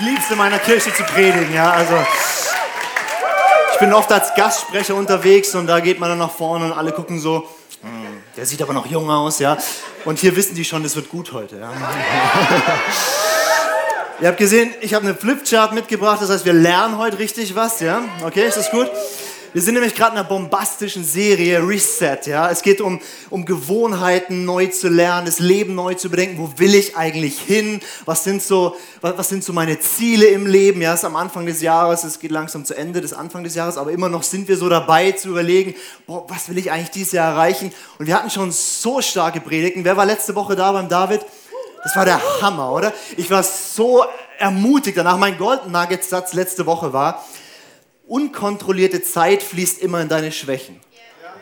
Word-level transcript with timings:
Ich 0.00 0.04
liebe 0.04 0.20
es, 0.20 0.30
in 0.30 0.38
meiner 0.38 0.60
Kirche 0.60 0.94
zu 0.94 1.02
predigen, 1.02 1.52
ja, 1.52 1.72
also. 1.72 1.94
Ich 3.72 3.80
bin 3.80 3.92
oft 3.92 4.12
als 4.12 4.32
Gastsprecher 4.36 4.94
unterwegs 4.94 5.56
und 5.56 5.66
da 5.66 5.80
geht 5.80 5.98
man 5.98 6.08
dann 6.10 6.18
nach 6.18 6.30
vorne 6.30 6.66
und 6.66 6.72
alle 6.72 6.92
gucken 6.92 7.18
so, 7.18 7.48
hm, 7.82 8.22
der 8.36 8.46
sieht 8.46 8.62
aber 8.62 8.72
noch 8.72 8.86
jung 8.86 9.10
aus, 9.10 9.40
ja. 9.40 9.58
Und 10.04 10.20
hier 10.20 10.36
wissen 10.36 10.54
die 10.54 10.64
schon, 10.64 10.84
das 10.84 10.94
wird 10.94 11.08
gut 11.08 11.32
heute, 11.32 11.58
ja. 11.58 11.72
Ihr 14.20 14.28
habt 14.28 14.38
gesehen, 14.38 14.72
ich 14.82 14.94
habe 14.94 15.04
eine 15.04 15.16
Flipchart 15.16 15.72
mitgebracht, 15.72 16.22
das 16.22 16.30
heißt, 16.30 16.44
wir 16.44 16.52
lernen 16.52 16.96
heute 16.98 17.18
richtig 17.18 17.56
was, 17.56 17.80
ja? 17.80 18.00
Okay, 18.24 18.46
ist 18.46 18.56
das 18.56 18.70
gut? 18.70 18.88
Wir 19.54 19.62
sind 19.62 19.74
nämlich 19.74 19.94
gerade 19.94 20.12
in 20.12 20.18
einer 20.18 20.28
bombastischen 20.28 21.04
Serie 21.04 21.66
Reset. 21.66 22.18
Ja? 22.26 22.50
Es 22.50 22.60
geht 22.60 22.82
um, 22.82 23.00
um 23.30 23.46
Gewohnheiten 23.46 24.44
neu 24.44 24.66
zu 24.66 24.88
lernen, 24.88 25.24
das 25.24 25.38
Leben 25.38 25.74
neu 25.74 25.94
zu 25.94 26.10
bedenken. 26.10 26.38
Wo 26.38 26.52
will 26.58 26.74
ich 26.74 26.96
eigentlich 26.96 27.40
hin? 27.40 27.80
Was 28.04 28.24
sind 28.24 28.42
so, 28.42 28.76
was, 29.00 29.28
sind 29.30 29.42
so 29.42 29.54
meine 29.54 29.80
Ziele 29.80 30.26
im 30.26 30.46
Leben? 30.46 30.82
Ja, 30.82 30.92
es 30.92 31.00
ist 31.00 31.06
am 31.06 31.16
Anfang 31.16 31.46
des 31.46 31.62
Jahres, 31.62 32.04
es 32.04 32.18
geht 32.18 32.30
langsam 32.30 32.66
zu 32.66 32.76
Ende 32.76 33.00
des 33.00 33.14
Anfang 33.14 33.42
des 33.42 33.54
Jahres, 33.54 33.78
aber 33.78 33.90
immer 33.90 34.10
noch 34.10 34.22
sind 34.22 34.48
wir 34.48 34.58
so 34.58 34.68
dabei 34.68 35.12
zu 35.12 35.30
überlegen, 35.30 35.74
boah, 36.06 36.26
was 36.28 36.50
will 36.50 36.58
ich 36.58 36.70
eigentlich 36.70 36.90
dieses 36.90 37.12
Jahr 37.12 37.32
erreichen? 37.32 37.72
Und 37.98 38.06
wir 38.06 38.16
hatten 38.16 38.30
schon 38.30 38.52
so 38.52 39.00
starke 39.00 39.40
Predigten. 39.40 39.82
Wer 39.82 39.96
war 39.96 40.04
letzte 40.04 40.34
Woche 40.34 40.56
da 40.56 40.72
beim 40.72 40.90
David? 40.90 41.22
Das 41.82 41.96
war 41.96 42.04
der 42.04 42.20
Hammer, 42.42 42.72
oder? 42.72 42.92
Ich 43.16 43.30
war 43.30 43.42
so 43.42 44.04
ermutigt 44.38 44.98
danach. 44.98 45.16
Mein 45.16 45.38
Golden 45.38 45.72
Nuggets 45.72 46.10
Satz 46.10 46.34
letzte 46.34 46.66
Woche 46.66 46.92
war, 46.92 47.24
unkontrollierte 48.08 49.02
Zeit 49.02 49.42
fließt 49.42 49.78
immer 49.80 50.00
in 50.00 50.08
deine 50.08 50.32
Schwächen. 50.32 50.80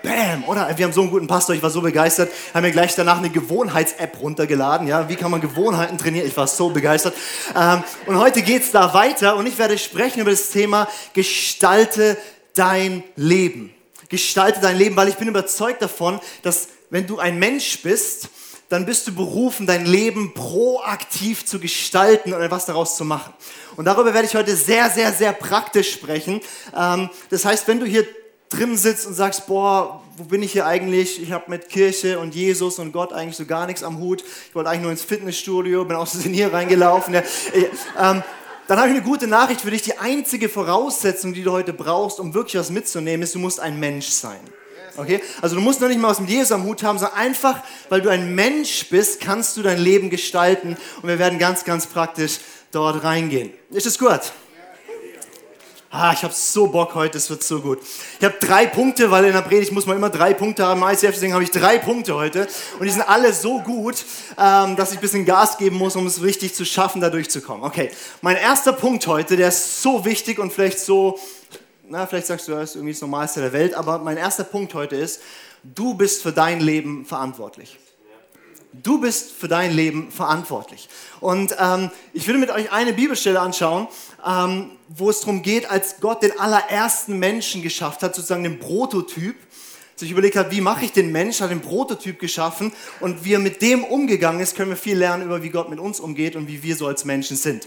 Bam, 0.02 0.44
oder? 0.44 0.76
Wir 0.76 0.84
haben 0.84 0.92
so 0.92 1.00
einen 1.00 1.10
guten 1.10 1.26
Pastor, 1.26 1.54
ich 1.54 1.62
war 1.62 1.70
so 1.70 1.80
begeistert, 1.80 2.30
haben 2.54 2.62
mir 2.62 2.70
gleich 2.70 2.94
danach 2.94 3.18
eine 3.18 3.30
Gewohnheits-App 3.30 4.20
runtergeladen. 4.20 4.86
Ja, 4.86 5.08
wie 5.08 5.16
kann 5.16 5.30
man 5.30 5.40
Gewohnheiten 5.40 5.98
trainieren? 5.98 6.26
Ich 6.26 6.36
war 6.36 6.46
so 6.46 6.70
begeistert. 6.70 7.14
Ähm, 7.56 7.82
und 8.06 8.18
heute 8.18 8.42
geht 8.42 8.62
es 8.62 8.70
da 8.70 8.94
weiter 8.94 9.36
und 9.36 9.46
ich 9.46 9.58
werde 9.58 9.78
sprechen 9.78 10.20
über 10.20 10.30
das 10.30 10.50
Thema 10.50 10.86
Gestalte 11.12 12.16
dein 12.54 13.02
Leben. 13.16 13.72
Gestalte 14.08 14.60
dein 14.60 14.76
Leben, 14.76 14.96
weil 14.96 15.08
ich 15.08 15.16
bin 15.16 15.28
überzeugt 15.28 15.82
davon, 15.82 16.20
dass 16.42 16.68
wenn 16.90 17.06
du 17.06 17.18
ein 17.18 17.38
Mensch 17.38 17.82
bist, 17.82 18.28
dann 18.68 18.86
bist 18.86 19.06
du 19.06 19.14
berufen, 19.14 19.66
dein 19.66 19.86
Leben 19.86 20.34
proaktiv 20.34 21.46
zu 21.46 21.60
gestalten 21.60 22.32
und 22.32 22.42
etwas 22.42 22.66
daraus 22.66 22.96
zu 22.96 23.04
machen. 23.04 23.32
Und 23.76 23.84
darüber 23.84 24.12
werde 24.12 24.26
ich 24.26 24.34
heute 24.34 24.56
sehr, 24.56 24.90
sehr, 24.90 25.12
sehr 25.12 25.32
praktisch 25.32 25.92
sprechen. 25.92 26.40
Ähm, 26.76 27.10
das 27.30 27.44
heißt, 27.44 27.68
wenn 27.68 27.78
du 27.78 27.86
hier 27.86 28.06
drin 28.48 28.76
sitzt 28.76 29.06
und 29.06 29.14
sagst, 29.14 29.46
boah, 29.46 30.02
wo 30.16 30.24
bin 30.24 30.42
ich 30.42 30.52
hier 30.52 30.66
eigentlich? 30.66 31.22
Ich 31.22 31.32
habe 31.32 31.44
mit 31.48 31.68
Kirche 31.68 32.18
und 32.18 32.34
Jesus 32.34 32.78
und 32.78 32.92
Gott 32.92 33.12
eigentlich 33.12 33.36
so 33.36 33.44
gar 33.44 33.66
nichts 33.66 33.82
am 33.82 33.98
Hut. 33.98 34.24
Ich 34.48 34.54
wollte 34.54 34.70
eigentlich 34.70 34.82
nur 34.82 34.90
ins 34.92 35.02
Fitnessstudio, 35.02 35.84
bin 35.84 35.96
aus 35.96 36.12
Versehen 36.12 36.32
hier 36.32 36.52
reingelaufen. 36.52 37.14
Ja. 37.14 37.22
Ähm, 37.98 38.22
dann 38.68 38.78
habe 38.78 38.88
ich 38.88 38.96
eine 38.96 39.04
gute 39.04 39.28
Nachricht 39.28 39.60
für 39.60 39.70
dich. 39.70 39.82
Die 39.82 39.98
einzige 39.98 40.48
Voraussetzung, 40.48 41.34
die 41.34 41.42
du 41.42 41.52
heute 41.52 41.72
brauchst, 41.72 42.18
um 42.18 42.34
wirklich 42.34 42.56
was 42.56 42.70
mitzunehmen, 42.70 43.22
ist, 43.22 43.34
du 43.34 43.38
musst 43.38 43.60
ein 43.60 43.78
Mensch 43.78 44.08
sein. 44.08 44.40
Okay? 44.96 45.20
Also 45.42 45.56
du 45.56 45.60
musst 45.60 45.80
noch 45.80 45.88
nicht 45.88 46.00
mal 46.00 46.10
aus 46.10 46.18
dem 46.18 46.26
Jesus 46.26 46.52
am 46.52 46.64
Hut 46.64 46.82
haben, 46.82 46.98
sondern 46.98 47.18
einfach, 47.18 47.62
weil 47.88 48.00
du 48.00 48.08
ein 48.08 48.34
Mensch 48.34 48.88
bist, 48.88 49.20
kannst 49.20 49.56
du 49.56 49.62
dein 49.62 49.78
Leben 49.78 50.10
gestalten. 50.10 50.76
Und 51.02 51.08
wir 51.08 51.18
werden 51.18 51.38
ganz, 51.38 51.64
ganz 51.64 51.86
praktisch 51.86 52.38
dort 52.72 53.04
reingehen. 53.04 53.52
Ist 53.70 53.86
das 53.86 53.98
gut? 53.98 54.32
Ah, 55.98 56.12
ich 56.12 56.22
habe 56.24 56.34
so 56.34 56.66
Bock 56.66 56.94
heute, 56.94 57.16
es 57.16 57.30
wird 57.30 57.42
so 57.42 57.60
gut. 57.60 57.78
Ich 58.18 58.24
habe 58.24 58.34
drei 58.38 58.66
Punkte, 58.66 59.10
weil 59.10 59.24
in 59.24 59.32
der 59.32 59.40
Predigt 59.40 59.72
muss 59.72 59.86
man 59.86 59.96
immer 59.96 60.10
drei 60.10 60.34
Punkte 60.34 60.66
haben. 60.66 60.82
ICF, 60.82 61.12
deswegen 61.14 61.32
habe 61.32 61.44
ich 61.44 61.50
drei 61.50 61.78
Punkte 61.78 62.14
heute. 62.14 62.48
Und 62.78 62.84
die 62.84 62.90
sind 62.90 63.08
alle 63.08 63.32
so 63.32 63.60
gut, 63.60 64.04
ähm, 64.38 64.76
dass 64.76 64.90
ich 64.90 64.98
ein 64.98 65.00
bisschen 65.00 65.24
Gas 65.24 65.56
geben 65.56 65.76
muss, 65.76 65.96
um 65.96 66.06
es 66.06 66.22
richtig 66.22 66.54
zu 66.54 66.66
schaffen, 66.66 67.00
da 67.00 67.08
durchzukommen. 67.08 67.64
Okay, 67.64 67.90
mein 68.20 68.36
erster 68.36 68.74
Punkt 68.74 69.06
heute, 69.06 69.36
der 69.36 69.48
ist 69.48 69.80
so 69.80 70.04
wichtig 70.04 70.38
und 70.38 70.52
vielleicht 70.52 70.80
so 70.80 71.18
na, 71.88 72.06
vielleicht 72.06 72.26
sagst 72.26 72.48
du, 72.48 72.52
das 72.52 72.70
ist 72.70 72.76
irgendwie 72.76 72.92
das 72.92 73.00
Normalste 73.00 73.40
der 73.40 73.52
Welt, 73.52 73.74
aber 73.74 73.98
mein 73.98 74.16
erster 74.16 74.44
Punkt 74.44 74.74
heute 74.74 74.96
ist, 74.96 75.20
du 75.62 75.94
bist 75.94 76.22
für 76.22 76.32
dein 76.32 76.60
Leben 76.60 77.04
verantwortlich. 77.04 77.78
Du 78.72 79.00
bist 79.00 79.32
für 79.32 79.48
dein 79.48 79.72
Leben 79.72 80.10
verantwortlich. 80.10 80.88
Und 81.20 81.56
ähm, 81.58 81.90
ich 82.12 82.28
will 82.28 82.36
mit 82.36 82.50
euch 82.50 82.72
eine 82.72 82.92
Bibelstelle 82.92 83.40
anschauen, 83.40 83.88
ähm, 84.26 84.72
wo 84.88 85.08
es 85.08 85.20
darum 85.20 85.42
geht, 85.42 85.70
als 85.70 86.00
Gott 86.00 86.22
den 86.22 86.38
allerersten 86.38 87.18
Menschen 87.18 87.62
geschafft 87.62 88.02
hat, 88.02 88.14
sozusagen 88.14 88.42
den 88.42 88.58
Prototyp, 88.58 89.36
sich 89.94 90.10
überlegt 90.10 90.36
hat, 90.36 90.50
wie 90.50 90.60
mache 90.60 90.84
ich 90.84 90.92
den 90.92 91.10
Mensch, 91.10 91.40
hat 91.40 91.50
den 91.50 91.62
Prototyp 91.62 92.18
geschaffen 92.18 92.72
und 93.00 93.24
wie 93.24 93.32
er 93.32 93.38
mit 93.38 93.62
dem 93.62 93.82
umgegangen 93.82 94.40
ist, 94.40 94.54
können 94.54 94.70
wir 94.70 94.76
viel 94.76 94.98
lernen 94.98 95.24
über, 95.24 95.42
wie 95.42 95.48
Gott 95.48 95.70
mit 95.70 95.78
uns 95.78 96.00
umgeht 96.00 96.36
und 96.36 96.48
wie 96.48 96.62
wir 96.62 96.76
so 96.76 96.86
als 96.86 97.06
Menschen 97.06 97.36
sind. 97.38 97.66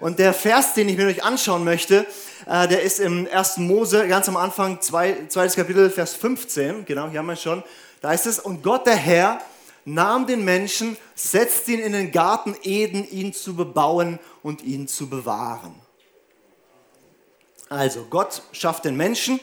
Und 0.00 0.18
der 0.18 0.34
Vers, 0.34 0.74
den 0.74 0.88
ich 0.88 0.96
mit 0.96 1.06
euch 1.06 1.24
anschauen 1.24 1.64
möchte, 1.64 2.06
äh, 2.46 2.68
der 2.68 2.82
ist 2.82 3.00
im 3.00 3.26
1. 3.30 3.58
Mose, 3.58 4.06
ganz 4.08 4.28
am 4.28 4.36
Anfang, 4.36 4.80
zwei, 4.80 5.26
zweites 5.28 5.56
Kapitel, 5.56 5.90
Vers 5.90 6.14
15. 6.14 6.84
Genau, 6.84 7.08
hier 7.08 7.20
haben 7.20 7.26
wir 7.26 7.36
schon. 7.36 7.62
Da 8.00 8.10
heißt 8.10 8.26
es, 8.26 8.38
und 8.38 8.62
Gott 8.62 8.86
der 8.86 8.96
Herr 8.96 9.40
nahm 9.84 10.26
den 10.26 10.44
Menschen, 10.44 10.96
setzte 11.14 11.72
ihn 11.72 11.80
in 11.80 11.92
den 11.92 12.12
Garten 12.12 12.54
Eden, 12.62 13.08
ihn 13.08 13.32
zu 13.32 13.54
bebauen 13.56 14.18
und 14.42 14.62
ihn 14.62 14.88
zu 14.88 15.08
bewahren. 15.08 15.74
Also, 17.68 18.06
Gott 18.10 18.42
schafft 18.52 18.84
den 18.84 18.96
Menschen 18.96 19.40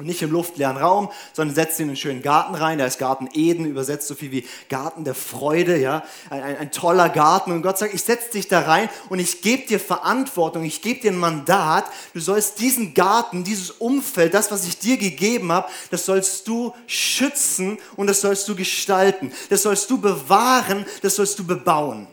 nicht 0.00 0.22
im 0.22 0.32
luftleeren 0.32 0.76
Raum, 0.76 1.10
sondern 1.32 1.54
setzt 1.54 1.78
ihn 1.78 1.84
in 1.84 1.90
einen 1.90 1.96
schönen 1.96 2.22
Garten 2.22 2.54
rein. 2.56 2.78
Da 2.78 2.86
ist 2.86 2.98
Garten 2.98 3.28
Eden, 3.32 3.64
übersetzt 3.64 4.08
so 4.08 4.14
viel 4.14 4.32
wie 4.32 4.44
Garten 4.68 5.04
der 5.04 5.14
Freude, 5.14 5.76
ja, 5.76 6.02
ein, 6.30 6.42
ein, 6.42 6.56
ein 6.56 6.70
toller 6.72 7.08
Garten. 7.08 7.52
Und 7.52 7.62
Gott 7.62 7.78
sagt, 7.78 7.94
ich 7.94 8.02
setze 8.02 8.32
dich 8.32 8.48
da 8.48 8.60
rein 8.60 8.88
und 9.08 9.20
ich 9.20 9.40
gebe 9.40 9.66
dir 9.66 9.78
Verantwortung, 9.78 10.64
ich 10.64 10.82
gebe 10.82 11.00
dir 11.00 11.12
ein 11.12 11.18
Mandat. 11.18 11.84
Du 12.12 12.20
sollst 12.20 12.58
diesen 12.58 12.94
Garten, 12.94 13.44
dieses 13.44 13.70
Umfeld, 13.70 14.34
das, 14.34 14.50
was 14.50 14.66
ich 14.66 14.78
dir 14.78 14.96
gegeben 14.96 15.52
habe, 15.52 15.68
das 15.90 16.06
sollst 16.06 16.48
du 16.48 16.74
schützen 16.86 17.78
und 17.96 18.08
das 18.08 18.20
sollst 18.20 18.48
du 18.48 18.56
gestalten. 18.56 19.32
Das 19.48 19.62
sollst 19.62 19.88
du 19.90 20.00
bewahren, 20.00 20.84
das 21.02 21.14
sollst 21.14 21.38
du 21.38 21.46
bebauen. 21.46 22.08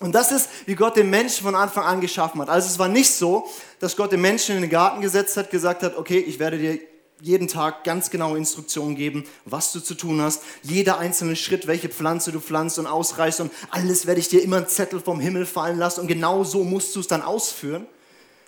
Und 0.00 0.14
das 0.14 0.30
ist, 0.30 0.48
wie 0.66 0.74
Gott 0.76 0.96
den 0.96 1.10
Menschen 1.10 1.42
von 1.42 1.56
Anfang 1.56 1.84
an 1.84 2.00
geschaffen 2.00 2.40
hat. 2.40 2.48
Also 2.48 2.68
es 2.68 2.78
war 2.78 2.88
nicht 2.88 3.10
so, 3.10 3.48
dass 3.80 3.96
Gott 3.96 4.12
den 4.12 4.20
Menschen 4.20 4.54
in 4.54 4.60
den 4.60 4.70
Garten 4.70 5.00
gesetzt 5.00 5.36
hat, 5.36 5.50
gesagt 5.50 5.82
hat, 5.82 5.96
okay, 5.96 6.18
ich 6.18 6.38
werde 6.38 6.58
dir 6.58 6.78
jeden 7.20 7.48
Tag 7.48 7.84
ganz 7.84 8.10
genaue 8.10 8.38
Instruktionen 8.38 8.94
geben, 8.94 9.24
was 9.44 9.72
du 9.72 9.80
zu 9.80 9.94
tun 9.94 10.20
hast. 10.20 10.42
Jeder 10.62 10.98
einzelne 10.98 11.36
Schritt, 11.36 11.66
welche 11.66 11.88
Pflanze 11.88 12.32
du 12.32 12.40
pflanzt 12.40 12.78
und 12.78 12.86
ausreißt 12.86 13.40
und 13.40 13.52
alles 13.70 14.06
werde 14.06 14.20
ich 14.20 14.28
dir 14.28 14.42
immer 14.42 14.58
einen 14.58 14.68
Zettel 14.68 15.00
vom 15.00 15.18
Himmel 15.20 15.46
fallen 15.46 15.78
lassen 15.78 16.00
und 16.00 16.06
genau 16.06 16.44
so 16.44 16.64
musst 16.64 16.94
du 16.94 17.00
es 17.00 17.08
dann 17.08 17.22
ausführen. 17.22 17.86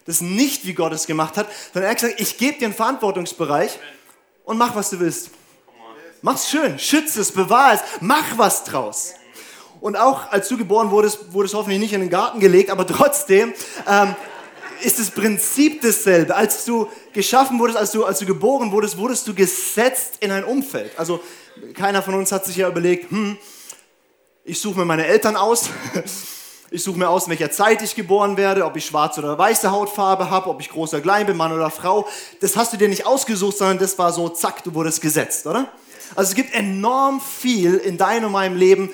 Das 0.06 0.16
ist 0.16 0.22
nicht, 0.22 0.66
wie 0.66 0.72
Gott 0.72 0.92
es 0.92 1.06
gemacht 1.06 1.36
hat, 1.36 1.48
sondern 1.72 1.88
er 1.88 1.90
hat 1.90 2.00
gesagt, 2.00 2.20
ich 2.20 2.38
gebe 2.38 2.58
dir 2.58 2.66
einen 2.66 2.74
Verantwortungsbereich 2.74 3.78
und 4.44 4.58
mach, 4.58 4.74
was 4.74 4.90
du 4.90 5.00
willst. 5.00 5.30
Mach's 6.22 6.50
schön, 6.50 6.78
schütze 6.78 7.20
es, 7.20 7.32
bewahre 7.32 7.76
es, 7.76 7.80
mach 8.00 8.36
was 8.36 8.64
draus. 8.64 9.14
Und 9.80 9.96
auch 9.96 10.30
als 10.30 10.48
du 10.48 10.58
geboren 10.58 10.90
wurdest, 10.90 11.32
wurde 11.32 11.46
es 11.46 11.54
hoffentlich 11.54 11.80
nicht 11.80 11.94
in 11.94 12.00
den 12.00 12.10
Garten 12.10 12.38
gelegt, 12.38 12.70
aber 12.70 12.86
trotzdem, 12.86 13.54
ähm, 13.86 14.14
ist 14.82 14.98
das 14.98 15.10
Prinzip 15.10 15.82
dasselbe. 15.82 16.34
Als 16.34 16.64
du 16.64 16.88
geschaffen 17.12 17.58
wurdest, 17.58 17.78
als 17.78 17.92
du, 17.92 18.04
als 18.04 18.18
du 18.18 18.26
geboren 18.26 18.72
wurdest, 18.72 18.98
wurdest 18.98 19.26
du 19.28 19.34
gesetzt 19.34 20.14
in 20.20 20.30
ein 20.30 20.44
Umfeld. 20.44 20.98
Also 20.98 21.20
keiner 21.74 22.02
von 22.02 22.14
uns 22.14 22.32
hat 22.32 22.44
sich 22.46 22.56
ja 22.56 22.68
überlegt, 22.68 23.10
hm, 23.10 23.36
ich 24.44 24.60
suche 24.60 24.78
mir 24.78 24.84
meine 24.84 25.06
Eltern 25.06 25.36
aus. 25.36 25.70
Ich 26.72 26.84
suche 26.84 27.00
mir 27.00 27.08
aus, 27.08 27.24
in 27.24 27.30
welcher 27.30 27.50
Zeit 27.50 27.82
ich 27.82 27.96
geboren 27.96 28.36
werde, 28.36 28.64
ob 28.64 28.76
ich 28.76 28.86
schwarze 28.86 29.18
oder 29.18 29.36
weiße 29.36 29.72
Hautfarbe 29.72 30.30
habe, 30.30 30.48
ob 30.48 30.60
ich 30.60 30.68
groß 30.68 30.94
oder 30.94 31.02
klein 31.02 31.26
bin, 31.26 31.36
Mann 31.36 31.50
oder 31.50 31.68
Frau. 31.68 32.06
Das 32.40 32.56
hast 32.56 32.72
du 32.72 32.76
dir 32.76 32.88
nicht 32.88 33.06
ausgesucht, 33.06 33.58
sondern 33.58 33.78
das 33.78 33.98
war 33.98 34.12
so, 34.12 34.28
zack, 34.28 34.62
du 34.62 34.72
wurdest 34.72 35.00
gesetzt, 35.00 35.48
oder? 35.48 35.66
Also 36.14 36.30
es 36.30 36.36
gibt 36.36 36.54
enorm 36.54 37.20
viel 37.20 37.74
in 37.74 37.98
deinem 37.98 38.26
und 38.26 38.32
meinem 38.32 38.56
Leben, 38.56 38.90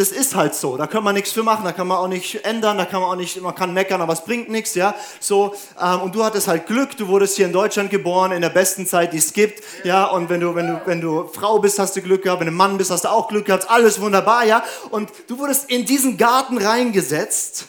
das 0.00 0.12
ist 0.12 0.34
halt 0.34 0.54
so. 0.54 0.78
Da 0.78 0.86
kann 0.86 1.04
man 1.04 1.14
nichts 1.14 1.30
für 1.30 1.42
machen, 1.42 1.62
da 1.62 1.72
kann 1.72 1.86
man 1.86 1.98
auch 1.98 2.08
nicht 2.08 2.42
ändern, 2.46 2.78
da 2.78 2.86
kann 2.86 3.02
man 3.02 3.10
auch 3.10 3.16
nicht, 3.16 3.38
man 3.42 3.54
kann 3.54 3.74
meckern, 3.74 4.00
aber 4.00 4.14
es 4.14 4.24
bringt 4.24 4.48
nichts, 4.48 4.74
ja. 4.74 4.94
So, 5.20 5.54
ähm, 5.78 6.00
und 6.00 6.14
du 6.14 6.24
hattest 6.24 6.48
halt 6.48 6.66
Glück, 6.66 6.96
du 6.96 7.06
wurdest 7.08 7.36
hier 7.36 7.44
in 7.44 7.52
Deutschland 7.52 7.90
geboren, 7.90 8.32
in 8.32 8.40
der 8.40 8.48
besten 8.48 8.86
Zeit, 8.86 9.12
die 9.12 9.18
es 9.18 9.34
gibt, 9.34 9.62
ja. 9.84 10.06
Und 10.06 10.30
wenn 10.30 10.40
du, 10.40 10.54
wenn 10.54 10.68
du, 10.68 10.80
wenn 10.86 11.00
du 11.02 11.28
Frau 11.28 11.58
bist, 11.58 11.78
hast 11.78 11.96
du 11.96 12.00
Glück 12.00 12.22
gehabt, 12.22 12.40
wenn 12.40 12.46
du 12.46 12.52
Mann 12.52 12.78
bist, 12.78 12.90
hast 12.90 13.04
du 13.04 13.10
auch 13.10 13.28
Glück 13.28 13.44
gehabt, 13.44 13.70
alles 13.70 14.00
wunderbar, 14.00 14.46
ja. 14.46 14.64
Und 14.88 15.10
du 15.26 15.38
wurdest 15.38 15.70
in 15.70 15.84
diesen 15.84 16.16
Garten 16.16 16.56
reingesetzt 16.56 17.66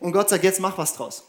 und 0.00 0.12
Gott 0.12 0.28
sagt, 0.28 0.44
jetzt 0.44 0.60
mach 0.60 0.76
was 0.76 0.92
draus. 0.92 1.24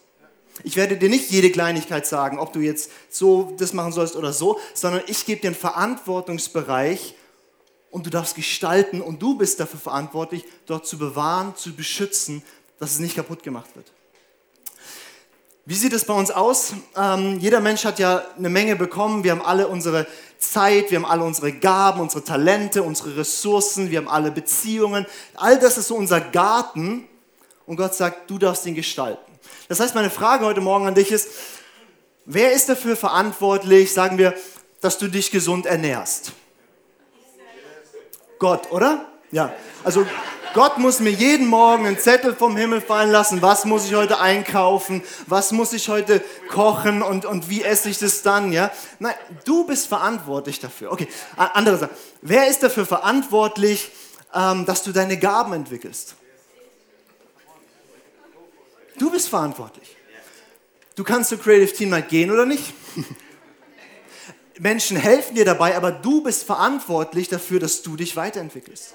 Ich 0.64 0.76
werde 0.76 0.98
dir 0.98 1.08
nicht 1.08 1.30
jede 1.30 1.50
Kleinigkeit 1.50 2.06
sagen, 2.06 2.38
ob 2.38 2.52
du 2.52 2.60
jetzt 2.60 2.90
so 3.08 3.54
das 3.56 3.72
machen 3.72 3.92
sollst 3.92 4.16
oder 4.16 4.34
so, 4.34 4.60
sondern 4.74 5.00
ich 5.06 5.24
gebe 5.24 5.40
dir 5.40 5.48
einen 5.48 5.56
Verantwortungsbereich, 5.56 7.14
und 7.92 8.06
du 8.06 8.10
darfst 8.10 8.34
gestalten 8.34 9.00
und 9.00 9.22
du 9.22 9.36
bist 9.36 9.60
dafür 9.60 9.78
verantwortlich, 9.78 10.44
dort 10.66 10.86
zu 10.86 10.98
bewahren, 10.98 11.54
zu 11.54 11.76
beschützen, 11.76 12.42
dass 12.80 12.92
es 12.92 12.98
nicht 12.98 13.14
kaputt 13.14 13.44
gemacht 13.44 13.68
wird. 13.76 13.92
Wie 15.66 15.74
sieht 15.74 15.92
es 15.92 16.04
bei 16.04 16.14
uns 16.14 16.32
aus? 16.32 16.72
Ähm, 16.96 17.38
jeder 17.38 17.60
Mensch 17.60 17.84
hat 17.84 18.00
ja 18.00 18.24
eine 18.36 18.48
Menge 18.48 18.74
bekommen. 18.74 19.22
Wir 19.22 19.30
haben 19.30 19.42
alle 19.42 19.68
unsere 19.68 20.08
Zeit, 20.38 20.90
wir 20.90 20.98
haben 20.98 21.04
alle 21.04 21.22
unsere 21.22 21.52
Gaben, 21.52 22.00
unsere 22.00 22.24
Talente, 22.24 22.82
unsere 22.82 23.16
Ressourcen, 23.16 23.90
wir 23.90 23.98
haben 23.98 24.08
alle 24.08 24.32
Beziehungen. 24.32 25.06
All 25.34 25.60
das 25.60 25.78
ist 25.78 25.86
so 25.86 25.94
unser 25.94 26.20
Garten 26.20 27.06
und 27.66 27.76
Gott 27.76 27.94
sagt, 27.94 28.28
du 28.28 28.38
darfst 28.38 28.66
ihn 28.66 28.74
gestalten. 28.74 29.30
Das 29.68 29.78
heißt, 29.78 29.94
meine 29.94 30.10
Frage 30.10 30.46
heute 30.46 30.62
Morgen 30.62 30.86
an 30.86 30.94
dich 30.94 31.12
ist, 31.12 31.28
wer 32.24 32.52
ist 32.52 32.68
dafür 32.68 32.96
verantwortlich, 32.96 33.92
sagen 33.92 34.18
wir, 34.18 34.34
dass 34.80 34.98
du 34.98 35.08
dich 35.08 35.30
gesund 35.30 35.66
ernährst? 35.66 36.32
Gott, 38.42 38.72
oder? 38.72 39.06
Ja. 39.30 39.54
Also 39.84 40.04
Gott 40.52 40.76
muss 40.76 40.98
mir 40.98 41.12
jeden 41.12 41.46
Morgen 41.46 41.86
einen 41.86 41.96
Zettel 41.96 42.34
vom 42.34 42.56
Himmel 42.56 42.80
fallen 42.80 43.12
lassen, 43.12 43.40
was 43.40 43.64
muss 43.64 43.86
ich 43.86 43.94
heute 43.94 44.18
einkaufen, 44.18 45.04
was 45.28 45.52
muss 45.52 45.72
ich 45.72 45.88
heute 45.88 46.20
kochen 46.50 47.02
und, 47.02 47.24
und 47.24 47.48
wie 47.48 47.62
esse 47.62 47.88
ich 47.88 48.00
das 48.00 48.22
dann, 48.22 48.50
ja? 48.50 48.72
Nein, 48.98 49.14
du 49.44 49.64
bist 49.64 49.86
verantwortlich 49.86 50.58
dafür. 50.58 50.90
Okay, 50.90 51.06
andere 51.36 51.78
Sache. 51.78 51.90
Wer 52.20 52.48
ist 52.48 52.64
dafür 52.64 52.84
verantwortlich, 52.84 53.92
ähm, 54.34 54.66
dass 54.66 54.82
du 54.82 54.90
deine 54.90 55.18
Gaben 55.18 55.52
entwickelst? 55.52 56.16
Du 58.98 59.08
bist 59.08 59.28
verantwortlich. 59.28 59.96
Du 60.96 61.04
kannst 61.04 61.28
zur 61.28 61.38
Creative 61.38 61.72
Team 61.72 61.90
Night 61.90 62.08
gehen 62.08 62.32
oder 62.32 62.44
nicht. 62.44 62.74
Menschen 64.58 64.96
helfen 64.96 65.34
dir 65.34 65.44
dabei, 65.44 65.76
aber 65.76 65.90
du 65.90 66.22
bist 66.22 66.44
verantwortlich 66.44 67.28
dafür, 67.28 67.60
dass 67.60 67.82
du 67.82 67.96
dich 67.96 68.16
weiterentwickelst. 68.16 68.94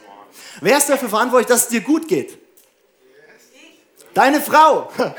Wer 0.62 0.78
ist 0.78 0.90
dafür 0.90 1.10
verantwortlich, 1.10 1.48
dass 1.48 1.64
es 1.64 1.68
dir 1.70 1.82
gut 1.82 2.08
geht? 2.08 2.38
Deine 4.14 4.42
Frau. 4.42 4.92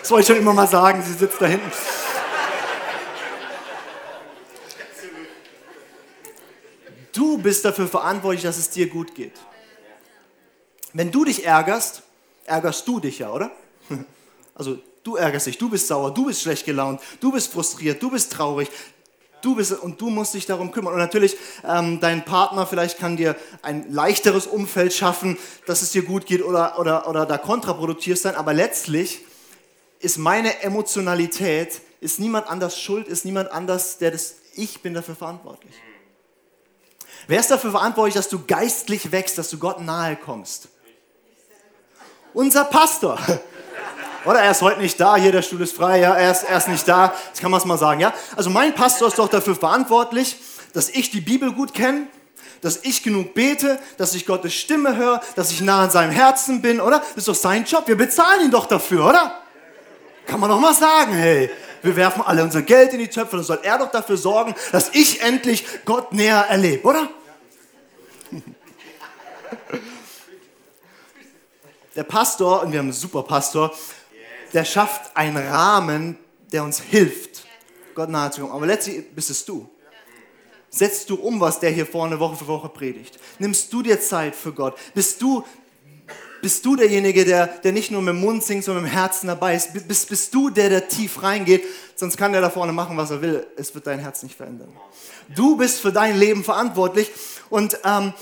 Das 0.00 0.12
wollte 0.12 0.22
ich 0.22 0.28
schon 0.28 0.36
immer 0.36 0.52
mal 0.52 0.68
sagen, 0.68 1.02
sie 1.02 1.14
sitzt 1.14 1.40
da 1.40 1.46
hinten. 1.46 1.72
Du 7.12 7.38
bist 7.38 7.64
dafür 7.64 7.88
verantwortlich, 7.88 8.44
dass 8.44 8.56
es 8.56 8.70
dir 8.70 8.88
gut 8.88 9.16
geht. 9.16 9.32
Wenn 10.92 11.10
du 11.10 11.24
dich 11.24 11.44
ärgerst, 11.44 12.04
ärgerst 12.44 12.86
du 12.86 13.00
dich 13.00 13.18
ja, 13.18 13.32
oder? 13.32 13.50
Also 14.54 14.78
du 15.06 15.16
ärgerst 15.16 15.46
dich, 15.46 15.58
du 15.58 15.68
bist 15.68 15.86
sauer, 15.86 16.12
du 16.12 16.26
bist 16.26 16.42
schlecht 16.42 16.64
gelaunt, 16.64 17.00
du 17.20 17.32
bist 17.32 17.52
frustriert, 17.52 18.02
du 18.02 18.10
bist 18.10 18.32
traurig, 18.32 18.68
Du 19.42 19.54
bist 19.54 19.70
und 19.72 20.00
du 20.00 20.10
musst 20.10 20.34
dich 20.34 20.46
darum 20.46 20.72
kümmern. 20.72 20.94
Und 20.94 20.98
natürlich, 20.98 21.36
ähm, 21.62 22.00
dein 22.00 22.24
Partner 22.24 22.66
vielleicht 22.66 22.98
kann 22.98 23.16
dir 23.16 23.36
ein 23.62 23.92
leichteres 23.92 24.46
Umfeld 24.46 24.92
schaffen, 24.92 25.38
dass 25.66 25.82
es 25.82 25.92
dir 25.92 26.02
gut 26.02 26.26
geht 26.26 26.42
oder, 26.42 26.80
oder, 26.80 27.06
oder 27.06 27.26
da 27.26 27.38
kontraproduktiv 27.38 28.18
sein. 28.18 28.34
Aber 28.34 28.54
letztlich 28.54 29.24
ist 30.00 30.18
meine 30.18 30.62
Emotionalität, 30.62 31.80
ist 32.00 32.18
niemand 32.18 32.48
anders 32.48 32.80
schuld, 32.80 33.06
ist 33.06 33.24
niemand 33.24 33.52
anders, 33.52 33.98
der 33.98 34.10
das, 34.10 34.36
ich 34.54 34.82
bin 34.82 34.94
dafür 34.94 35.14
verantwortlich. 35.14 35.74
Wer 37.28 37.38
ist 37.38 37.50
dafür 37.50 37.72
verantwortlich, 37.72 38.14
dass 38.14 38.28
du 38.28 38.44
geistlich 38.46 39.12
wächst, 39.12 39.38
dass 39.38 39.50
du 39.50 39.58
Gott 39.58 39.80
nahe 39.80 40.16
kommst? 40.16 40.68
Unser 42.32 42.64
Pastor. 42.64 43.18
Oder 44.26 44.40
er 44.40 44.50
ist 44.50 44.60
heute 44.60 44.80
nicht 44.80 44.98
da, 44.98 45.16
hier 45.16 45.30
der 45.30 45.42
Stuhl 45.42 45.60
ist 45.60 45.76
frei, 45.76 46.00
ja, 46.00 46.12
er 46.14 46.32
ist, 46.32 46.42
er 46.42 46.58
ist 46.58 46.66
nicht 46.66 46.86
da, 46.88 47.14
das 47.30 47.40
kann 47.40 47.50
man 47.50 47.60
es 47.60 47.64
mal 47.64 47.78
sagen, 47.78 48.00
ja. 48.00 48.12
Also 48.34 48.50
mein 48.50 48.74
Pastor 48.74 49.06
ist 49.06 49.18
doch 49.18 49.28
dafür 49.28 49.54
verantwortlich, 49.54 50.36
dass 50.72 50.88
ich 50.88 51.10
die 51.10 51.20
Bibel 51.20 51.52
gut 51.52 51.72
kenne, 51.72 52.08
dass 52.60 52.80
ich 52.82 53.04
genug 53.04 53.34
bete, 53.34 53.78
dass 53.98 54.14
ich 54.14 54.26
Gottes 54.26 54.52
Stimme 54.52 54.96
höre, 54.96 55.20
dass 55.36 55.52
ich 55.52 55.60
nah 55.60 55.84
an 55.84 55.90
seinem 55.90 56.10
Herzen 56.10 56.60
bin, 56.60 56.80
oder? 56.80 56.98
Das 56.98 57.18
ist 57.18 57.28
doch 57.28 57.36
sein 57.36 57.64
Job, 57.64 57.86
wir 57.86 57.96
bezahlen 57.96 58.46
ihn 58.46 58.50
doch 58.50 58.66
dafür, 58.66 59.06
oder? 59.06 59.40
Kann 60.26 60.40
man 60.40 60.50
doch 60.50 60.58
mal 60.58 60.74
sagen, 60.74 61.12
hey, 61.12 61.48
wir 61.82 61.94
werfen 61.94 62.22
alle 62.26 62.42
unser 62.42 62.62
Geld 62.62 62.92
in 62.94 62.98
die 62.98 63.06
Töpfe, 63.06 63.36
dann 63.36 63.44
soll 63.44 63.60
er 63.62 63.78
doch 63.78 63.92
dafür 63.92 64.16
sorgen, 64.16 64.56
dass 64.72 64.90
ich 64.92 65.22
endlich 65.22 65.64
Gott 65.84 66.12
näher 66.12 66.46
erlebe, 66.48 66.84
oder? 66.88 67.08
Der 71.94 72.02
Pastor, 72.02 72.62
und 72.62 72.72
wir 72.72 72.80
haben 72.80 72.86
einen 72.86 72.92
super 72.92 73.22
Pastor, 73.22 73.72
der 74.56 74.64
schafft 74.64 75.14
einen 75.14 75.36
Rahmen, 75.36 76.16
der 76.50 76.64
uns 76.64 76.80
hilft, 76.80 77.44
Gott 77.94 78.08
nahe 78.08 78.30
zu 78.30 78.40
kommen. 78.40 78.54
Aber 78.54 78.64
letztlich 78.64 79.04
bist 79.14 79.28
es 79.28 79.44
du. 79.44 79.68
Setzt 80.70 81.10
du 81.10 81.16
um, 81.16 81.38
was 81.40 81.60
der 81.60 81.70
hier 81.70 81.84
vorne 81.84 82.18
Woche 82.18 82.36
für 82.36 82.46
Woche 82.46 82.70
predigt? 82.70 83.18
Nimmst 83.38 83.70
du 83.70 83.82
dir 83.82 84.00
Zeit 84.00 84.34
für 84.34 84.54
Gott? 84.54 84.74
Bist 84.94 85.20
du, 85.20 85.44
bist 86.40 86.64
du 86.64 86.74
derjenige, 86.74 87.26
der, 87.26 87.48
der 87.48 87.72
nicht 87.72 87.90
nur 87.90 88.00
mit 88.00 88.14
dem 88.14 88.20
Mund 88.22 88.42
singt, 88.44 88.64
sondern 88.64 88.84
mit 88.84 88.92
dem 88.92 88.96
Herzen 88.96 89.26
dabei 89.26 89.56
ist? 89.56 89.74
Bist, 89.86 90.08
bist 90.08 90.32
du 90.32 90.48
der, 90.48 90.70
der 90.70 90.88
tief 90.88 91.22
reingeht? 91.22 91.62
Sonst 91.94 92.16
kann 92.16 92.32
der 92.32 92.40
da 92.40 92.48
vorne 92.48 92.72
machen, 92.72 92.96
was 92.96 93.10
er 93.10 93.20
will. 93.20 93.46
Es 93.58 93.74
wird 93.74 93.86
dein 93.86 93.98
Herz 93.98 94.22
nicht 94.22 94.36
verändern. 94.36 94.74
Du 95.34 95.58
bist 95.58 95.80
für 95.80 95.92
dein 95.92 96.18
Leben 96.18 96.42
verantwortlich. 96.42 97.10
Und 97.50 97.78
ähm, 97.84 98.14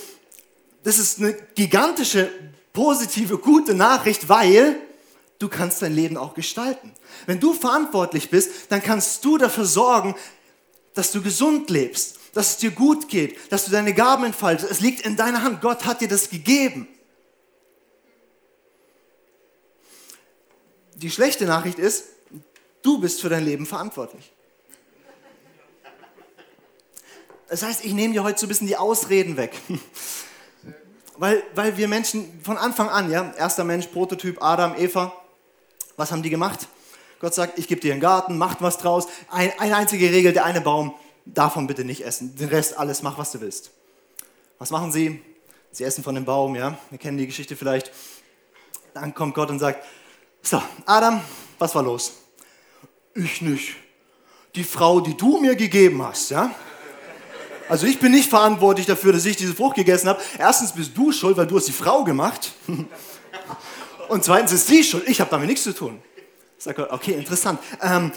das 0.82 0.98
ist 0.98 1.20
eine 1.20 1.32
gigantische, 1.54 2.28
positive, 2.72 3.38
gute 3.38 3.72
Nachricht, 3.72 4.28
weil 4.28 4.80
du 5.38 5.48
kannst 5.48 5.82
dein 5.82 5.94
Leben 5.94 6.16
auch 6.16 6.34
gestalten. 6.34 6.92
Wenn 7.26 7.40
du 7.40 7.52
verantwortlich 7.52 8.30
bist, 8.30 8.50
dann 8.70 8.82
kannst 8.82 9.24
du 9.24 9.38
dafür 9.38 9.64
sorgen, 9.64 10.14
dass 10.94 11.12
du 11.12 11.22
gesund 11.22 11.70
lebst, 11.70 12.18
dass 12.34 12.50
es 12.50 12.56
dir 12.58 12.70
gut 12.70 13.08
geht, 13.08 13.52
dass 13.52 13.64
du 13.64 13.70
deine 13.70 13.94
Gaben 13.94 14.24
entfaltest. 14.24 14.70
Es 14.70 14.80
liegt 14.80 15.00
in 15.00 15.16
deiner 15.16 15.42
Hand. 15.42 15.60
Gott 15.60 15.84
hat 15.84 16.00
dir 16.00 16.08
das 16.08 16.30
gegeben. 16.30 16.88
Die 20.94 21.10
schlechte 21.10 21.44
Nachricht 21.44 21.78
ist, 21.78 22.04
du 22.82 22.98
bist 23.00 23.20
für 23.20 23.28
dein 23.28 23.44
Leben 23.44 23.66
verantwortlich. 23.66 24.32
Das 27.48 27.62
heißt, 27.62 27.84
ich 27.84 27.92
nehme 27.92 28.14
dir 28.14 28.22
heute 28.22 28.38
so 28.38 28.46
ein 28.46 28.48
bisschen 28.48 28.66
die 28.66 28.76
Ausreden 28.76 29.36
weg. 29.36 29.52
Weil, 31.16 31.44
weil 31.54 31.76
wir 31.76 31.86
Menschen 31.86 32.40
von 32.42 32.56
Anfang 32.56 32.88
an, 32.88 33.08
ja, 33.08 33.32
erster 33.38 33.62
Mensch, 33.62 33.86
Prototyp, 33.86 34.42
Adam, 34.42 34.74
Eva, 34.76 35.12
was 35.96 36.12
haben 36.12 36.22
die 36.22 36.30
gemacht? 36.30 36.68
Gott 37.20 37.34
sagt, 37.34 37.58
ich 37.58 37.68
gebe 37.68 37.80
dir 37.80 37.92
einen 37.92 38.00
Garten, 38.00 38.36
macht 38.36 38.60
was 38.60 38.78
draus. 38.78 39.06
Ein, 39.30 39.52
eine 39.58 39.76
einzige 39.76 40.10
Regel, 40.10 40.32
der 40.32 40.44
eine 40.44 40.60
Baum, 40.60 40.94
davon 41.24 41.66
bitte 41.66 41.84
nicht 41.84 42.04
essen. 42.04 42.36
Den 42.36 42.48
Rest 42.48 42.78
alles, 42.78 43.02
mach 43.02 43.18
was 43.18 43.32
du 43.32 43.40
willst. 43.40 43.70
Was 44.58 44.70
machen 44.70 44.92
sie? 44.92 45.22
Sie 45.72 45.84
essen 45.84 46.04
von 46.04 46.14
dem 46.14 46.24
Baum, 46.24 46.54
ja. 46.54 46.78
Wir 46.90 46.98
kennen 46.98 47.18
die 47.18 47.26
Geschichte 47.26 47.56
vielleicht. 47.56 47.90
Dann 48.92 49.14
kommt 49.14 49.34
Gott 49.34 49.50
und 49.50 49.58
sagt, 49.58 49.84
so, 50.42 50.62
Adam, 50.86 51.20
was 51.58 51.74
war 51.74 51.82
los? 51.82 52.12
Ich 53.14 53.40
nicht. 53.40 53.76
Die 54.54 54.64
Frau, 54.64 55.00
die 55.00 55.16
du 55.16 55.38
mir 55.38 55.56
gegeben 55.56 56.02
hast, 56.02 56.30
ja. 56.30 56.54
Also 57.68 57.86
ich 57.86 57.98
bin 57.98 58.12
nicht 58.12 58.28
verantwortlich 58.28 58.86
dafür, 58.86 59.12
dass 59.12 59.24
ich 59.24 59.36
diese 59.36 59.54
Frucht 59.54 59.76
gegessen 59.76 60.08
habe. 60.08 60.20
Erstens 60.38 60.72
bist 60.72 60.96
du 60.96 61.10
schuld, 61.10 61.36
weil 61.36 61.46
du 61.46 61.56
hast 61.56 61.66
die 61.66 61.72
Frau 61.72 62.04
gemacht. 62.04 62.52
Und 64.08 64.24
zweitens 64.24 64.52
ist 64.52 64.66
sie 64.66 64.84
schuld. 64.84 65.08
Ich 65.08 65.20
habe 65.20 65.30
damit 65.30 65.48
nichts 65.48 65.64
zu 65.64 65.74
tun. 65.74 66.02
Ich 66.58 66.64
sage, 66.64 66.90
okay, 66.90 67.12
interessant. 67.12 67.60
Ähm, 67.82 68.12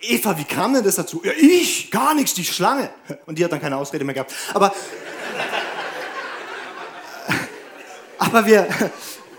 Eva, 0.00 0.38
wie 0.38 0.44
kam 0.44 0.74
denn 0.74 0.84
das 0.84 0.96
dazu? 0.96 1.20
Ja, 1.24 1.32
ich, 1.36 1.90
gar 1.90 2.14
nichts, 2.14 2.34
die 2.34 2.44
Schlange. 2.44 2.90
Und 3.26 3.38
die 3.38 3.44
hat 3.44 3.52
dann 3.52 3.60
keine 3.60 3.76
Ausrede 3.76 4.04
mehr 4.04 4.14
gehabt. 4.14 4.32
Aber, 4.54 4.72
aber 8.18 8.46
wir, 8.46 8.68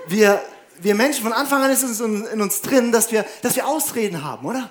wir, 0.07 0.41
wir 0.81 0.95
Menschen, 0.95 1.23
von 1.23 1.33
Anfang 1.33 1.63
an 1.63 1.71
ist 1.71 1.83
es 1.83 2.01
in 2.01 2.41
uns 2.41 2.61
drin, 2.61 2.91
dass 2.91 3.11
wir, 3.11 3.25
dass 3.41 3.55
wir 3.55 3.67
Ausreden 3.67 4.23
haben, 4.23 4.45
oder? 4.45 4.69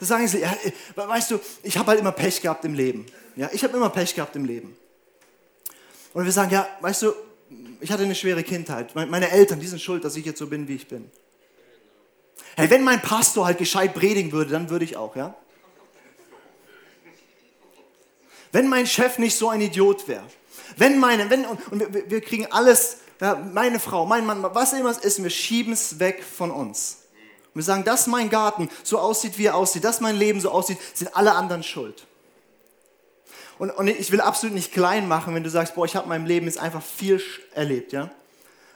Da 0.00 0.06
sagen 0.06 0.28
sie, 0.28 0.40
ja, 0.40 0.54
weißt 0.94 1.32
du, 1.32 1.40
ich 1.62 1.76
habe 1.76 1.88
halt 1.88 2.00
immer 2.00 2.12
Pech 2.12 2.40
gehabt 2.40 2.64
im 2.64 2.74
Leben. 2.74 3.06
Ja, 3.36 3.48
ich 3.52 3.62
habe 3.64 3.76
immer 3.76 3.90
Pech 3.90 4.14
gehabt 4.14 4.36
im 4.36 4.44
Leben. 4.44 4.76
Und 6.14 6.24
wir 6.24 6.32
sagen, 6.32 6.50
ja, 6.50 6.68
weißt 6.80 7.02
du, 7.02 7.12
ich 7.80 7.90
hatte 7.90 8.02
eine 8.02 8.14
schwere 8.14 8.42
Kindheit. 8.42 8.94
Meine 8.94 9.30
Eltern, 9.30 9.60
die 9.60 9.66
sind 9.66 9.80
schuld, 9.80 10.04
dass 10.04 10.16
ich 10.16 10.24
jetzt 10.24 10.38
so 10.38 10.46
bin, 10.46 10.68
wie 10.68 10.74
ich 10.74 10.88
bin. 10.88 11.10
Hey, 12.56 12.68
wenn 12.70 12.82
mein 12.82 13.00
Pastor 13.00 13.46
halt 13.46 13.58
gescheit 13.58 13.94
predigen 13.94 14.32
würde, 14.32 14.50
dann 14.50 14.68
würde 14.70 14.84
ich 14.84 14.96
auch, 14.96 15.14
ja? 15.14 15.36
Wenn 18.50 18.68
mein 18.68 18.86
Chef 18.86 19.18
nicht 19.18 19.36
so 19.36 19.50
ein 19.50 19.60
Idiot 19.60 20.08
wäre. 20.08 20.24
Wenn 20.76 20.98
meine, 20.98 21.28
wenn, 21.30 21.44
und, 21.44 21.68
und 21.70 21.94
wir, 21.94 22.10
wir, 22.10 22.20
kriegen 22.20 22.46
alles, 22.50 22.98
ja, 23.20 23.34
meine 23.34 23.78
Frau, 23.78 24.06
mein 24.06 24.26
Mann, 24.26 24.42
was 24.42 24.72
immer 24.72 24.90
es 24.90 24.98
ist, 24.98 25.22
wir 25.22 25.30
schieben 25.30 25.72
es 25.72 25.98
weg 25.98 26.24
von 26.24 26.50
uns. 26.50 27.04
Und 27.54 27.60
wir 27.60 27.62
sagen, 27.62 27.84
dass 27.84 28.06
mein 28.06 28.30
Garten 28.30 28.68
so 28.82 28.98
aussieht, 28.98 29.38
wie 29.38 29.46
er 29.46 29.56
aussieht, 29.56 29.84
dass 29.84 30.00
mein 30.00 30.16
Leben 30.16 30.40
so 30.40 30.50
aussieht, 30.50 30.78
sind 30.94 31.14
alle 31.14 31.32
anderen 31.32 31.62
schuld. 31.62 32.06
Und, 33.58 33.70
und 33.70 33.88
ich 33.88 34.10
will 34.12 34.20
absolut 34.20 34.54
nicht 34.54 34.72
klein 34.72 35.08
machen, 35.08 35.34
wenn 35.34 35.44
du 35.44 35.50
sagst, 35.50 35.74
boah, 35.74 35.84
ich 35.84 35.96
habe 35.96 36.04
in 36.04 36.10
meinem 36.10 36.26
Leben 36.26 36.46
jetzt 36.46 36.58
einfach 36.58 36.82
viel 36.82 37.20
erlebt, 37.54 37.92
ja. 37.92 38.10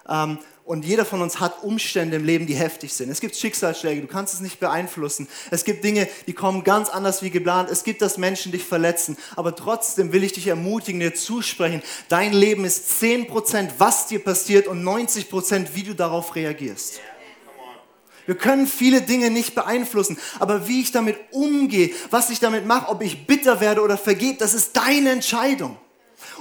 Ähm, 0.08 0.38
und 0.64 0.84
jeder 0.84 1.04
von 1.04 1.20
uns 1.20 1.40
hat 1.40 1.64
Umstände 1.64 2.16
im 2.16 2.24
Leben, 2.24 2.46
die 2.46 2.54
heftig 2.54 2.92
sind. 2.92 3.10
Es 3.10 3.20
gibt 3.20 3.34
Schicksalsschläge, 3.34 4.00
du 4.00 4.06
kannst 4.06 4.32
es 4.32 4.40
nicht 4.40 4.60
beeinflussen. 4.60 5.26
Es 5.50 5.64
gibt 5.64 5.82
Dinge, 5.82 6.08
die 6.28 6.34
kommen 6.34 6.62
ganz 6.62 6.88
anders 6.88 7.20
wie 7.20 7.30
geplant. 7.30 7.68
Es 7.68 7.82
gibt, 7.82 8.00
dass 8.00 8.16
Menschen 8.16 8.52
dich 8.52 8.64
verletzen. 8.64 9.16
Aber 9.34 9.56
trotzdem 9.56 10.12
will 10.12 10.22
ich 10.22 10.32
dich 10.32 10.46
ermutigen, 10.46 11.00
dir 11.00 11.14
zusprechen. 11.14 11.82
Dein 12.08 12.32
Leben 12.32 12.64
ist 12.64 13.02
10%, 13.02 13.70
was 13.78 14.06
dir 14.06 14.22
passiert 14.22 14.68
und 14.68 14.84
90%, 14.84 15.68
wie 15.74 15.82
du 15.82 15.94
darauf 15.94 16.36
reagierst. 16.36 17.00
Wir 18.26 18.36
können 18.36 18.66
viele 18.66 19.02
Dinge 19.02 19.30
nicht 19.30 19.54
beeinflussen, 19.54 20.18
aber 20.38 20.68
wie 20.68 20.80
ich 20.80 20.92
damit 20.92 21.18
umgehe, 21.30 21.90
was 22.10 22.30
ich 22.30 22.40
damit 22.40 22.66
mache, 22.66 22.88
ob 22.88 23.02
ich 23.02 23.26
bitter 23.26 23.60
werde 23.60 23.82
oder 23.82 23.98
vergebe, 23.98 24.38
das 24.38 24.54
ist 24.54 24.76
deine 24.76 25.10
Entscheidung. 25.10 25.76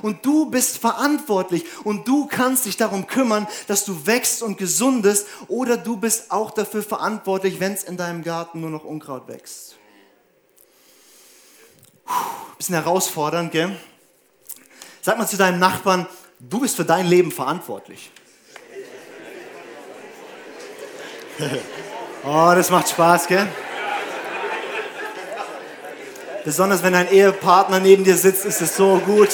Und 0.02 0.26
du 0.26 0.50
bist 0.50 0.78
verantwortlich 0.78 1.66
und 1.84 2.08
du 2.08 2.28
kannst 2.28 2.66
dich 2.66 2.78
darum 2.78 3.08
kümmern, 3.08 3.48
dass 3.68 3.86
du 3.86 4.06
wächst 4.06 4.42
und 4.42 4.58
gesundest 4.58 5.28
oder 5.48 5.78
du 5.78 5.98
bist 5.98 6.32
auch 6.32 6.52
dafür 6.52 6.84
verantwortlich, 6.84 7.60
wenn 7.60 7.74
es 7.74 7.84
in 7.84 7.98
deinem 7.98 8.24
Garten 8.24 8.62
nur 8.62 8.70
noch 8.70 8.84
Unkraut 8.84 9.28
wächst. 9.28 9.76
Puh, 12.06 12.14
bisschen 12.58 12.76
herausfordernd, 12.76 13.52
gell? 13.52 13.76
Sag 15.02 15.18
mal 15.18 15.28
zu 15.28 15.38
deinem 15.38 15.60
Nachbarn, 15.60 16.08
du 16.40 16.60
bist 16.60 16.76
für 16.76 16.86
dein 16.86 17.08
Leben 17.08 17.32
verantwortlich. 17.32 18.12
oh, 22.24 22.52
das 22.56 22.70
macht 22.70 22.90
Spaß, 22.90 23.28
gell? 23.28 23.48
Besonders 26.44 26.82
wenn 26.84 26.94
dein 26.94 27.12
Ehepartner 27.12 27.80
neben 27.80 28.04
dir 28.04 28.18
sitzt, 28.18 28.46
ist 28.46 28.62
es 28.62 28.76
so 28.76 29.00
gut. 29.00 29.30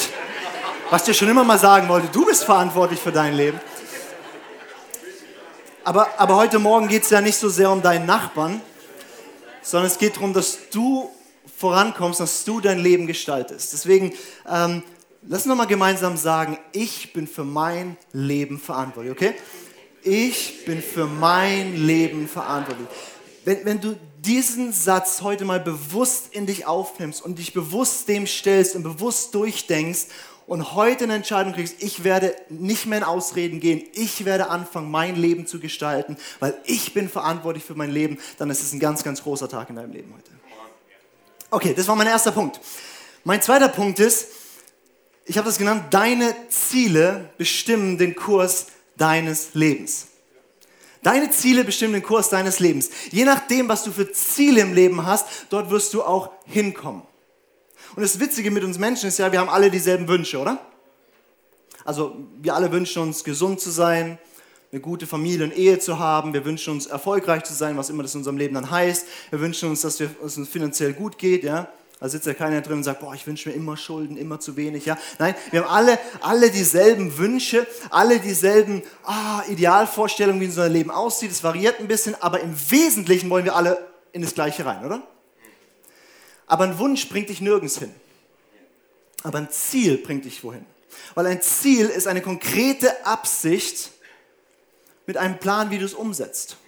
Was 0.90 1.04
dir 1.04 1.14
schon 1.14 1.28
immer 1.28 1.44
mal 1.44 1.58
sagen 1.58 1.88
wollte, 1.88 2.08
du 2.08 2.24
bist 2.24 2.44
verantwortlich 2.44 3.00
für 3.00 3.12
dein 3.12 3.34
Leben. 3.34 3.60
Aber, 5.84 6.08
aber 6.18 6.36
heute 6.36 6.58
Morgen 6.58 6.88
geht 6.88 7.04
es 7.04 7.10
ja 7.10 7.20
nicht 7.20 7.36
so 7.36 7.48
sehr 7.48 7.70
um 7.70 7.80
deinen 7.80 8.06
Nachbarn, 8.06 8.60
sondern 9.62 9.90
es 9.90 9.98
geht 9.98 10.16
darum, 10.16 10.34
dass 10.34 10.58
du 10.70 11.10
vorankommst, 11.56 12.20
dass 12.20 12.44
du 12.44 12.60
dein 12.60 12.78
Leben 12.78 13.06
gestaltest. 13.06 13.72
Deswegen 13.72 14.12
ähm, 14.50 14.82
lass 15.22 15.40
uns 15.40 15.46
nochmal 15.46 15.66
gemeinsam 15.66 16.16
sagen, 16.16 16.58
ich 16.72 17.12
bin 17.12 17.26
für 17.26 17.44
mein 17.44 17.96
Leben 18.12 18.58
verantwortlich, 18.58 19.12
okay? 19.12 19.34
Ich 20.08 20.64
bin 20.64 20.80
für 20.80 21.04
mein 21.04 21.76
Leben 21.76 22.28
verantwortlich. 22.28 22.88
Wenn, 23.44 23.64
wenn 23.66 23.80
du 23.80 23.94
diesen 24.20 24.72
Satz 24.72 25.20
heute 25.20 25.44
mal 25.44 25.60
bewusst 25.60 26.32
in 26.32 26.46
dich 26.46 26.66
aufnimmst 26.66 27.22
und 27.22 27.38
dich 27.38 27.52
bewusst 27.52 28.08
dem 28.08 28.26
stellst 28.26 28.74
und 28.74 28.84
bewusst 28.84 29.34
durchdenkst 29.34 30.06
und 30.46 30.74
heute 30.74 31.04
eine 31.04 31.16
Entscheidung 31.16 31.52
kriegst, 31.52 31.82
ich 31.82 32.04
werde 32.04 32.34
nicht 32.48 32.86
mehr 32.86 32.98
in 32.98 33.04
Ausreden 33.04 33.60
gehen, 33.60 33.82
ich 33.92 34.24
werde 34.24 34.48
anfangen, 34.48 34.90
mein 34.90 35.14
Leben 35.14 35.46
zu 35.46 35.60
gestalten, 35.60 36.16
weil 36.40 36.56
ich 36.64 36.94
bin 36.94 37.10
verantwortlich 37.10 37.62
für 37.62 37.74
mein 37.74 37.90
Leben, 37.90 38.16
dann 38.38 38.48
ist 38.48 38.62
es 38.62 38.72
ein 38.72 38.80
ganz, 38.80 39.04
ganz 39.04 39.22
großer 39.22 39.50
Tag 39.50 39.68
in 39.68 39.76
deinem 39.76 39.92
Leben 39.92 40.14
heute. 40.16 40.30
Okay, 41.50 41.74
das 41.76 41.86
war 41.86 41.96
mein 41.96 42.06
erster 42.06 42.32
Punkt. 42.32 42.60
Mein 43.24 43.42
zweiter 43.42 43.68
Punkt 43.68 43.98
ist, 43.98 44.28
ich 45.26 45.36
habe 45.36 45.46
das 45.46 45.58
genannt, 45.58 45.84
deine 45.90 46.34
Ziele 46.48 47.28
bestimmen 47.36 47.98
den 47.98 48.16
Kurs 48.16 48.68
deines 48.98 49.54
Lebens. 49.54 50.08
Deine 51.02 51.30
Ziele 51.30 51.64
bestimmen 51.64 51.94
den 51.94 52.02
Kurs 52.02 52.28
deines 52.28 52.58
Lebens. 52.58 52.90
Je 53.10 53.24
nachdem, 53.24 53.68
was 53.68 53.84
du 53.84 53.92
für 53.92 54.10
Ziele 54.12 54.60
im 54.60 54.74
Leben 54.74 55.06
hast, 55.06 55.26
dort 55.50 55.70
wirst 55.70 55.94
du 55.94 56.02
auch 56.02 56.30
hinkommen. 56.44 57.02
Und 57.94 58.02
das 58.02 58.20
Witzige 58.20 58.50
mit 58.50 58.64
uns 58.64 58.78
Menschen 58.78 59.08
ist 59.08 59.18
ja, 59.18 59.32
wir 59.32 59.40
haben 59.40 59.48
alle 59.48 59.70
dieselben 59.70 60.08
Wünsche, 60.08 60.38
oder? 60.38 60.60
Also 61.84 62.16
wir 62.42 62.54
alle 62.54 62.70
wünschen 62.70 63.02
uns 63.02 63.24
gesund 63.24 63.60
zu 63.60 63.70
sein, 63.70 64.18
eine 64.70 64.80
gute 64.80 65.06
Familie 65.06 65.44
und 65.44 65.56
Ehe 65.56 65.78
zu 65.78 65.98
haben. 65.98 66.34
Wir 66.34 66.44
wünschen 66.44 66.74
uns 66.74 66.86
erfolgreich 66.86 67.44
zu 67.44 67.54
sein, 67.54 67.78
was 67.78 67.88
immer 67.88 68.02
das 68.02 68.14
in 68.14 68.20
unserem 68.20 68.36
Leben 68.36 68.54
dann 68.54 68.70
heißt. 68.70 69.06
Wir 69.30 69.40
wünschen 69.40 69.70
uns, 69.70 69.80
dass 69.80 69.98
es 70.00 70.36
uns 70.36 70.48
finanziell 70.48 70.92
gut 70.92 71.16
geht, 71.16 71.44
ja. 71.44 71.72
Da 72.00 72.08
sitzt 72.08 72.26
ja 72.26 72.34
keiner 72.34 72.60
drin 72.60 72.74
und 72.74 72.84
sagt, 72.84 73.00
boah, 73.00 73.12
ich 73.14 73.26
wünsche 73.26 73.48
mir 73.48 73.54
immer 73.56 73.76
Schulden, 73.76 74.16
immer 74.16 74.38
zu 74.38 74.56
wenig. 74.56 74.86
Ja? 74.86 74.96
Nein, 75.18 75.34
wir 75.50 75.64
haben 75.64 75.70
alle, 75.70 75.98
alle 76.20 76.50
dieselben 76.50 77.18
Wünsche, 77.18 77.66
alle 77.90 78.20
dieselben 78.20 78.82
ah, 79.02 79.42
Idealvorstellungen, 79.48 80.40
wie 80.40 80.46
unser 80.46 80.68
Leben 80.68 80.92
aussieht. 80.92 81.32
Es 81.32 81.42
variiert 81.42 81.80
ein 81.80 81.88
bisschen, 81.88 82.14
aber 82.22 82.40
im 82.40 82.54
Wesentlichen 82.70 83.28
wollen 83.30 83.44
wir 83.44 83.56
alle 83.56 83.88
in 84.12 84.22
das 84.22 84.34
Gleiche 84.34 84.64
rein, 84.64 84.84
oder? 84.84 85.02
Aber 86.46 86.64
ein 86.64 86.78
Wunsch 86.78 87.08
bringt 87.08 87.30
dich 87.30 87.40
nirgends 87.40 87.78
hin. 87.78 87.92
Aber 89.24 89.38
ein 89.38 89.50
Ziel 89.50 89.98
bringt 89.98 90.24
dich 90.24 90.44
wohin. 90.44 90.64
Weil 91.14 91.26
ein 91.26 91.42
Ziel 91.42 91.86
ist 91.86 92.06
eine 92.06 92.22
konkrete 92.22 93.04
Absicht 93.06 93.90
mit 95.06 95.16
einem 95.16 95.38
Plan, 95.38 95.70
wie 95.70 95.78
du 95.78 95.84
es 95.84 95.94
umsetzt. 95.94 96.58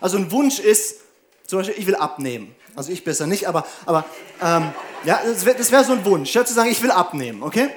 Also 0.00 0.16
ein 0.18 0.30
Wunsch 0.30 0.60
ist, 0.60 1.00
zum 1.46 1.58
Beispiel, 1.58 1.74
ich 1.78 1.86
will 1.86 1.96
abnehmen. 1.96 2.54
Also 2.74 2.92
ich 2.92 3.04
besser 3.04 3.26
nicht, 3.26 3.46
aber, 3.46 3.66
aber 3.86 4.04
ähm, 4.42 4.72
ja, 5.04 5.20
das 5.24 5.44
wäre 5.44 5.58
wär 5.58 5.84
so 5.84 5.92
ein 5.92 6.04
Wunsch, 6.04 6.34
ja, 6.34 6.44
zu 6.44 6.54
sagen, 6.54 6.70
ich 6.70 6.82
will 6.82 6.90
abnehmen, 6.90 7.42
okay? 7.42 7.70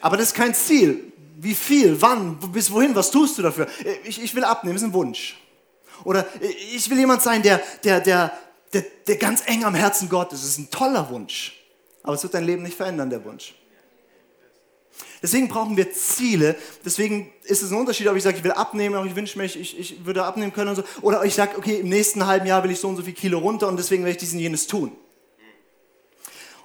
Aber 0.00 0.16
das 0.16 0.28
ist 0.28 0.34
kein 0.34 0.54
Ziel. 0.54 1.12
Wie 1.36 1.54
viel, 1.54 2.00
wann, 2.00 2.38
bis 2.52 2.70
wohin, 2.70 2.94
was 2.94 3.10
tust 3.10 3.38
du 3.38 3.42
dafür? 3.42 3.66
Ich, 4.04 4.22
ich 4.22 4.34
will 4.34 4.44
abnehmen, 4.44 4.74
das 4.74 4.82
ist 4.82 4.88
ein 4.88 4.94
Wunsch. 4.94 5.36
Oder 6.04 6.26
ich 6.74 6.88
will 6.90 6.98
jemand 6.98 7.22
sein, 7.22 7.42
der, 7.42 7.60
der, 7.84 8.00
der, 8.00 8.32
der, 8.72 8.84
der 9.06 9.16
ganz 9.16 9.42
eng 9.46 9.64
am 9.64 9.74
Herzen 9.74 10.08
Gottes 10.08 10.40
ist. 10.40 10.46
Das 10.46 10.52
ist 10.52 10.58
ein 10.58 10.70
toller 10.70 11.08
Wunsch. 11.10 11.58
Aber 12.02 12.14
es 12.14 12.22
wird 12.22 12.34
dein 12.34 12.44
Leben 12.44 12.62
nicht 12.62 12.76
verändern, 12.76 13.10
der 13.10 13.24
Wunsch. 13.24 13.54
Deswegen 15.22 15.48
brauchen 15.48 15.76
wir 15.76 15.92
Ziele. 15.92 16.56
Deswegen 16.84 17.32
ist 17.44 17.62
es 17.62 17.70
ein 17.70 17.78
Unterschied, 17.78 18.08
ob 18.08 18.16
ich 18.16 18.24
sage, 18.24 18.38
ich 18.38 18.44
will 18.44 18.50
abnehmen, 18.50 18.96
oder 18.96 19.06
ich 19.06 19.14
wünsche 19.14 19.38
mir, 19.38 19.44
ich, 19.44 19.78
ich 19.78 20.04
würde 20.04 20.24
abnehmen 20.24 20.52
können 20.52 20.70
und 20.70 20.76
so. 20.76 20.84
Oder 21.00 21.24
ich 21.24 21.34
sage, 21.34 21.56
okay, 21.56 21.76
im 21.76 21.88
nächsten 21.88 22.26
halben 22.26 22.46
Jahr 22.46 22.64
will 22.64 22.72
ich 22.72 22.80
so 22.80 22.88
und 22.88 22.96
so 22.96 23.02
viel 23.02 23.14
Kilo 23.14 23.38
runter 23.38 23.68
und 23.68 23.78
deswegen 23.78 24.02
werde 24.04 24.16
ich 24.16 24.20
dies 24.20 24.32
und 24.32 24.40
jenes 24.40 24.66
tun. 24.66 24.92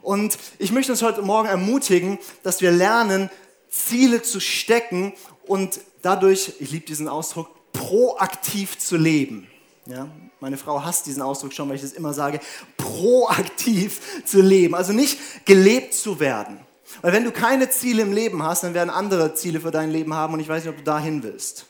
Und 0.02 0.38
ich 0.58 0.72
möchte 0.72 0.92
uns 0.92 1.02
heute 1.02 1.22
Morgen 1.22 1.48
ermutigen, 1.48 2.18
dass 2.42 2.62
wir 2.62 2.72
lernen, 2.72 3.30
Ziele 3.70 4.22
zu 4.22 4.40
stecken 4.40 5.14
und 5.46 5.82
dadurch, 6.02 6.54
ich 6.60 6.72
liebe 6.72 6.86
diesen 6.86 7.08
Ausdruck, 7.08 7.50
proaktiv 7.74 8.80
zu 8.80 8.98
leben. 8.98 9.48
Ja, 9.86 10.10
meine 10.40 10.58
Frau 10.58 10.84
hasst 10.84 11.06
diesen 11.06 11.22
Ausdruck 11.22 11.54
schon, 11.54 11.70
weil 11.70 11.76
ich 11.76 11.82
das 11.82 11.94
immer 11.94 12.14
sage, 12.14 12.40
proaktiv 12.78 14.24
zu 14.26 14.42
leben. 14.42 14.76
Also 14.76 14.94
nicht 14.94 15.46
gelebt 15.46 15.94
zu 15.94 16.20
werden. 16.20 16.60
Weil 17.02 17.14
wenn 17.14 17.24
du 17.24 17.32
keine 17.32 17.70
Ziele 17.70 18.02
im 18.02 18.14
Leben 18.14 18.44
hast, 18.44 18.64
dann 18.64 18.74
werden 18.74 18.90
andere 18.90 19.36
Ziele 19.36 19.60
für 19.60 19.72
dein 19.72 19.92
Leben 19.92 20.14
haben 20.14 20.34
und 20.34 20.40
ich 20.40 20.48
weiß 20.48 20.64
nicht, 20.64 20.72
ob 20.72 20.78
du 20.78 20.84
dahin 20.84 21.24
willst. 21.24 21.66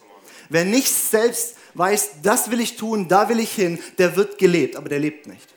Wer 0.48 0.64
nicht 0.64 0.88
selbst 0.88 1.56
weiß, 1.74 2.22
das 2.22 2.50
will 2.50 2.60
ich 2.60 2.76
tun, 2.76 3.08
da 3.08 3.28
will 3.28 3.40
ich 3.40 3.52
hin, 3.52 3.78
der 3.98 4.16
wird 4.16 4.38
gelebt, 4.38 4.76
aber 4.76 4.88
der 4.88 4.98
lebt 4.98 5.26
nicht. 5.26 5.48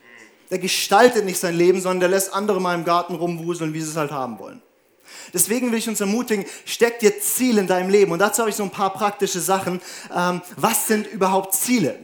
Der 0.50 0.60
gestaltet 0.60 1.24
nicht 1.26 1.40
sein 1.40 1.56
Leben, 1.56 1.80
sondern 1.80 2.02
der 2.02 2.10
lässt 2.10 2.34
andere 2.34 2.60
mal 2.60 2.76
im 2.76 2.84
Garten 2.84 3.16
rumwuseln, 3.16 3.74
wie 3.74 3.82
sie 3.82 3.90
es 3.90 3.96
halt 3.96 4.12
haben 4.12 4.38
wollen. 4.40 4.62
Deswegen 5.34 5.72
will 5.72 5.80
ich 5.80 5.88
uns 5.88 6.02
ermutigen, 6.02 6.46
steck 6.66 7.00
dir 7.00 7.20
Ziele 7.22 7.62
in 7.62 7.68
deinem 7.68 7.90
Leben. 7.90 8.12
Und 8.12 8.20
dazu 8.20 8.40
habe 8.40 8.50
ich 8.50 8.56
so 8.56 8.64
ein 8.64 8.70
paar 8.70 8.92
praktische 8.92 9.40
Sachen. 9.40 9.82
Ähm, 10.14 10.42
was 10.58 10.88
sind 10.88 11.08
überhaupt 11.08 11.56
Ziele? 11.56 11.98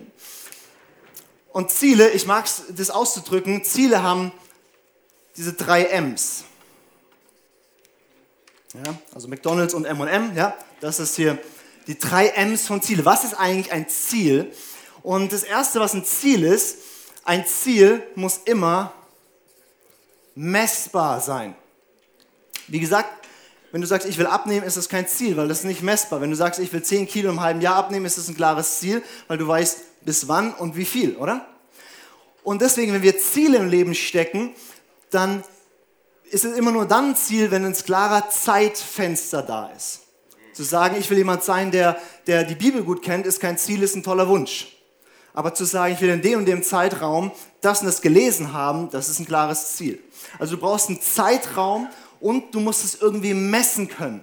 Und 1.52 1.72
Ziele, 1.72 2.10
ich 2.12 2.26
mag 2.26 2.46
es, 2.46 2.64
das 2.70 2.90
auszudrücken, 2.90 3.64
Ziele 3.66 4.02
haben 4.04 4.32
diese 5.36 5.54
drei 5.54 5.86
M's. 5.86 6.46
Ja, 8.74 8.96
also 9.14 9.28
McDonalds 9.28 9.74
und 9.74 9.86
M&M, 9.86 10.36
ja, 10.36 10.58
das 10.82 11.00
ist 11.00 11.16
hier 11.16 11.38
die 11.88 11.98
drei 11.98 12.28
M's 12.28 12.68
von 12.68 12.82
Ziele. 12.82 13.06
Was 13.06 13.24
ist 13.24 13.34
eigentlich 13.34 13.72
ein 13.72 13.88
Ziel? 13.88 14.52
Und 15.04 15.32
das 15.32 15.44
Erste, 15.44 15.80
was 15.80 15.94
ein 15.94 16.04
Ziel 16.04 16.44
ist, 16.44 16.80
ein 17.24 17.46
Ziel 17.46 18.04
muss 18.16 18.42
immer 18.46 18.94
messbar 20.36 21.22
sein. 21.22 21.56
Wie 22.68 22.80
gesagt, 22.80 23.10
wenn 23.72 23.82
du 23.82 23.88
sagst, 23.88 24.08
ich 24.08 24.18
will 24.18 24.28
abnehmen, 24.28 24.66
ist 24.66 24.78
das 24.78 24.90
kein 24.90 25.08
Ziel, 25.08 25.38
weil 25.38 25.48
das 25.48 25.60
ist 25.60 25.66
nicht 25.66 25.82
messbar. 25.82 26.22
Wenn 26.22 26.30
du 26.30 26.36
sagst, 26.36 26.60
ich 26.60 26.72
will 26.74 26.84
10 26.84 27.08
Kilo 27.08 27.30
im 27.30 27.42
halben 27.42 27.62
Jahr 27.62 27.76
abnehmen, 27.76 28.06
ist 28.06 28.18
das 28.18 28.28
ein 28.28 28.36
klares 28.36 28.80
Ziel, 28.80 29.04
weil 29.28 29.38
du 29.38 29.48
weißt, 29.48 30.04
bis 30.06 30.28
wann 30.28 30.54
und 30.54 30.76
wie 30.76 30.86
viel, 30.86 31.16
oder? 31.16 31.46
Und 32.44 32.62
deswegen, 32.62 32.94
wenn 32.94 33.02
wir 33.02 33.18
Ziele 33.18 33.58
im 33.58 33.70
Leben 33.70 33.94
stecken, 33.94 34.56
dann 35.10 35.44
ist 36.32 36.46
es 36.46 36.58
immer 36.58 36.72
nur 36.72 36.86
dann 36.86 37.16
Ziel, 37.16 37.52
wenn 37.52 37.66
ein 37.66 37.74
klarer 37.74 38.30
Zeitfenster 38.30 39.42
da 39.42 39.72
ist. 39.76 40.02
Zu 40.54 40.64
sagen, 40.64 40.96
ich 41.00 41.10
will 41.10 41.18
jemand 41.18 41.44
sein, 41.44 41.72
der, 41.72 41.98
der 42.26 42.44
die 42.44 42.56
Bibel 42.56 42.84
gut 42.84 43.02
kennt, 43.02 43.26
ist 43.26 43.40
kein 43.40 43.58
Ziel, 43.58 43.84
ist 43.84 43.96
ein 43.96 44.04
toller 44.04 44.28
Wunsch. 44.28 44.76
Aber 45.34 45.54
zu 45.54 45.66
sagen, 45.66 45.94
ich 45.94 46.02
will 46.02 46.10
in 46.10 46.22
dem 46.22 46.40
und 46.40 46.46
dem 46.46 46.64
Zeitraum 46.64 47.32
das 47.62 47.82
und 47.82 47.86
das 47.86 48.02
gelesen 48.02 48.54
haben, 48.54 48.90
das 48.90 49.08
ist 49.08 49.20
ein 49.20 49.28
klares 49.28 49.76
Ziel. 49.76 50.02
Also 50.40 50.56
du 50.56 50.62
brauchst 50.62 50.90
einen 50.90 51.02
Zeitraum 51.02 51.88
und 52.20 52.56
du 52.56 52.60
musst 52.60 52.84
es 52.84 53.02
irgendwie 53.02 53.34
messen 53.34 53.88
können. 53.88 54.22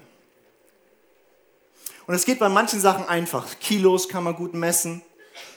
Und 2.07 2.15
es 2.15 2.25
geht 2.25 2.39
bei 2.39 2.49
manchen 2.49 2.81
Sachen 2.81 3.09
einfach. 3.09 3.47
Kilos 3.61 4.09
kann 4.09 4.25
man 4.25 4.35
gut 4.35 4.55
messen. 4.55 5.03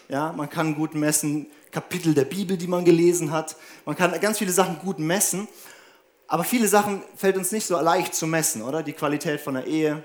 Ja, 0.09 0.31
man 0.31 0.49
kann 0.49 0.75
gut 0.75 0.95
messen 0.95 1.47
Kapitel 1.71 2.13
der 2.13 2.25
Bibel, 2.25 2.55
die 2.55 2.67
man 2.67 2.85
gelesen 2.85 3.31
hat. 3.31 3.55
Man 3.85 3.95
kann 3.95 4.17
ganz 4.21 4.37
viele 4.37 4.51
Sachen 4.51 4.79
gut 4.79 4.99
messen. 4.99 5.47
Aber 6.27 6.43
viele 6.43 6.67
Sachen 6.67 7.01
fällt 7.15 7.37
uns 7.37 7.51
nicht 7.51 7.65
so 7.65 7.79
leicht 7.79 8.13
zu 8.13 8.27
messen, 8.27 8.61
oder? 8.61 8.83
Die 8.83 8.93
Qualität 8.93 9.39
von 9.39 9.53
der 9.53 9.65
Ehe. 9.65 10.03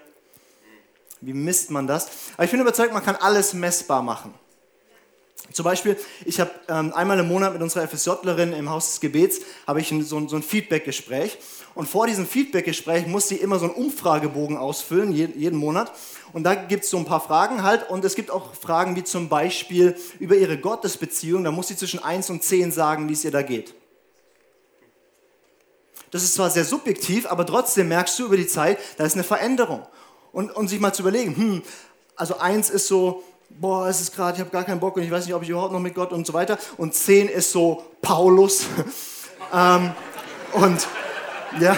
Wie 1.21 1.33
misst 1.33 1.71
man 1.71 1.87
das? 1.87 2.09
Aber 2.35 2.45
ich 2.45 2.51
bin 2.51 2.61
überzeugt, 2.61 2.93
man 2.93 3.05
kann 3.05 3.17
alles 3.17 3.55
messbar 3.55 4.03
machen. 4.03 4.35
Zum 5.53 5.65
Beispiel, 5.65 5.97
ich 6.25 6.41
habe 6.41 6.51
ähm, 6.69 6.93
einmal 6.95 7.19
im 7.19 7.29
Monat 7.29 7.53
mit 7.53 7.63
unserer 7.63 7.87
FSJlerin 7.87 8.53
im 8.53 8.71
Haus 8.71 8.93
des 8.93 9.01
Gebets 9.01 9.41
habe 9.67 9.81
ich 9.81 9.91
ein, 9.91 10.03
so, 10.03 10.27
so 10.29 10.37
ein 10.37 10.43
Feedback-Gespräch. 10.43 11.39
Und 11.75 11.89
vor 11.89 12.07
diesem 12.07 12.27
Feedback-Gespräch 12.27 13.07
muss 13.07 13.29
sie 13.29 13.37
immer 13.37 13.59
so 13.59 13.67
einen 13.67 13.75
Umfragebogen 13.75 14.57
ausfüllen, 14.57 15.13
jeden, 15.13 15.39
jeden 15.39 15.59
Monat. 15.59 15.93
Und 16.33 16.45
da 16.45 16.55
gibt 16.55 16.85
es 16.85 16.91
so 16.91 16.97
ein 16.97 17.05
paar 17.05 17.21
Fragen 17.21 17.63
halt. 17.63 17.91
Und 17.91 18.05
es 18.05 18.15
gibt 18.15 18.31
auch 18.31 18.55
Fragen 18.55 18.97
wie 18.97 19.05
zum 19.05 19.29
Beispiel 19.29 19.97
über 20.21 20.37
ihre 20.37 20.59
Gottesbeziehung. 20.59 21.45
Da 21.45 21.51
muss 21.51 21.69
sie 21.69 21.77
zwischen 21.77 22.03
1 22.03 22.31
und 22.31 22.43
10 22.43 22.73
sagen, 22.73 23.09
wie 23.09 23.15
es 23.15 23.25
ihr 23.25 23.31
da 23.31 23.43
geht. 23.43 23.75
Das 26.13 26.23
ist 26.23 26.35
zwar 26.35 26.51
sehr 26.51 26.67
subjektiv, 26.67 27.27
aber 27.27 27.47
trotzdem 27.47 27.89
merkst 27.89 28.19
du 28.19 28.27
über 28.27 28.37
die 28.37 28.47
Zeit, 28.47 28.79
da 28.99 29.05
ist 29.05 29.15
eine 29.15 29.25
Veränderung. 29.25 29.87
Und, 30.31 30.55
und 30.55 30.69
sich 30.69 30.79
mal 30.79 30.93
zu 30.93 31.03
überlegen, 31.03 31.35
hm, 31.35 31.63
also 32.17 32.39
eins 32.39 32.69
ist 32.69 32.87
so, 32.87 33.25
boah, 33.49 33.89
es 33.89 34.01
ist 34.01 34.15
gerade, 34.15 34.35
ich 34.35 34.41
habe 34.41 34.51
gar 34.51 34.65
keinen 34.65 34.79
Bock 34.79 34.95
und 34.97 35.03
ich 35.03 35.11
weiß 35.11 35.25
nicht, 35.25 35.35
ob 35.35 35.43
ich 35.43 35.49
überhaupt 35.49 35.73
noch 35.73 35.81
mit 35.81 35.95
Gott 35.95 36.13
und 36.13 36.27
so 36.27 36.35
weiter. 36.35 36.59
Und 36.77 36.95
zehn 36.95 37.29
ist 37.29 37.51
so 37.51 37.83
Paulus. 38.03 38.67
ähm, 39.55 39.93
und 40.53 40.87
ja. 41.59 41.77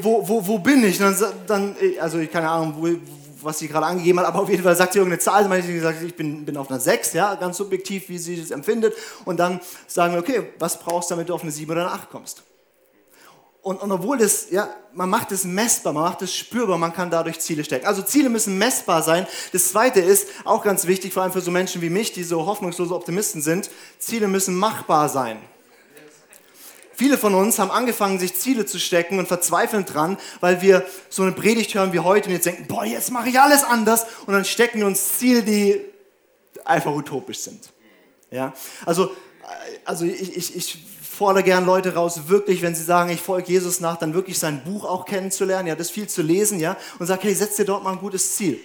Wo, 0.00 0.28
wo, 0.28 0.44
wo 0.44 0.58
bin 0.58 0.82
ich? 0.84 0.98
Dann, 0.98 1.16
dann, 1.46 1.76
also 2.00 2.18
ich 2.18 2.30
keine 2.30 2.50
Ahnung, 2.50 2.74
wo, 2.76 2.88
was 3.48 3.58
sie 3.58 3.66
gerade 3.66 3.86
angegeben 3.86 4.20
hat, 4.20 4.26
aber 4.26 4.40
auf 4.40 4.50
jeden 4.50 4.62
Fall 4.62 4.76
sagt 4.76 4.92
sie 4.92 4.98
irgendeine 4.98 5.20
Zahl, 5.20 5.50
also 5.50 5.66
sie 5.66 5.72
gesagt, 5.72 6.02
ich 6.02 6.14
bin, 6.14 6.44
bin 6.44 6.58
auf 6.58 6.70
einer 6.70 6.78
6, 6.78 7.14
ja, 7.14 7.34
ganz 7.34 7.56
subjektiv, 7.56 8.10
wie 8.10 8.18
sie 8.18 8.38
das 8.38 8.50
empfindet. 8.50 8.94
Und 9.24 9.40
dann 9.40 9.60
sagen 9.86 10.12
wir, 10.12 10.20
okay, 10.20 10.52
was 10.58 10.78
brauchst 10.78 11.10
du, 11.10 11.14
damit 11.14 11.30
du 11.30 11.34
auf 11.34 11.42
eine 11.42 11.50
7 11.50 11.70
oder 11.72 11.86
eine 11.86 11.92
8 11.92 12.10
kommst? 12.10 12.42
Und, 13.62 13.80
und 13.80 13.90
obwohl 13.90 14.18
das, 14.18 14.50
ja, 14.50 14.68
man 14.92 15.08
macht 15.08 15.32
es 15.32 15.44
messbar, 15.44 15.94
man 15.94 16.02
macht 16.02 16.20
es 16.20 16.34
spürbar, 16.34 16.76
man 16.76 16.92
kann 16.92 17.10
dadurch 17.10 17.40
Ziele 17.40 17.64
stecken. 17.64 17.86
Also 17.86 18.02
Ziele 18.02 18.28
müssen 18.28 18.58
messbar 18.58 19.02
sein. 19.02 19.26
Das 19.52 19.70
zweite 19.70 20.00
ist, 20.00 20.28
auch 20.44 20.62
ganz 20.62 20.86
wichtig, 20.86 21.14
vor 21.14 21.22
allem 21.22 21.32
für 21.32 21.40
so 21.40 21.50
Menschen 21.50 21.80
wie 21.80 21.90
mich, 21.90 22.12
die 22.12 22.24
so 22.24 22.44
hoffnungslose 22.44 22.94
Optimisten 22.94 23.40
sind, 23.40 23.70
Ziele 23.98 24.28
müssen 24.28 24.56
machbar 24.56 25.08
sein. 25.08 25.38
Viele 26.98 27.16
von 27.16 27.32
uns 27.36 27.60
haben 27.60 27.70
angefangen, 27.70 28.18
sich 28.18 28.34
Ziele 28.34 28.66
zu 28.66 28.80
stecken 28.80 29.20
und 29.20 29.28
verzweifeln 29.28 29.84
dran, 29.84 30.18
weil 30.40 30.62
wir 30.62 30.84
so 31.08 31.22
eine 31.22 31.30
Predigt 31.30 31.72
hören 31.76 31.92
wie 31.92 32.00
heute 32.00 32.28
und 32.28 32.34
jetzt 32.34 32.46
denken, 32.46 32.66
boah, 32.66 32.84
jetzt 32.84 33.12
mache 33.12 33.28
ich 33.28 33.38
alles 33.38 33.62
anders 33.62 34.04
und 34.26 34.34
dann 34.34 34.44
stecken 34.44 34.80
wir 34.80 34.86
uns 34.88 35.16
Ziele, 35.16 35.44
die 35.44 35.80
einfach 36.64 36.92
utopisch 36.92 37.38
sind. 37.38 37.70
Ja? 38.32 38.52
Also, 38.84 39.12
also 39.84 40.06
ich, 40.06 40.36
ich, 40.36 40.56
ich 40.56 40.78
fordere 41.00 41.44
gern 41.44 41.64
Leute 41.64 41.94
raus, 41.94 42.22
wirklich, 42.26 42.62
wenn 42.62 42.74
sie 42.74 42.82
sagen, 42.82 43.10
ich 43.10 43.20
folge 43.20 43.52
Jesus 43.52 43.78
nach, 43.78 43.96
dann 43.96 44.12
wirklich 44.12 44.36
sein 44.36 44.64
Buch 44.64 44.84
auch 44.84 45.04
kennenzulernen, 45.04 45.68
ja, 45.68 45.76
das 45.76 45.90
viel 45.90 46.08
zu 46.08 46.22
lesen, 46.22 46.58
ja, 46.58 46.76
und 46.98 47.06
sag, 47.06 47.22
hey, 47.22 47.32
setz 47.32 47.54
dir 47.54 47.64
dort 47.64 47.84
mal 47.84 47.92
ein 47.92 48.00
gutes 48.00 48.34
Ziel. 48.34 48.58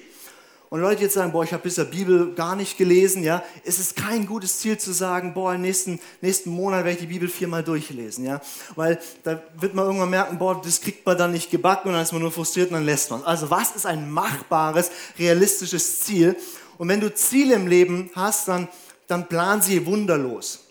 Und 0.74 0.82
Leute 0.82 1.04
jetzt 1.04 1.14
sagen, 1.14 1.32
boah, 1.32 1.44
ich 1.44 1.54
habe 1.54 1.62
bisher 1.62 1.86
Bibel 1.86 2.34
gar 2.34 2.56
nicht 2.56 2.80
gelesen, 2.80 3.22
ja, 3.22 3.44
es 3.64 3.78
ist 3.78 3.96
kein 3.96 4.26
gutes 4.26 4.58
Ziel 4.58 4.76
zu 4.76 4.92
sagen, 4.92 5.36
boah, 5.36 5.56
nächsten, 5.56 6.00
nächsten 6.20 6.50
Monat 6.50 6.80
werde 6.80 6.94
ich 6.94 6.98
die 6.98 7.14
Bibel 7.14 7.30
viermal 7.30 7.64
durchlesen, 7.64 8.26
ja, 8.26 8.42
weil 8.76 8.98
da 9.24 9.40
wird 9.60 9.76
man 9.76 9.86
irgendwann 9.86 10.10
merken, 10.10 10.40
boah, 10.40 10.60
das 10.60 10.82
kriegt 10.82 11.06
man 11.06 11.16
dann 11.16 11.32
nicht 11.32 11.52
gebacken 11.52 11.90
und 11.90 11.94
dann 11.94 12.02
ist 12.02 12.12
man 12.12 12.24
nur 12.24 12.32
frustriert 12.32 12.72
und 12.72 12.78
dann 12.78 12.86
lässt 12.86 13.12
man 13.12 13.24
Also 13.24 13.52
was 13.52 13.76
ist 13.76 13.86
ein 13.86 14.10
machbares, 14.10 14.90
realistisches 15.20 16.00
Ziel? 16.00 16.36
Und 16.80 16.90
wenn 16.90 17.02
du 17.02 17.14
Ziele 17.14 17.54
im 17.54 17.68
Leben 17.68 18.10
hast, 18.16 18.48
dann, 18.48 18.68
dann 19.06 19.30
plan 19.30 19.62
sie 19.62 19.86
wunderlos. 19.86 20.62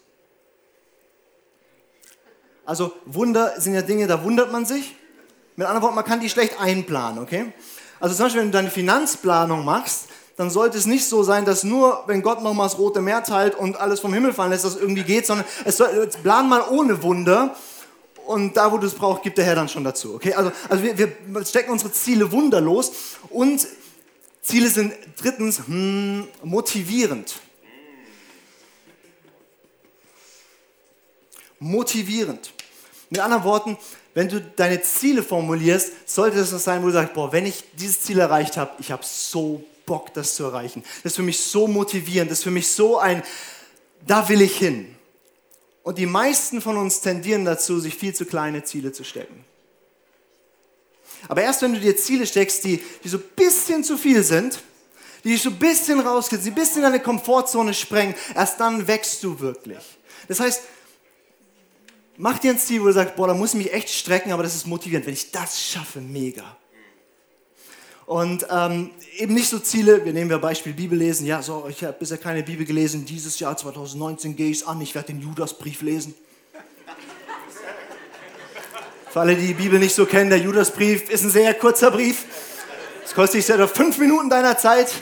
Also 2.64 2.92
Wunder 3.06 3.60
sind 3.60 3.74
ja 3.74 3.82
Dinge, 3.82 4.08
da 4.08 4.24
wundert 4.24 4.50
man 4.50 4.66
sich. 4.66 4.96
Mit 5.54 5.68
anderen 5.68 5.84
Worten, 5.84 5.94
man 5.94 6.04
kann 6.04 6.18
die 6.18 6.28
schlecht 6.28 6.60
einplanen, 6.60 7.22
okay? 7.22 7.52
Also 8.02 8.16
zum 8.16 8.26
Beispiel, 8.26 8.40
wenn 8.40 8.48
du 8.48 8.58
deine 8.58 8.70
Finanzplanung 8.70 9.64
machst, 9.64 10.06
dann 10.36 10.50
sollte 10.50 10.76
es 10.76 10.86
nicht 10.86 11.06
so 11.06 11.22
sein, 11.22 11.44
dass 11.44 11.62
nur, 11.62 12.02
wenn 12.08 12.20
Gott 12.20 12.42
nochmal 12.42 12.66
das 12.66 12.76
Rote 12.76 13.00
Meer 13.00 13.22
teilt 13.22 13.54
und 13.54 13.76
alles 13.76 14.00
vom 14.00 14.12
Himmel 14.12 14.32
fallen 14.32 14.50
lässt, 14.50 14.64
das 14.64 14.74
irgendwie 14.74 15.04
geht, 15.04 15.24
sondern 15.24 15.46
es 15.64 15.76
soll, 15.76 16.10
plan 16.20 16.48
mal 16.48 16.64
ohne 16.68 17.00
Wunder 17.04 17.54
und 18.26 18.56
da, 18.56 18.72
wo 18.72 18.78
du 18.78 18.88
es 18.88 18.94
brauchst, 18.94 19.22
gibt 19.22 19.38
der 19.38 19.44
Herr 19.44 19.54
dann 19.54 19.68
schon 19.68 19.84
dazu. 19.84 20.14
Okay? 20.14 20.34
Also, 20.34 20.50
also 20.68 20.82
wir, 20.82 20.98
wir 20.98 21.46
stecken 21.46 21.70
unsere 21.70 21.92
Ziele 21.92 22.32
wunderlos 22.32 22.90
und 23.30 23.68
Ziele 24.42 24.68
sind 24.68 24.94
drittens 25.18 25.60
hm, 25.68 26.26
motivierend. 26.42 27.36
Motivierend. 31.60 32.52
Mit 33.10 33.20
anderen 33.20 33.44
Worten, 33.44 33.78
wenn 34.14 34.28
du 34.28 34.40
deine 34.40 34.82
Ziele 34.82 35.22
formulierst, 35.22 36.08
sollte 36.08 36.38
es 36.38 36.50
das 36.50 36.64
sein, 36.64 36.82
wo 36.82 36.86
du 36.86 36.92
sagst, 36.92 37.14
boah, 37.14 37.32
wenn 37.32 37.46
ich 37.46 37.64
dieses 37.74 38.02
Ziel 38.02 38.18
erreicht 38.18 38.56
habe, 38.56 38.72
ich 38.78 38.90
habe 38.90 39.02
so 39.04 39.64
Bock, 39.86 40.12
das 40.14 40.34
zu 40.34 40.44
erreichen. 40.44 40.84
Das 41.02 41.12
ist 41.12 41.16
für 41.16 41.22
mich 41.22 41.40
so 41.40 41.66
motivierend, 41.66 42.30
das 42.30 42.38
ist 42.38 42.44
für 42.44 42.50
mich 42.50 42.68
so 42.68 42.98
ein, 42.98 43.22
da 44.06 44.28
will 44.28 44.40
ich 44.42 44.56
hin. 44.56 44.94
Und 45.82 45.98
die 45.98 46.06
meisten 46.06 46.60
von 46.60 46.76
uns 46.76 47.00
tendieren 47.00 47.44
dazu, 47.44 47.80
sich 47.80 47.94
viel 47.94 48.14
zu 48.14 48.24
kleine 48.24 48.62
Ziele 48.62 48.92
zu 48.92 49.02
stecken. 49.04 49.44
Aber 51.28 51.42
erst 51.42 51.62
wenn 51.62 51.74
du 51.74 51.80
dir 51.80 51.96
Ziele 51.96 52.26
steckst, 52.26 52.64
die, 52.64 52.80
die 53.02 53.08
so 53.08 53.16
ein 53.16 53.24
bisschen 53.36 53.84
zu 53.84 53.96
viel 53.96 54.22
sind, 54.22 54.60
die 55.24 55.30
dich 55.30 55.42
so 55.42 55.50
ein 55.50 55.58
bisschen 55.58 56.00
rauskriegen, 56.00 56.44
die 56.44 56.50
ein 56.50 56.54
bisschen 56.54 56.78
in 56.78 56.82
deine 56.82 57.00
Komfortzone 57.00 57.74
sprengen, 57.74 58.14
erst 58.34 58.60
dann 58.60 58.86
wächst 58.86 59.22
du 59.22 59.38
wirklich. 59.40 59.78
Das 60.28 60.40
heißt, 60.40 60.62
Mach 62.22 62.38
dir 62.38 62.52
ein 62.52 62.58
Ziel, 62.60 62.80
wo 62.80 62.86
du 62.86 62.92
sagst, 62.92 63.16
boah, 63.16 63.26
da 63.26 63.34
muss 63.34 63.52
ich 63.52 63.64
mich 63.64 63.72
echt 63.72 63.88
strecken, 63.88 64.30
aber 64.30 64.44
das 64.44 64.54
ist 64.54 64.64
motivierend. 64.64 65.04
Wenn 65.06 65.12
ich 65.12 65.32
das 65.32 65.60
schaffe, 65.60 66.00
mega. 66.00 66.56
Und 68.06 68.46
ähm, 68.48 68.90
eben 69.18 69.34
nicht 69.34 69.48
so 69.48 69.58
Ziele, 69.58 70.04
wir 70.04 70.12
nehmen 70.12 70.30
ja 70.30 70.38
Beispiel 70.38 70.72
Bibel 70.72 70.96
lesen, 70.96 71.26
ja, 71.26 71.42
so, 71.42 71.66
ich 71.68 71.82
habe 71.82 71.96
bisher 71.98 72.18
keine 72.18 72.44
Bibel 72.44 72.64
gelesen, 72.64 73.04
dieses 73.04 73.40
Jahr 73.40 73.56
2019 73.56 74.36
gehe 74.36 74.50
ich 74.50 74.58
es 74.58 74.66
an, 74.68 74.80
ich 74.80 74.94
werde 74.94 75.08
den 75.08 75.20
Judasbrief 75.20 75.82
lesen. 75.82 76.14
Für 79.10 79.20
alle, 79.22 79.34
die 79.34 79.48
die 79.48 79.54
Bibel 79.54 79.80
nicht 79.80 79.96
so 79.96 80.06
kennen, 80.06 80.30
der 80.30 80.38
Judasbrief 80.38 81.10
ist 81.10 81.24
ein 81.24 81.30
sehr 81.30 81.54
kurzer 81.54 81.90
Brief. 81.90 82.24
Es 83.04 83.14
kostet 83.14 83.40
dich 83.40 83.50
etwa 83.50 83.66
fünf 83.66 83.98
Minuten 83.98 84.30
deiner 84.30 84.56
Zeit 84.56 84.92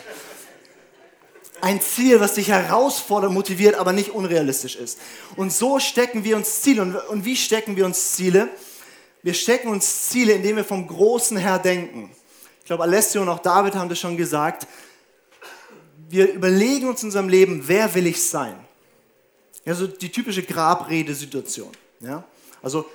ein 1.62 1.80
Ziel, 1.80 2.20
was 2.20 2.34
dich 2.34 2.48
herausfordert, 2.48 3.32
motiviert, 3.32 3.74
aber 3.74 3.92
nicht 3.92 4.10
unrealistisch 4.10 4.76
ist. 4.76 4.98
Und 5.36 5.52
so 5.52 5.78
stecken 5.78 6.24
wir 6.24 6.36
uns 6.36 6.62
Ziele. 6.62 6.82
Und, 6.82 6.96
und 6.96 7.24
wie 7.24 7.36
stecken 7.36 7.76
wir 7.76 7.86
uns 7.86 8.12
Ziele? 8.12 8.48
Wir 9.22 9.34
stecken 9.34 9.68
uns 9.68 10.08
Ziele, 10.08 10.32
indem 10.32 10.56
wir 10.56 10.64
vom 10.64 10.86
Großen 10.86 11.36
her 11.36 11.58
denken. 11.58 12.10
Ich 12.60 12.66
glaube, 12.66 12.84
Alessio 12.84 13.22
und 13.22 13.28
auch 13.28 13.40
David 13.40 13.74
haben 13.74 13.88
das 13.88 13.98
schon 13.98 14.16
gesagt. 14.16 14.66
Wir 16.08 16.32
überlegen 16.32 16.88
uns 16.88 17.02
in 17.02 17.08
unserem 17.08 17.28
Leben, 17.28 17.62
wer 17.66 17.94
will 17.94 18.06
ich 18.06 18.22
sein? 18.22 18.54
Also 19.66 19.86
die 19.86 20.10
typische 20.10 20.42
Grabredesituation. 20.42 21.70
Ja? 22.00 22.24
Also 22.62 22.86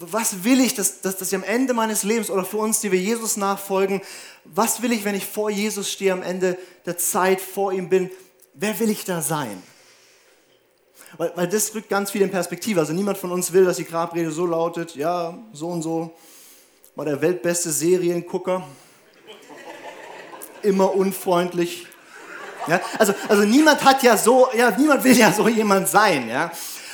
was 0.00 0.44
will 0.44 0.60
ich, 0.60 0.74
dass, 0.74 1.00
dass, 1.00 1.16
dass 1.16 1.28
ich 1.28 1.34
am 1.34 1.44
Ende 1.44 1.72
meines 1.72 2.02
Lebens 2.02 2.30
oder 2.30 2.44
für 2.44 2.58
uns, 2.58 2.80
die 2.80 2.90
wir 2.90 2.98
Jesus 2.98 3.36
nachfolgen, 3.36 4.02
was 4.44 4.82
will 4.82 4.92
ich, 4.92 5.04
wenn 5.04 5.14
ich 5.14 5.26
vor 5.26 5.50
Jesus 5.50 5.90
stehe, 5.90 6.12
am 6.12 6.22
Ende 6.22 6.58
der 6.84 6.98
Zeit 6.98 7.40
vor 7.40 7.72
ihm 7.72 7.88
bin, 7.88 8.10
wer 8.54 8.78
will 8.80 8.90
ich 8.90 9.04
da 9.04 9.22
sein? 9.22 9.62
Weil, 11.16 11.32
weil 11.36 11.48
das 11.48 11.74
rückt 11.74 11.88
ganz 11.88 12.10
viel 12.10 12.22
in 12.22 12.30
Perspektive. 12.30 12.80
Also 12.80 12.92
niemand 12.92 13.18
von 13.18 13.30
uns 13.30 13.52
will, 13.52 13.64
dass 13.64 13.76
die 13.76 13.84
Grabrede 13.84 14.32
so 14.32 14.46
lautet, 14.46 14.96
ja, 14.96 15.38
so 15.52 15.68
und 15.68 15.82
so 15.82 16.12
war 16.96 17.04
der 17.04 17.20
weltbeste 17.20 17.70
Seriengucker, 17.70 18.66
immer 20.62 20.94
unfreundlich. 20.94 21.86
Ja, 22.66 22.80
also, 22.98 23.14
also 23.28 23.42
niemand 23.44 23.84
hat 23.84 24.02
ja 24.02 24.16
so, 24.16 24.48
ja, 24.56 24.70
niemand 24.76 25.04
will 25.04 25.16
ja 25.16 25.32
so 25.32 25.48
jemand 25.48 25.88
sein, 25.88 26.28
ja. 26.28 26.50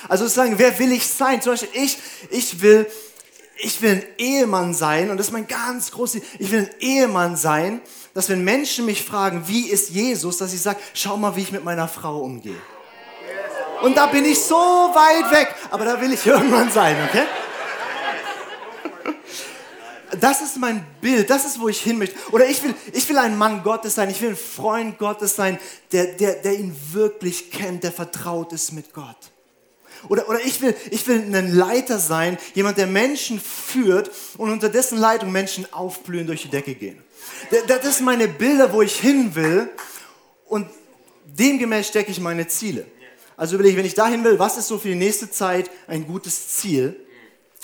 Also 0.08 0.24
sozusagen, 0.24 0.58
wer 0.58 0.78
will 0.78 0.92
ich 0.92 1.06
sein? 1.06 1.42
Zum 1.42 1.52
Beispiel 1.52 1.68
ich, 1.72 1.98
ich 2.30 2.62
will, 2.62 2.86
ich 3.58 3.80
will 3.82 3.92
ein 3.92 4.04
Ehemann 4.18 4.74
sein 4.74 5.10
und 5.10 5.16
das 5.16 5.26
ist 5.26 5.32
mein 5.32 5.46
ganz 5.46 5.90
großes, 5.90 6.22
ich 6.38 6.50
will 6.50 6.60
ein 6.60 6.70
Ehemann 6.80 7.36
sein, 7.36 7.80
dass 8.14 8.28
wenn 8.28 8.42
Menschen 8.42 8.86
mich 8.86 9.04
fragen, 9.04 9.44
wie 9.46 9.68
ist 9.68 9.90
Jesus, 9.90 10.38
dass 10.38 10.52
ich 10.52 10.60
sage, 10.60 10.80
schau 10.94 11.16
mal, 11.16 11.36
wie 11.36 11.42
ich 11.42 11.52
mit 11.52 11.64
meiner 11.64 11.88
Frau 11.88 12.20
umgehe. 12.20 12.60
Und 13.82 13.96
da 13.96 14.06
bin 14.06 14.24
ich 14.24 14.38
so 14.42 14.54
weit 14.54 15.30
weg, 15.30 15.54
aber 15.70 15.84
da 15.84 16.00
will 16.00 16.12
ich 16.12 16.26
irgendwann 16.26 16.70
sein, 16.70 16.96
okay? 17.08 17.26
Das 20.18 20.40
ist 20.40 20.56
mein 20.56 20.84
Bild, 21.00 21.30
das 21.30 21.44
ist, 21.44 21.60
wo 21.60 21.68
ich 21.68 21.80
hin 21.80 21.96
möchte. 21.96 22.16
Oder 22.32 22.46
ich 22.46 22.62
will, 22.64 22.74
ich 22.92 23.08
will 23.08 23.16
ein 23.16 23.38
Mann 23.38 23.62
Gottes 23.62 23.94
sein, 23.94 24.10
ich 24.10 24.20
will 24.20 24.30
ein 24.30 24.36
Freund 24.36 24.98
Gottes 24.98 25.36
sein, 25.36 25.58
der, 25.92 26.06
der, 26.06 26.34
der 26.34 26.58
ihn 26.58 26.76
wirklich 26.90 27.50
kennt, 27.50 27.84
der 27.84 27.92
vertraut 27.92 28.52
ist 28.52 28.72
mit 28.72 28.92
Gott. 28.92 29.16
Oder, 30.08 30.28
oder 30.28 30.40
ich, 30.40 30.60
will, 30.62 30.74
ich 30.90 31.06
will 31.06 31.34
ein 31.34 31.54
Leiter 31.54 31.98
sein, 31.98 32.38
jemand, 32.54 32.78
der 32.78 32.86
Menschen 32.86 33.40
führt 33.40 34.10
und 34.38 34.50
unter 34.50 34.68
dessen 34.68 34.98
Leitung 34.98 35.32
Menschen 35.32 35.70
aufblühen, 35.72 36.26
durch 36.26 36.42
die 36.42 36.48
Decke 36.48 36.74
gehen. 36.74 37.02
Das 37.66 37.96
sind 37.96 38.06
meine 38.06 38.28
Bilder, 38.28 38.72
wo 38.72 38.82
ich 38.82 38.98
hin 38.98 39.34
will 39.34 39.68
und 40.46 40.68
demgemäß 41.24 41.88
stecke 41.88 42.10
ich 42.10 42.20
meine 42.20 42.48
Ziele. 42.48 42.86
Also 43.36 43.54
überlege 43.54 43.72
ich, 43.72 43.78
wenn 43.78 43.86
ich 43.86 43.94
dahin 43.94 44.22
will, 44.24 44.38
was 44.38 44.58
ist 44.58 44.68
so 44.68 44.78
für 44.78 44.88
die 44.88 44.94
nächste 44.94 45.30
Zeit 45.30 45.70
ein 45.86 46.06
gutes 46.06 46.56
Ziel? 46.56 46.96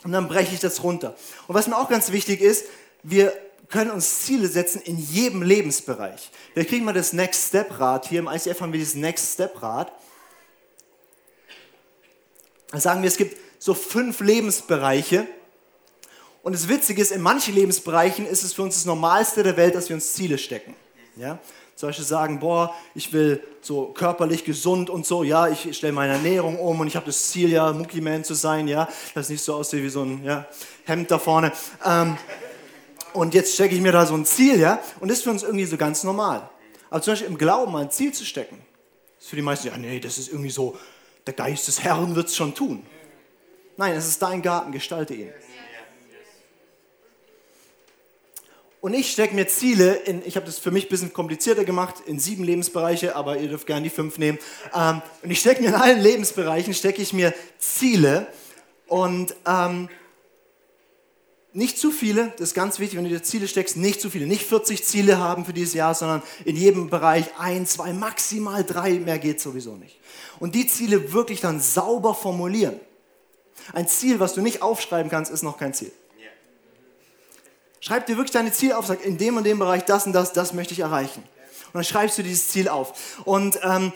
Und 0.04 0.12
dann 0.12 0.28
breche 0.28 0.54
ich 0.54 0.60
das 0.60 0.82
runter. 0.82 1.16
Und 1.46 1.54
was 1.54 1.66
mir 1.66 1.76
auch 1.76 1.88
ganz 1.88 2.12
wichtig 2.12 2.40
ist, 2.40 2.66
wir 3.02 3.32
können 3.68 3.90
uns 3.90 4.20
Ziele 4.20 4.48
setzen 4.48 4.80
in 4.80 4.98
jedem 4.98 5.42
Lebensbereich. 5.42 6.30
Wir 6.54 6.64
kriegen 6.64 6.84
mal 6.84 6.92
das 6.92 7.12
Next 7.12 7.48
Step 7.48 7.78
Rad. 7.78 8.06
Hier 8.06 8.20
im 8.20 8.28
ICF 8.28 8.60
haben 8.60 8.72
wir 8.72 8.78
dieses 8.78 8.94
Next 8.94 9.34
Step 9.34 9.60
Rad. 9.62 9.92
Sagen 12.72 13.02
wir, 13.02 13.08
es 13.08 13.16
gibt 13.16 13.36
so 13.58 13.74
fünf 13.74 14.20
Lebensbereiche. 14.20 15.26
Und 16.42 16.54
das 16.54 16.68
Witzige 16.68 17.02
ist, 17.02 17.10
in 17.10 17.20
manchen 17.20 17.54
Lebensbereichen 17.54 18.26
ist 18.26 18.44
es 18.44 18.52
für 18.52 18.62
uns 18.62 18.74
das 18.74 18.84
Normalste 18.84 19.42
der 19.42 19.56
Welt, 19.56 19.74
dass 19.74 19.88
wir 19.88 19.96
uns 19.96 20.12
Ziele 20.12 20.38
stecken. 20.38 20.74
Ja? 21.16 21.38
Zum 21.76 21.90
Beispiel 21.90 22.04
sagen, 22.04 22.40
boah, 22.40 22.74
ich 22.94 23.12
will 23.12 23.42
so 23.60 23.86
körperlich 23.86 24.44
gesund 24.44 24.88
und 24.88 25.04
so, 25.04 25.22
ja, 25.22 25.48
ich 25.48 25.76
stelle 25.76 25.92
meine 25.92 26.14
Ernährung 26.14 26.58
um 26.58 26.80
und 26.80 26.86
ich 26.86 26.96
habe 26.96 27.04
das 27.04 27.28
Ziel, 27.28 27.50
ja, 27.50 27.70
Mucki-Man 27.70 28.24
zu 28.24 28.32
sein, 28.32 28.66
ja, 28.66 28.88
das 29.14 29.28
nicht 29.28 29.42
so 29.42 29.54
aussieht 29.54 29.82
wie 29.82 29.90
so 29.90 30.02
ein 30.02 30.24
ja, 30.24 30.46
Hemd 30.84 31.10
da 31.10 31.18
vorne. 31.18 31.52
Ähm, 31.84 32.16
und 33.12 33.34
jetzt 33.34 33.52
stecke 33.52 33.74
ich 33.74 33.80
mir 33.82 33.92
da 33.92 34.06
so 34.06 34.14
ein 34.14 34.24
Ziel, 34.24 34.58
ja, 34.58 34.80
und 35.00 35.10
das 35.10 35.18
ist 35.18 35.24
für 35.24 35.30
uns 35.30 35.42
irgendwie 35.42 35.66
so 35.66 35.76
ganz 35.76 36.02
normal. 36.02 36.48
Aber 36.88 37.02
zum 37.02 37.12
Beispiel 37.12 37.28
im 37.28 37.36
Glauben 37.36 37.76
ein 37.76 37.90
Ziel 37.90 38.12
zu 38.12 38.24
stecken, 38.24 38.58
ist 39.18 39.28
für 39.28 39.36
die 39.36 39.42
meisten, 39.42 39.66
ja, 39.66 39.76
nee, 39.76 40.00
das 40.00 40.16
ist 40.16 40.28
irgendwie 40.28 40.50
so, 40.50 40.78
der 41.26 41.34
Geist 41.34 41.68
des 41.68 41.82
Herrn 41.82 42.14
wird 42.14 42.28
es 42.28 42.36
schon 42.36 42.54
tun. 42.54 42.86
Nein, 43.76 43.94
es 43.94 44.06
ist 44.06 44.22
dein 44.22 44.42
Garten, 44.42 44.72
gestalte 44.72 45.14
ihn. 45.14 45.30
Und 48.80 48.94
ich 48.94 49.10
stecke 49.10 49.34
mir 49.34 49.48
Ziele 49.48 49.94
in, 49.94 50.22
ich 50.24 50.36
habe 50.36 50.46
das 50.46 50.58
für 50.58 50.70
mich 50.70 50.86
ein 50.86 50.88
bisschen 50.90 51.12
komplizierter 51.12 51.64
gemacht, 51.64 51.96
in 52.06 52.20
sieben 52.20 52.44
Lebensbereiche, 52.44 53.16
aber 53.16 53.38
ihr 53.38 53.48
dürft 53.48 53.66
gerne 53.66 53.82
die 53.82 53.90
fünf 53.90 54.16
nehmen. 54.16 54.38
Ähm, 54.72 55.02
und 55.22 55.30
ich 55.30 55.40
stecke 55.40 55.60
mir 55.60 55.70
in 55.70 55.74
allen 55.74 56.00
Lebensbereichen, 56.00 56.72
stecke 56.72 57.02
ich 57.02 57.12
mir 57.12 57.34
Ziele 57.58 58.28
und 58.86 59.34
ähm, 59.44 59.88
nicht 61.56 61.78
zu 61.78 61.90
viele, 61.90 62.34
das 62.36 62.48
ist 62.48 62.54
ganz 62.54 62.78
wichtig, 62.78 62.98
wenn 62.98 63.04
du 63.04 63.10
dir 63.10 63.22
Ziele 63.22 63.48
steckst, 63.48 63.78
nicht 63.78 63.98
zu 64.02 64.10
viele. 64.10 64.26
Nicht 64.26 64.46
40 64.46 64.84
Ziele 64.84 65.18
haben 65.18 65.46
für 65.46 65.54
dieses 65.54 65.72
Jahr, 65.72 65.94
sondern 65.94 66.22
in 66.44 66.54
jedem 66.54 66.90
Bereich 66.90 67.24
ein, 67.38 67.66
zwei, 67.66 67.94
maximal 67.94 68.62
drei, 68.62 68.92
mehr 68.98 69.18
geht 69.18 69.40
sowieso 69.40 69.74
nicht. 69.74 69.98
Und 70.38 70.54
die 70.54 70.66
Ziele 70.66 71.14
wirklich 71.14 71.40
dann 71.40 71.58
sauber 71.58 72.14
formulieren. 72.14 72.78
Ein 73.72 73.88
Ziel, 73.88 74.20
was 74.20 74.34
du 74.34 74.42
nicht 74.42 74.60
aufschreiben 74.60 75.10
kannst, 75.10 75.32
ist 75.32 75.42
noch 75.42 75.56
kein 75.56 75.72
Ziel. 75.72 75.90
Schreib 77.80 78.04
dir 78.04 78.16
wirklich 78.16 78.32
deine 78.32 78.52
Ziele 78.52 78.76
auf, 78.76 78.86
sag, 78.86 79.02
in 79.02 79.16
dem 79.16 79.38
und 79.38 79.44
dem 79.44 79.58
Bereich 79.58 79.84
das 79.86 80.06
und 80.06 80.12
das, 80.12 80.34
das 80.34 80.52
möchte 80.52 80.74
ich 80.74 80.80
erreichen. 80.80 81.22
Und 81.68 81.74
dann 81.74 81.84
schreibst 81.84 82.18
du 82.18 82.22
dieses 82.22 82.48
Ziel 82.48 82.68
auf. 82.68 83.22
Und 83.24 83.58
ähm, 83.62 83.94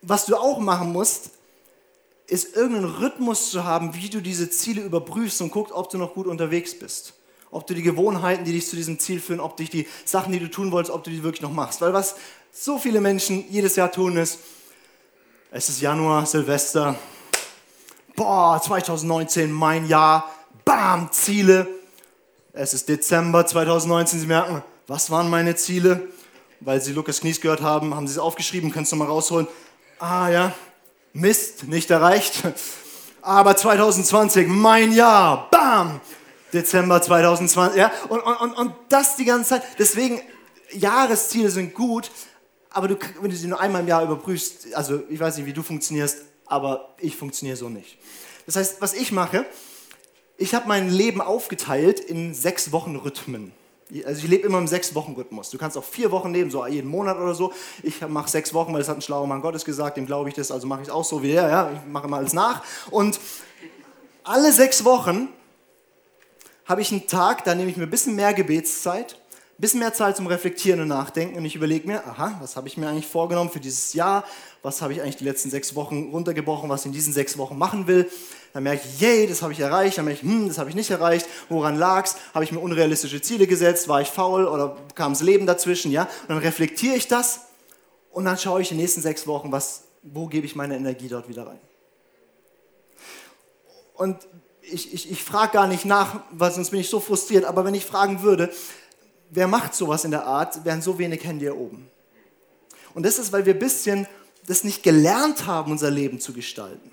was 0.00 0.26
du 0.26 0.34
auch 0.34 0.58
machen 0.58 0.92
musst, 0.92 1.30
ist 2.26 2.56
irgendeinen 2.56 2.86
Rhythmus 2.86 3.50
zu 3.50 3.64
haben, 3.64 3.94
wie 3.94 4.08
du 4.08 4.20
diese 4.20 4.50
Ziele 4.50 4.82
überprüfst 4.82 5.40
und 5.42 5.50
guckst, 5.50 5.72
ob 5.72 5.90
du 5.90 5.98
noch 5.98 6.14
gut 6.14 6.26
unterwegs 6.26 6.78
bist. 6.78 7.14
Ob 7.50 7.66
du 7.66 7.74
die 7.74 7.82
Gewohnheiten, 7.82 8.44
die 8.44 8.52
dich 8.52 8.66
zu 8.66 8.76
diesem 8.76 8.98
Ziel 8.98 9.20
führen, 9.20 9.40
ob 9.40 9.56
dich 9.56 9.68
die 9.68 9.86
Sachen, 10.04 10.32
die 10.32 10.38
du 10.38 10.50
tun 10.50 10.72
wolltest, 10.72 10.94
ob 10.94 11.04
du 11.04 11.10
die 11.10 11.22
wirklich 11.22 11.42
noch 11.42 11.52
machst. 11.52 11.80
Weil 11.80 11.92
was 11.92 12.16
so 12.50 12.78
viele 12.78 13.00
Menschen 13.00 13.44
jedes 13.50 13.76
Jahr 13.76 13.92
tun 13.92 14.16
ist, 14.16 14.38
es 15.50 15.68
ist 15.68 15.82
Januar, 15.82 16.24
Silvester, 16.24 16.96
boah, 18.16 18.60
2019, 18.62 19.52
mein 19.52 19.86
Jahr, 19.86 20.30
bam, 20.64 21.12
Ziele, 21.12 21.68
es 22.54 22.74
ist 22.74 22.88
Dezember 22.88 23.46
2019. 23.46 24.20
Sie 24.20 24.26
merken, 24.26 24.62
was 24.86 25.10
waren 25.10 25.30
meine 25.30 25.56
Ziele? 25.56 26.08
Weil 26.60 26.80
Sie 26.80 26.92
Lukas 26.92 27.20
Knies 27.20 27.40
gehört 27.40 27.62
haben, 27.62 27.94
haben 27.94 28.06
Sie 28.06 28.12
es 28.12 28.18
aufgeschrieben, 28.18 28.70
kannst 28.70 28.92
du 28.92 28.96
mal 28.96 29.06
rausholen. 29.06 29.48
Ah 29.98 30.28
ja, 30.28 30.54
Mist, 31.12 31.64
nicht 31.64 31.90
erreicht. 31.90 32.42
Aber 33.20 33.56
2020, 33.56 34.48
mein 34.48 34.92
Jahr, 34.92 35.48
bam, 35.50 36.00
Dezember 36.52 37.00
2020. 37.00 37.78
Ja? 37.78 37.92
Und, 38.08 38.20
und, 38.20 38.52
und 38.52 38.74
das 38.88 39.16
die 39.16 39.24
ganze 39.24 39.50
Zeit. 39.50 39.62
Deswegen, 39.78 40.20
Jahresziele 40.72 41.50
sind 41.50 41.74
gut, 41.74 42.10
aber 42.70 42.88
du, 42.88 42.96
wenn 43.20 43.30
du 43.30 43.36
sie 43.36 43.46
nur 43.46 43.60
einmal 43.60 43.82
im 43.82 43.88
Jahr 43.88 44.02
überprüfst, 44.02 44.74
also 44.74 45.02
ich 45.08 45.20
weiß 45.20 45.36
nicht, 45.36 45.46
wie 45.46 45.52
du 45.52 45.62
funktionierst, 45.62 46.18
aber 46.46 46.94
ich 46.98 47.16
funktioniere 47.16 47.56
so 47.56 47.68
nicht. 47.68 47.98
Das 48.46 48.56
heißt, 48.56 48.80
was 48.80 48.94
ich 48.94 49.12
mache, 49.12 49.46
ich 50.36 50.54
habe 50.54 50.66
mein 50.66 50.90
Leben 50.90 51.20
aufgeteilt 51.20 52.00
in 52.00 52.34
sechs 52.34 52.72
Wochen 52.72 52.96
Rhythmen. 52.96 53.52
Also 54.06 54.22
ich 54.22 54.28
lebe 54.28 54.46
immer 54.46 54.58
im 54.58 54.66
sechs 54.66 54.94
Wochen 54.94 55.12
Rhythmus. 55.12 55.50
Du 55.50 55.58
kannst 55.58 55.76
auch 55.76 55.84
vier 55.84 56.10
Wochen 56.10 56.32
leben, 56.32 56.50
so 56.50 56.66
jeden 56.66 56.88
Monat 56.88 57.18
oder 57.18 57.34
so. 57.34 57.52
Ich 57.82 58.00
mache 58.08 58.30
sechs 58.30 58.54
Wochen, 58.54 58.72
weil 58.72 58.80
das 58.80 58.88
hat 58.88 58.96
ein 58.96 59.02
schlauer 59.02 59.26
Mann 59.26 59.42
Gottes 59.42 59.64
gesagt, 59.64 59.98
dem 59.98 60.06
glaube 60.06 60.30
ich 60.30 60.34
das, 60.34 60.50
also 60.50 60.66
mache 60.66 60.80
ich 60.80 60.88
es 60.88 60.94
auch 60.94 61.04
so 61.04 61.22
wie 61.22 61.32
er. 61.32 61.48
Ja, 61.48 61.70
ich 61.72 61.92
mache 61.92 62.06
immer 62.06 62.16
alles 62.16 62.32
nach. 62.32 62.62
Und 62.90 63.20
alle 64.24 64.52
sechs 64.52 64.84
Wochen 64.84 65.28
habe 66.64 66.80
ich 66.80 66.90
einen 66.90 67.06
Tag, 67.06 67.44
da 67.44 67.54
nehme 67.54 67.70
ich 67.70 67.76
mir 67.76 67.82
ein 67.82 67.90
bisschen 67.90 68.14
mehr 68.14 68.32
Gebetszeit, 68.32 69.12
ein 69.12 69.60
bisschen 69.60 69.80
mehr 69.80 69.92
Zeit 69.92 70.16
zum 70.16 70.26
Reflektieren 70.26 70.80
und 70.80 70.88
Nachdenken 70.88 71.36
und 71.36 71.44
ich 71.44 71.54
überlege 71.54 71.86
mir, 71.86 72.06
aha, 72.06 72.38
was 72.40 72.56
habe 72.56 72.68
ich 72.68 72.76
mir 72.78 72.88
eigentlich 72.88 73.06
vorgenommen 73.06 73.50
für 73.50 73.60
dieses 73.60 73.92
Jahr? 73.92 74.24
Was 74.62 74.80
habe 74.80 74.92
ich 74.92 75.02
eigentlich 75.02 75.16
die 75.16 75.24
letzten 75.24 75.50
sechs 75.50 75.74
Wochen 75.74 76.10
runtergebrochen, 76.10 76.70
was 76.70 76.82
ich 76.82 76.86
in 76.86 76.92
diesen 76.92 77.12
sechs 77.12 77.36
Wochen 77.36 77.58
machen 77.58 77.86
will? 77.86 78.10
Dann 78.52 78.64
merke 78.64 78.82
ich, 78.86 79.00
yay, 79.00 79.26
das 79.26 79.40
habe 79.42 79.52
ich 79.52 79.60
erreicht. 79.60 79.98
Dann 79.98 80.04
merke 80.04 80.20
ich, 80.20 80.30
hm, 80.30 80.48
das 80.48 80.58
habe 80.58 80.68
ich 80.68 80.76
nicht 80.76 80.90
erreicht. 80.90 81.26
Woran 81.48 81.78
lag 81.78 82.04
es? 82.04 82.16
Habe 82.34 82.44
ich 82.44 82.52
mir 82.52 82.60
unrealistische 82.60 83.22
Ziele 83.22 83.46
gesetzt? 83.46 83.88
War 83.88 84.02
ich 84.02 84.08
faul 84.08 84.46
oder 84.46 84.76
kam 84.94 85.12
das 85.12 85.22
Leben 85.22 85.46
dazwischen? 85.46 85.90
Ja? 85.90 86.02
Und 86.02 86.30
dann 86.30 86.38
reflektiere 86.38 86.94
ich 86.94 87.08
das 87.08 87.40
und 88.10 88.26
dann 88.26 88.36
schaue 88.36 88.60
ich 88.60 88.70
in 88.70 88.76
den 88.76 88.82
nächsten 88.82 89.00
sechs 89.00 89.26
Wochen, 89.26 89.50
was, 89.52 89.84
wo 90.02 90.26
gebe 90.26 90.46
ich 90.46 90.54
meine 90.54 90.76
Energie 90.76 91.08
dort 91.08 91.28
wieder 91.28 91.46
rein. 91.46 91.60
Und 93.94 94.18
ich, 94.60 94.92
ich, 94.92 95.10
ich 95.10 95.24
frage 95.24 95.52
gar 95.52 95.66
nicht 95.66 95.84
nach, 95.84 96.20
weil 96.30 96.52
sonst 96.52 96.70
bin 96.70 96.80
ich 96.80 96.90
so 96.90 97.00
frustriert, 97.00 97.44
aber 97.44 97.64
wenn 97.64 97.74
ich 97.74 97.84
fragen 97.84 98.22
würde, 98.22 98.52
wer 99.30 99.48
macht 99.48 99.74
sowas 99.74 100.04
in 100.04 100.10
der 100.10 100.26
Art, 100.26 100.64
wären 100.64 100.82
so 100.82 100.98
wenig 100.98 101.24
Hände 101.24 101.46
hier 101.46 101.56
oben. 101.56 101.90
Und 102.94 103.04
das 103.04 103.18
ist, 103.18 103.32
weil 103.32 103.46
wir 103.46 103.54
ein 103.54 103.58
bisschen 103.58 104.06
das 104.46 104.64
nicht 104.64 104.82
gelernt 104.82 105.46
haben, 105.46 105.72
unser 105.72 105.90
Leben 105.90 106.20
zu 106.20 106.32
gestalten. 106.32 106.90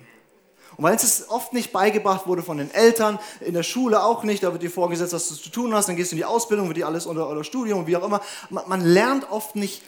Und 0.80 0.84
weil 0.84 0.96
es 0.96 1.28
oft 1.28 1.52
nicht 1.52 1.72
beigebracht 1.72 2.26
wurde 2.26 2.42
von 2.42 2.56
den 2.56 2.72
Eltern, 2.72 3.18
in 3.42 3.52
der 3.52 3.62
Schule 3.62 4.02
auch 4.02 4.24
nicht, 4.24 4.42
da 4.42 4.50
wird 4.52 4.62
dir 4.62 4.70
vorgesetzt, 4.70 5.12
was 5.12 5.28
du 5.28 5.34
zu 5.34 5.50
tun 5.50 5.74
hast, 5.74 5.90
dann 5.90 5.96
gehst 5.96 6.10
du 6.10 6.14
in 6.14 6.20
die 6.20 6.24
Ausbildung, 6.24 6.68
wird 6.68 6.78
dir 6.78 6.86
alles 6.86 7.04
unter 7.04 7.28
oder 7.28 7.44
Studium, 7.44 7.86
wie 7.86 7.98
auch 7.98 8.02
immer. 8.02 8.22
Man, 8.48 8.64
man 8.66 8.80
lernt 8.80 9.30
oft 9.30 9.56
nicht 9.56 9.82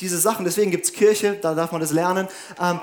diese 0.00 0.18
Sachen, 0.18 0.44
deswegen 0.44 0.70
gibt 0.70 0.84
es 0.84 0.92
Kirche, 0.92 1.38
da 1.40 1.54
darf 1.54 1.72
man 1.72 1.80
das 1.80 1.92
lernen. 1.92 2.28
Ähm, 2.60 2.78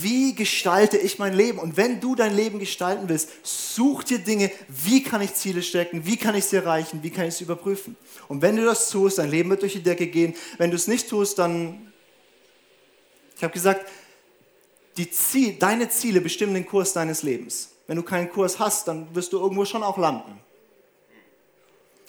wie 0.00 0.34
gestalte 0.34 0.96
ich 0.96 1.18
mein 1.18 1.34
Leben? 1.34 1.58
Und 1.58 1.76
wenn 1.76 2.00
du 2.00 2.14
dein 2.14 2.34
Leben 2.34 2.58
gestalten 2.58 3.10
willst, 3.10 3.28
such 3.42 4.04
dir 4.04 4.18
Dinge, 4.18 4.50
wie 4.68 5.02
kann 5.02 5.20
ich 5.20 5.34
Ziele 5.34 5.62
stecken, 5.62 6.06
wie 6.06 6.16
kann 6.16 6.34
ich 6.34 6.46
sie 6.46 6.56
erreichen, 6.56 7.00
wie 7.02 7.10
kann 7.10 7.26
ich 7.26 7.34
sie 7.34 7.44
überprüfen. 7.44 7.94
Und 8.28 8.40
wenn 8.40 8.56
du 8.56 8.64
das 8.64 8.88
tust, 8.88 9.18
dein 9.18 9.30
Leben 9.30 9.50
wird 9.50 9.60
durch 9.60 9.74
die 9.74 9.82
Decke 9.82 10.06
gehen. 10.06 10.34
Wenn 10.56 10.70
du 10.70 10.76
es 10.76 10.88
nicht 10.88 11.10
tust, 11.10 11.38
dann, 11.38 11.92
ich 13.36 13.42
habe 13.44 13.52
gesagt, 13.52 13.84
Ziel, 15.10 15.54
deine 15.58 15.88
Ziele 15.88 16.20
bestimmen 16.20 16.54
den 16.54 16.66
Kurs 16.66 16.92
deines 16.92 17.22
Lebens. 17.22 17.70
Wenn 17.86 17.96
du 17.96 18.02
keinen 18.02 18.30
Kurs 18.30 18.58
hast, 18.58 18.88
dann 18.88 19.14
wirst 19.14 19.32
du 19.32 19.38
irgendwo 19.38 19.64
schon 19.64 19.82
auch 19.82 19.98
landen. 19.98 20.40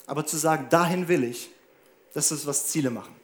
Aber 0.05 0.25
zu 0.25 0.37
sagen, 0.37 0.67
dahin 0.69 1.07
will 1.07 1.23
ich, 1.23 1.49
das 2.13 2.31
ist, 2.31 2.45
was 2.45 2.67
Ziele 2.67 2.89
machen. 2.89 3.15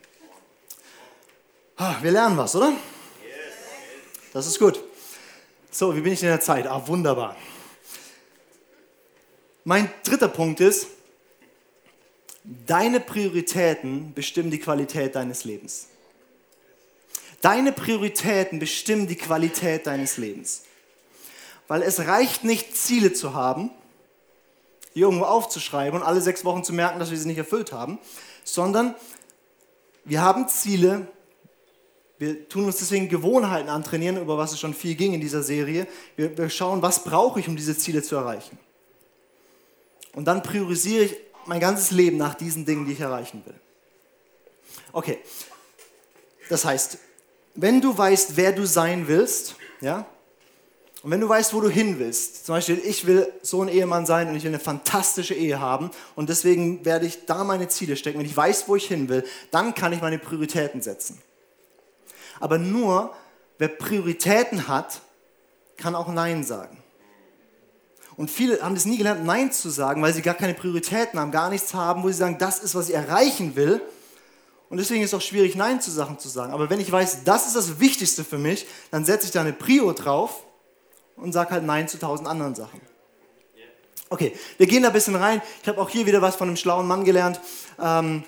Wir 2.01 2.11
lernen 2.11 2.37
was, 2.37 2.55
oder? 2.55 2.73
Das 4.33 4.47
ist 4.47 4.59
gut. 4.59 4.83
So, 5.71 5.95
wie 5.95 6.01
bin 6.01 6.13
ich 6.13 6.21
in 6.23 6.29
der 6.29 6.41
Zeit? 6.41 6.67
Ah, 6.67 6.81
wunderbar. 6.87 7.35
Mein 9.63 9.91
dritter 10.03 10.29
Punkt 10.29 10.59
ist, 10.61 10.87
deine 12.43 12.99
Prioritäten 12.99 14.13
bestimmen 14.13 14.49
die 14.49 14.59
Qualität 14.59 15.15
deines 15.15 15.43
Lebens. 15.43 15.87
Deine 17.41 17.71
Prioritäten 17.71 18.59
bestimmen 18.59 19.07
die 19.07 19.15
Qualität 19.15 19.87
deines 19.87 20.17
Lebens. 20.17 20.63
Weil 21.67 21.83
es 21.83 21.99
reicht 21.99 22.43
nicht, 22.43 22.75
Ziele 22.75 23.13
zu 23.13 23.33
haben, 23.33 23.71
die 24.95 25.01
irgendwo 25.01 25.25
aufzuschreiben 25.25 26.01
und 26.01 26.05
alle 26.05 26.19
sechs 26.19 26.43
Wochen 26.43 26.63
zu 26.63 26.73
merken, 26.73 26.99
dass 26.99 27.11
wir 27.11 27.17
sie 27.17 27.27
nicht 27.27 27.37
erfüllt 27.37 27.71
haben, 27.71 27.99
sondern 28.43 28.95
wir 30.03 30.21
haben 30.21 30.47
Ziele, 30.49 31.07
wir 32.17 32.49
tun 32.49 32.65
uns 32.65 32.77
deswegen 32.77 33.07
Gewohnheiten 33.07 33.69
antrainieren, 33.69 34.17
über 34.17 34.37
was 34.37 34.51
es 34.51 34.59
schon 34.59 34.73
viel 34.73 34.95
ging 34.95 35.13
in 35.13 35.21
dieser 35.21 35.43
Serie. 35.43 35.87
Wir, 36.15 36.37
wir 36.37 36.49
schauen, 36.49 36.81
was 36.81 37.03
brauche 37.03 37.39
ich, 37.39 37.47
um 37.47 37.55
diese 37.55 37.77
Ziele 37.77 38.01
zu 38.01 38.15
erreichen. 38.15 38.57
Und 40.13 40.25
dann 40.25 40.43
priorisiere 40.43 41.05
ich 41.05 41.15
mein 41.45 41.59
ganzes 41.59 41.91
Leben 41.91 42.17
nach 42.17 42.33
diesen 42.33 42.65
Dingen, 42.65 42.85
die 42.85 42.93
ich 42.93 42.99
erreichen 42.99 43.43
will. 43.45 43.55
Okay, 44.91 45.19
das 46.49 46.65
heißt, 46.65 46.97
wenn 47.61 47.81
du 47.81 47.97
weißt, 47.97 48.37
wer 48.37 48.51
du 48.51 48.65
sein 48.65 49.07
willst, 49.07 49.55
ja, 49.81 50.05
und 51.01 51.11
wenn 51.11 51.21
du 51.21 51.29
weißt, 51.29 51.53
wo 51.53 51.61
du 51.61 51.69
hin 51.69 51.97
willst, 51.97 52.45
zum 52.45 52.55
Beispiel, 52.55 52.81
ich 52.83 53.07
will 53.07 53.31
so 53.41 53.61
ein 53.61 53.69
Ehemann 53.69 54.05
sein 54.05 54.27
und 54.27 54.35
ich 54.35 54.43
will 54.43 54.51
eine 54.51 54.59
fantastische 54.59 55.33
Ehe 55.33 55.59
haben 55.59 55.91
und 56.15 56.27
deswegen 56.27 56.83
werde 56.83 57.05
ich 57.05 57.25
da 57.25 57.45
meine 57.45 57.69
Ziele 57.69 57.95
stecken. 57.95 58.19
Wenn 58.19 58.25
ich 58.25 58.35
weiß, 58.35 58.67
wo 58.67 58.75
ich 58.75 58.87
hin 58.87 59.07
will, 59.07 59.23
dann 59.49 59.73
kann 59.73 59.93
ich 59.93 60.01
meine 60.01 60.19
Prioritäten 60.19 60.81
setzen. 60.81 61.21
Aber 62.41 62.57
nur, 62.57 63.13
wer 63.57 63.69
Prioritäten 63.69 64.67
hat, 64.67 65.01
kann 65.77 65.95
auch 65.95 66.09
Nein 66.09 66.43
sagen. 66.43 66.77
Und 68.17 68.29
viele 68.29 68.61
haben 68.61 68.75
es 68.75 68.85
nie 68.85 68.97
gelernt, 68.97 69.25
Nein 69.25 69.53
zu 69.53 69.69
sagen, 69.69 70.01
weil 70.01 70.13
sie 70.13 70.21
gar 70.21 70.33
keine 70.33 70.53
Prioritäten 70.53 71.17
haben, 71.17 71.31
gar 71.31 71.49
nichts 71.49 71.73
haben, 71.73 72.03
wo 72.03 72.09
sie 72.09 72.15
sagen, 72.15 72.37
das 72.37 72.59
ist, 72.59 72.75
was 72.75 72.89
ich 72.89 72.95
erreichen 72.95 73.55
will. 73.55 73.81
Und 74.69 74.77
deswegen 74.77 75.03
ist 75.03 75.13
es 75.13 75.13
auch 75.13 75.21
schwierig, 75.21 75.55
Nein 75.55 75.81
zu 75.81 75.91
Sachen 75.91 76.19
zu 76.19 76.29
sagen. 76.29 76.53
Aber 76.53 76.69
wenn 76.69 76.79
ich 76.79 76.91
weiß, 76.91 77.23
das 77.23 77.47
ist 77.47 77.55
das 77.55 77.79
Wichtigste 77.79 78.23
für 78.23 78.37
mich, 78.37 78.67
dann 78.91 79.03
setze 79.03 79.25
ich 79.25 79.31
da 79.31 79.41
eine 79.41 79.53
Prio 79.53 79.93
drauf 79.93 80.43
und 81.15 81.33
sage 81.33 81.51
halt 81.51 81.63
Nein 81.63 81.87
zu 81.87 81.97
tausend 81.97 82.27
anderen 82.27 82.55
Sachen. 82.55 82.79
Okay, 84.11 84.35
wir 84.57 84.65
gehen 84.65 84.81
da 84.81 84.89
ein 84.89 84.93
bisschen 84.93 85.15
rein. 85.15 85.41
Ich 85.61 85.67
habe 85.67 85.79
auch 85.79 85.89
hier 85.89 86.05
wieder 86.05 86.21
was 86.21 86.35
von 86.35 86.47
einem 86.47 86.57
schlauen 86.57 86.87
Mann 86.87 87.05
gelernt. 87.05 87.39
Ähm, 87.79 88.23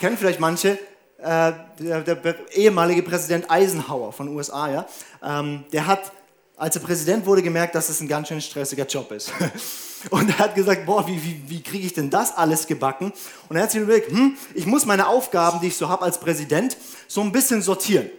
kennen 0.00 0.16
vielleicht 0.16 0.40
manche, 0.40 0.78
äh, 1.18 1.52
der, 1.78 2.34
ehemalige 2.52 3.02
Präsident 3.02 3.50
Eisenhower 3.50 4.12
von 4.12 4.28
USA, 4.28 4.70
ja, 4.70 4.86
ähm, 5.22 5.64
der 5.72 5.86
hat, 5.86 6.10
als 6.56 6.74
er 6.74 6.82
Präsident 6.82 7.26
wurde, 7.26 7.42
gemerkt, 7.42 7.74
dass 7.74 7.90
es 7.90 8.00
ein 8.00 8.08
ganz 8.08 8.28
schön 8.28 8.40
stressiger 8.40 8.86
Job 8.86 9.12
ist. 9.12 9.30
Und 10.08 10.30
er 10.30 10.38
hat 10.38 10.54
gesagt, 10.54 10.86
boah, 10.86 11.06
wie, 11.06 11.22
wie, 11.22 11.42
wie 11.46 11.62
kriege 11.62 11.86
ich 11.86 11.92
denn 11.92 12.08
das 12.08 12.34
alles 12.36 12.66
gebacken? 12.66 13.12
Und 13.48 13.56
er 13.56 13.64
hat 13.64 13.70
sich 13.70 13.82
überlegt, 13.82 14.10
hm, 14.10 14.36
ich 14.54 14.64
muss 14.64 14.86
meine 14.86 15.06
Aufgaben, 15.06 15.60
die 15.60 15.66
ich 15.66 15.76
so 15.76 15.88
habe 15.88 16.02
als 16.02 16.18
Präsident, 16.18 16.76
so 17.06 17.20
ein 17.20 17.32
bisschen 17.32 17.60
sortieren. 17.60 18.10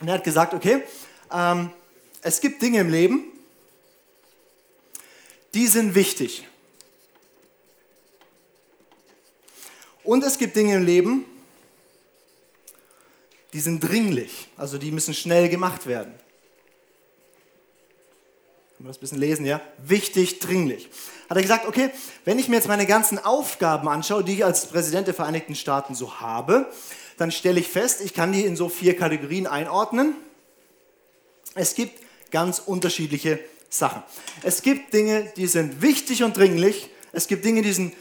Und 0.00 0.08
er 0.08 0.14
hat 0.14 0.24
gesagt, 0.24 0.54
okay, 0.54 0.82
ähm, 1.32 1.70
es 2.22 2.40
gibt 2.40 2.60
Dinge 2.60 2.80
im 2.80 2.90
Leben, 2.90 3.24
die 5.54 5.68
sind 5.68 5.94
wichtig. 5.94 6.46
Und 10.02 10.24
es 10.24 10.38
gibt 10.38 10.56
Dinge 10.56 10.76
im 10.76 10.84
Leben, 10.84 11.24
die 13.52 13.60
sind 13.60 13.80
dringlich, 13.80 14.48
also 14.56 14.78
die 14.78 14.90
müssen 14.90 15.14
schnell 15.14 15.48
gemacht 15.48 15.86
werden. 15.86 16.12
Können 18.78 18.86
wir 18.86 18.92
das 18.92 18.98
ein 18.98 19.00
bisschen 19.00 19.18
lesen, 19.18 19.44
ja? 19.44 19.60
Wichtig, 19.84 20.38
dringlich. 20.38 20.88
Hat 21.28 21.36
er 21.36 21.42
gesagt, 21.42 21.66
okay, 21.66 21.90
wenn 22.24 22.38
ich 22.38 22.46
mir 22.46 22.54
jetzt 22.54 22.68
meine 22.68 22.86
ganzen 22.86 23.18
Aufgaben 23.18 23.88
anschaue, 23.88 24.22
die 24.22 24.34
ich 24.34 24.44
als 24.44 24.66
Präsident 24.66 25.08
der 25.08 25.14
Vereinigten 25.14 25.56
Staaten 25.56 25.96
so 25.96 26.20
habe, 26.20 26.70
dann 27.16 27.32
stelle 27.32 27.58
ich 27.58 27.66
fest, 27.66 28.00
ich 28.04 28.14
kann 28.14 28.30
die 28.30 28.44
in 28.44 28.54
so 28.54 28.68
vier 28.68 28.96
Kategorien 28.96 29.48
einordnen. 29.48 30.14
Es 31.56 31.74
gibt 31.74 32.00
ganz 32.30 32.60
unterschiedliche 32.60 33.40
Sachen. 33.68 34.04
Es 34.44 34.62
gibt 34.62 34.94
Dinge, 34.94 35.32
die 35.36 35.48
sind 35.48 35.82
wichtig 35.82 36.22
und 36.22 36.36
dringlich. 36.36 36.88
Es 37.10 37.26
gibt 37.26 37.44
Dinge, 37.44 37.62
die 37.62 37.72
sind 37.72 37.94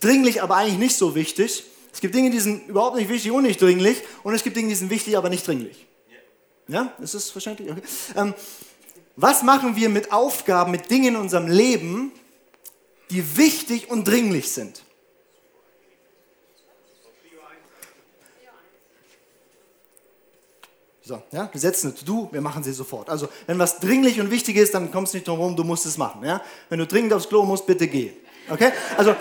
dringlich, 0.00 0.42
aber 0.42 0.56
eigentlich 0.56 0.78
nicht 0.80 0.96
so 0.96 1.14
wichtig. 1.14 1.62
Es 1.92 2.00
gibt 2.00 2.16
Dinge, 2.16 2.30
die 2.30 2.40
sind 2.40 2.66
überhaupt 2.68 2.96
nicht 2.96 3.10
wichtig 3.10 3.30
und 3.30 3.44
nicht 3.44 3.62
dringlich. 3.62 3.98
Und 4.24 4.34
es 4.34 4.42
gibt 4.42 4.56
Dinge, 4.56 4.70
die 4.70 4.74
sind 4.74 4.90
wichtig, 4.90 5.16
aber 5.16 5.28
nicht 5.28 5.46
dringlich. 5.46 5.86
Ja, 6.66 6.92
ist 7.00 7.14
das 7.14 7.30
verständlich? 7.30 7.70
Okay. 7.70 7.82
Ähm, 8.16 8.34
was 9.20 9.42
machen 9.42 9.76
wir 9.76 9.88
mit 9.88 10.12
Aufgaben, 10.12 10.70
mit 10.70 10.90
Dingen 10.90 11.14
in 11.14 11.20
unserem 11.20 11.48
Leben, 11.48 12.12
die 13.10 13.36
wichtig 13.36 13.90
und 13.90 14.06
dringlich 14.06 14.50
sind? 14.50 14.82
So, 21.02 21.20
ja, 21.32 21.48
wir 21.50 21.60
setzen 21.60 21.88
eine 21.88 21.96
To-Do, 21.96 22.28
wir 22.30 22.40
machen 22.40 22.62
sie 22.62 22.72
sofort. 22.72 23.10
Also, 23.10 23.28
wenn 23.48 23.58
was 23.58 23.80
dringlich 23.80 24.20
und 24.20 24.30
wichtig 24.30 24.54
ist, 24.56 24.74
dann 24.74 24.92
kommst 24.92 25.12
du 25.12 25.16
nicht 25.16 25.26
drum 25.26 25.38
herum, 25.38 25.56
du 25.56 25.64
musst 25.64 25.84
es 25.84 25.98
machen. 25.98 26.24
Ja? 26.24 26.40
Wenn 26.68 26.78
du 26.78 26.86
dringend 26.86 27.12
aufs 27.12 27.28
Klo 27.28 27.44
musst, 27.44 27.66
bitte 27.66 27.88
geh. 27.88 28.12
Okay? 28.48 28.70
Also, 28.96 29.16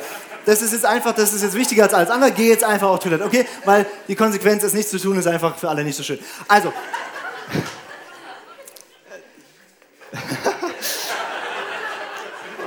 das 0.45 0.62
ist 0.62 0.71
jetzt 0.73 0.85
einfach, 0.85 1.15
das 1.15 1.33
ist 1.33 1.41
jetzt 1.41 1.55
wichtiger 1.55 1.83
als 1.83 1.93
alles 1.93 2.09
andere, 2.12 2.31
geh 2.31 2.47
jetzt 2.47 2.63
einfach 2.63 2.89
auf 2.89 2.99
Toilette, 2.99 3.25
okay? 3.25 3.45
Weil 3.65 3.85
die 4.07 4.15
Konsequenz, 4.15 4.63
es 4.63 4.73
nicht 4.73 4.88
zu 4.88 4.99
tun, 4.99 5.17
ist 5.17 5.25
einfach 5.25 5.57
für 5.57 5.67
alle 5.67 5.83
nicht 5.83 5.95
so 5.95 6.03
schön. 6.03 6.19
Also. 6.47 6.71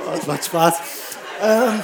oh, 0.05 0.11
das 0.11 0.12
macht 0.27 0.45
Spaß. 0.45 0.75
Ähm, 1.41 1.83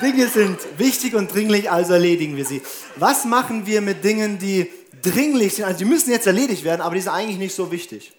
Dinge 0.00 0.28
sind 0.28 0.58
wichtig 0.78 1.14
und 1.14 1.32
dringlich, 1.32 1.70
also 1.70 1.94
erledigen 1.94 2.36
wir 2.36 2.44
sie. 2.44 2.62
Was 2.96 3.24
machen 3.24 3.66
wir 3.66 3.80
mit 3.80 4.04
Dingen, 4.04 4.38
die 4.38 4.70
dringlich 5.02 5.54
sind? 5.54 5.64
Also 5.64 5.78
die 5.78 5.84
müssen 5.84 6.10
jetzt 6.10 6.26
erledigt 6.26 6.64
werden, 6.64 6.80
aber 6.80 6.94
die 6.94 7.00
sind 7.00 7.12
eigentlich 7.12 7.38
nicht 7.38 7.54
so 7.54 7.70
wichtig. 7.70 8.12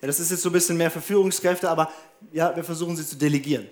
Ja, 0.00 0.06
das 0.06 0.18
ist 0.20 0.30
jetzt 0.30 0.42
so 0.42 0.48
ein 0.48 0.52
bisschen 0.52 0.76
mehr 0.76 0.90
für 0.90 1.00
Führungskräfte, 1.00 1.68
aber 1.68 1.90
ja, 2.32 2.54
wir 2.54 2.64
versuchen 2.64 2.96
sie 2.96 3.06
zu 3.06 3.16
delegieren. 3.16 3.68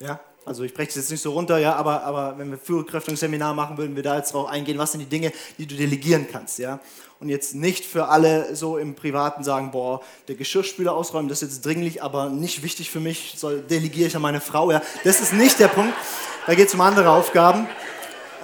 Ja, 0.00 0.20
also 0.44 0.62
ich 0.62 0.72
breche 0.72 0.90
es 0.90 0.94
jetzt 0.94 1.10
nicht 1.10 1.20
so 1.20 1.32
runter, 1.32 1.58
ja, 1.58 1.74
aber, 1.74 2.02
aber 2.04 2.38
wenn 2.38 2.50
wir 2.50 2.58
Führungskräfte 2.58 3.10
ein 3.10 3.16
Seminar 3.16 3.52
machen, 3.52 3.76
würden 3.76 3.96
wir 3.96 4.02
da 4.02 4.16
jetzt 4.16 4.32
drauf 4.32 4.48
eingehen, 4.48 4.78
was 4.78 4.92
sind 4.92 5.00
die 5.00 5.06
Dinge, 5.06 5.32
die 5.58 5.66
du 5.66 5.74
delegieren 5.74 6.26
kannst, 6.30 6.58
ja. 6.58 6.80
Und 7.20 7.28
jetzt 7.28 7.54
nicht 7.54 7.84
für 7.84 8.08
alle 8.08 8.54
so 8.54 8.78
im 8.78 8.94
Privaten 8.94 9.42
sagen, 9.42 9.72
boah, 9.72 10.02
der 10.28 10.36
Geschirrspüler 10.36 10.94
ausräumen, 10.94 11.28
das 11.28 11.42
ist 11.42 11.48
jetzt 11.48 11.66
dringlich, 11.66 12.02
aber 12.02 12.28
nicht 12.28 12.62
wichtig 12.62 12.90
für 12.90 13.00
mich, 13.00 13.34
soll, 13.36 13.60
delegiere 13.60 14.06
ich 14.06 14.14
an 14.14 14.22
meine 14.22 14.40
Frau, 14.40 14.70
ja. 14.70 14.80
Das 15.02 15.20
ist 15.20 15.32
nicht 15.32 15.58
der 15.58 15.66
Punkt, 15.68 15.94
da 16.46 16.54
geht 16.54 16.68
es 16.68 16.74
um 16.74 16.80
andere 16.80 17.10
Aufgaben. 17.10 17.66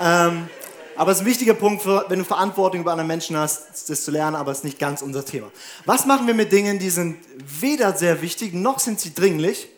Ähm, 0.00 0.48
aber 0.96 1.12
es 1.12 1.18
ist 1.18 1.22
ein 1.22 1.26
wichtiger 1.26 1.54
Punkt, 1.54 1.82
für, 1.82 2.04
wenn 2.08 2.18
du 2.18 2.24
Verantwortung 2.24 2.80
über 2.80 2.92
andere 2.92 3.06
Menschen 3.06 3.36
hast, 3.36 3.88
das 3.88 4.04
zu 4.04 4.10
lernen, 4.10 4.36
aber 4.36 4.52
es 4.52 4.58
ist 4.58 4.64
nicht 4.64 4.78
ganz 4.78 5.02
unser 5.02 5.24
Thema. 5.24 5.50
Was 5.84 6.06
machen 6.06 6.26
wir 6.26 6.34
mit 6.34 6.52
Dingen, 6.52 6.78
die 6.78 6.90
sind 6.90 7.18
weder 7.60 7.92
sehr 7.96 8.22
wichtig, 8.22 8.54
noch 8.54 8.78
sind 8.80 9.00
sie 9.00 9.14
dringlich? 9.14 9.68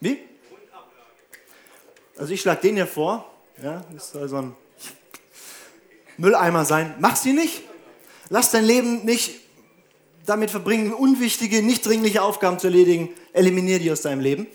Wie? 0.00 0.18
Also 2.18 2.32
ich 2.32 2.40
schlage 2.40 2.62
den 2.62 2.76
hier 2.76 2.86
vor. 2.86 3.30
Ja, 3.62 3.84
das 3.92 4.12
soll 4.12 4.28
so 4.28 4.36
ein 4.36 4.56
Mülleimer 6.18 6.64
sein. 6.64 6.94
Mach 6.98 7.16
sie 7.16 7.32
nicht. 7.32 7.62
Lass 8.28 8.50
dein 8.50 8.64
Leben 8.64 9.04
nicht 9.04 9.30
damit 10.26 10.50
verbringen, 10.50 10.92
unwichtige, 10.92 11.62
nicht 11.62 11.86
dringliche 11.86 12.22
Aufgaben 12.22 12.58
zu 12.58 12.66
erledigen. 12.66 13.08
Eliminier 13.32 13.78
die 13.78 13.90
aus 13.90 14.02
deinem 14.02 14.20
Leben. 14.20 14.46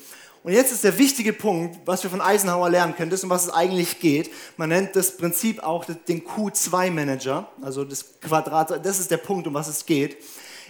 Und 0.43 0.51
jetzt 0.51 0.73
ist 0.73 0.83
der 0.83 0.97
wichtige 0.97 1.31
Punkt, 1.31 1.79
was 1.85 2.03
wir 2.03 2.09
von 2.09 2.19
Eisenhower 2.19 2.69
lernen 2.69 2.95
können, 2.95 3.09
das 3.09 3.23
um 3.23 3.29
was 3.29 3.45
es 3.45 3.49
eigentlich 3.49 4.01
geht. 4.01 4.29
Man 4.57 4.69
nennt 4.69 4.93
das 4.95 5.15
Prinzip 5.15 5.63
auch 5.63 5.85
den 5.85 6.25
Q2-Manager, 6.25 7.47
also 7.61 7.85
das 7.85 8.19
Quadrat, 8.19 8.85
das 8.85 8.99
ist 8.99 9.09
der 9.09 9.17
Punkt, 9.17 9.47
um 9.47 9.53
was 9.53 9.69
es 9.69 9.85
geht, 9.85 10.17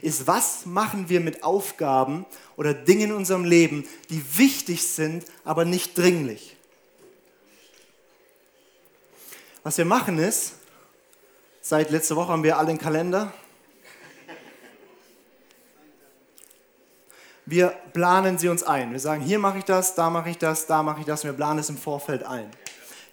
ist, 0.04 0.28
was 0.28 0.68
machen 0.68 1.10
wir 1.10 1.22
mit 1.22 1.44
Aufgaben 1.44 2.26
oder 2.56 2.74
Dingen 2.74 3.10
in 3.10 3.16
unserem 3.16 3.46
Leben, 3.46 3.88
die 4.12 4.24
wichtig 4.38 4.84
sind, 4.84 5.26
aber 5.44 5.66
nicht 5.66 5.98
dringlich. 5.98 6.56
Was 9.64 9.78
wir 9.80 9.86
machen 9.86 10.20
ist, 10.20 10.54
seit 11.64 11.90
letzter 11.90 12.18
Woche 12.18 12.28
haben 12.28 12.44
wir 12.44 12.58
alle 12.58 12.70
einen 12.70 12.78
Kalender, 12.78 13.34
wir 17.46 17.70
planen 17.94 18.38
sie 18.38 18.48
uns 18.48 18.64
ein. 18.64 18.92
Wir 18.92 19.00
sagen, 19.00 19.22
hier 19.22 19.40
mache 19.40 19.58
ich 19.58 19.66
das, 19.66 19.96
da 19.96 20.10
mache 20.10 20.30
ich 20.30 20.38
das, 20.38 20.68
da 20.68 20.84
mache 20.84 21.02
ich 21.02 21.06
das 21.06 21.24
und 21.24 21.32
wir 21.32 21.36
planen 21.36 21.60
es 21.60 21.70
im 21.70 21.78
Vorfeld 21.78 22.24
ein. 22.24 22.50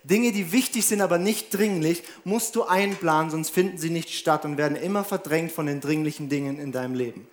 Dinge, 0.03 0.33
die 0.33 0.53
wichtig 0.53 0.87
sind, 0.87 1.01
aber 1.01 1.19
nicht 1.19 1.51
dringlich, 1.51 2.03
musst 2.25 2.57
du 2.57 2.65
einplanen, 2.65 3.31
sonst 3.31 3.51
finden 3.51 3.79
sie 3.79 3.91
nicht 3.91 4.11
statt 4.11 4.45
und 4.45 4.57
werden 4.57 4.77
immer 4.77 5.05
verdrängt 5.05 5.53
von 5.53 5.67
den 5.67 5.81
dringlichen 5.81 6.29
Dingen 6.29 6.59
in 6.59 6.73
deinem 6.73 6.95
Leben. 6.95 7.29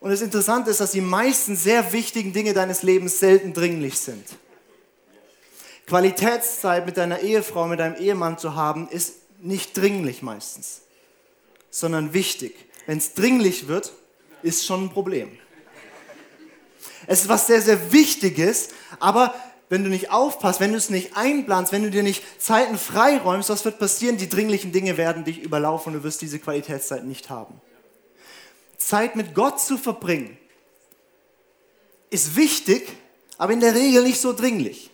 Und 0.00 0.10
das 0.10 0.20
Interessante 0.20 0.70
ist, 0.70 0.80
dass 0.80 0.90
die 0.90 1.00
meisten 1.00 1.56
sehr 1.56 1.92
wichtigen 1.92 2.32
Dinge 2.32 2.52
deines 2.52 2.82
Lebens 2.82 3.18
selten 3.18 3.54
dringlich 3.54 3.98
sind. 3.98 4.26
Qualitätszeit 5.86 6.86
mit 6.86 6.96
deiner 6.96 7.20
Ehefrau, 7.20 7.66
mit 7.66 7.78
deinem 7.78 7.96
Ehemann 7.96 8.36
zu 8.36 8.54
haben, 8.54 8.88
ist 8.88 9.23
nicht 9.44 9.76
dringlich 9.76 10.22
meistens, 10.22 10.80
sondern 11.70 12.14
wichtig. 12.14 12.54
Wenn 12.86 12.98
es 12.98 13.14
dringlich 13.14 13.68
wird, 13.68 13.92
ist 14.42 14.64
schon 14.64 14.84
ein 14.84 14.90
Problem. 14.90 15.38
Es 17.06 17.22
ist 17.22 17.28
was 17.28 17.46
sehr, 17.46 17.60
sehr 17.60 17.92
Wichtiges, 17.92 18.70
aber 18.98 19.34
wenn 19.68 19.84
du 19.84 19.90
nicht 19.90 20.10
aufpasst, 20.10 20.60
wenn 20.60 20.72
du 20.72 20.78
es 20.78 20.88
nicht 20.88 21.16
einplanst, 21.16 21.72
wenn 21.72 21.82
du 21.82 21.90
dir 21.90 22.02
nicht 22.02 22.22
Zeiten 22.40 22.78
freiräumst, 22.78 23.50
was 23.50 23.64
wird 23.64 23.78
passieren? 23.78 24.16
Die 24.16 24.28
dringlichen 24.28 24.72
Dinge 24.72 24.96
werden 24.96 25.24
dich 25.24 25.38
überlaufen 25.38 25.92
und 25.92 26.00
du 26.00 26.04
wirst 26.04 26.22
diese 26.22 26.38
Qualitätszeit 26.38 27.04
nicht 27.04 27.28
haben. 27.28 27.60
Zeit 28.78 29.16
mit 29.16 29.34
Gott 29.34 29.60
zu 29.60 29.76
verbringen 29.76 30.38
ist 32.08 32.36
wichtig, 32.36 32.88
aber 33.36 33.52
in 33.52 33.60
der 33.60 33.74
Regel 33.74 34.04
nicht 34.04 34.20
so 34.20 34.32
dringlich. 34.32 34.90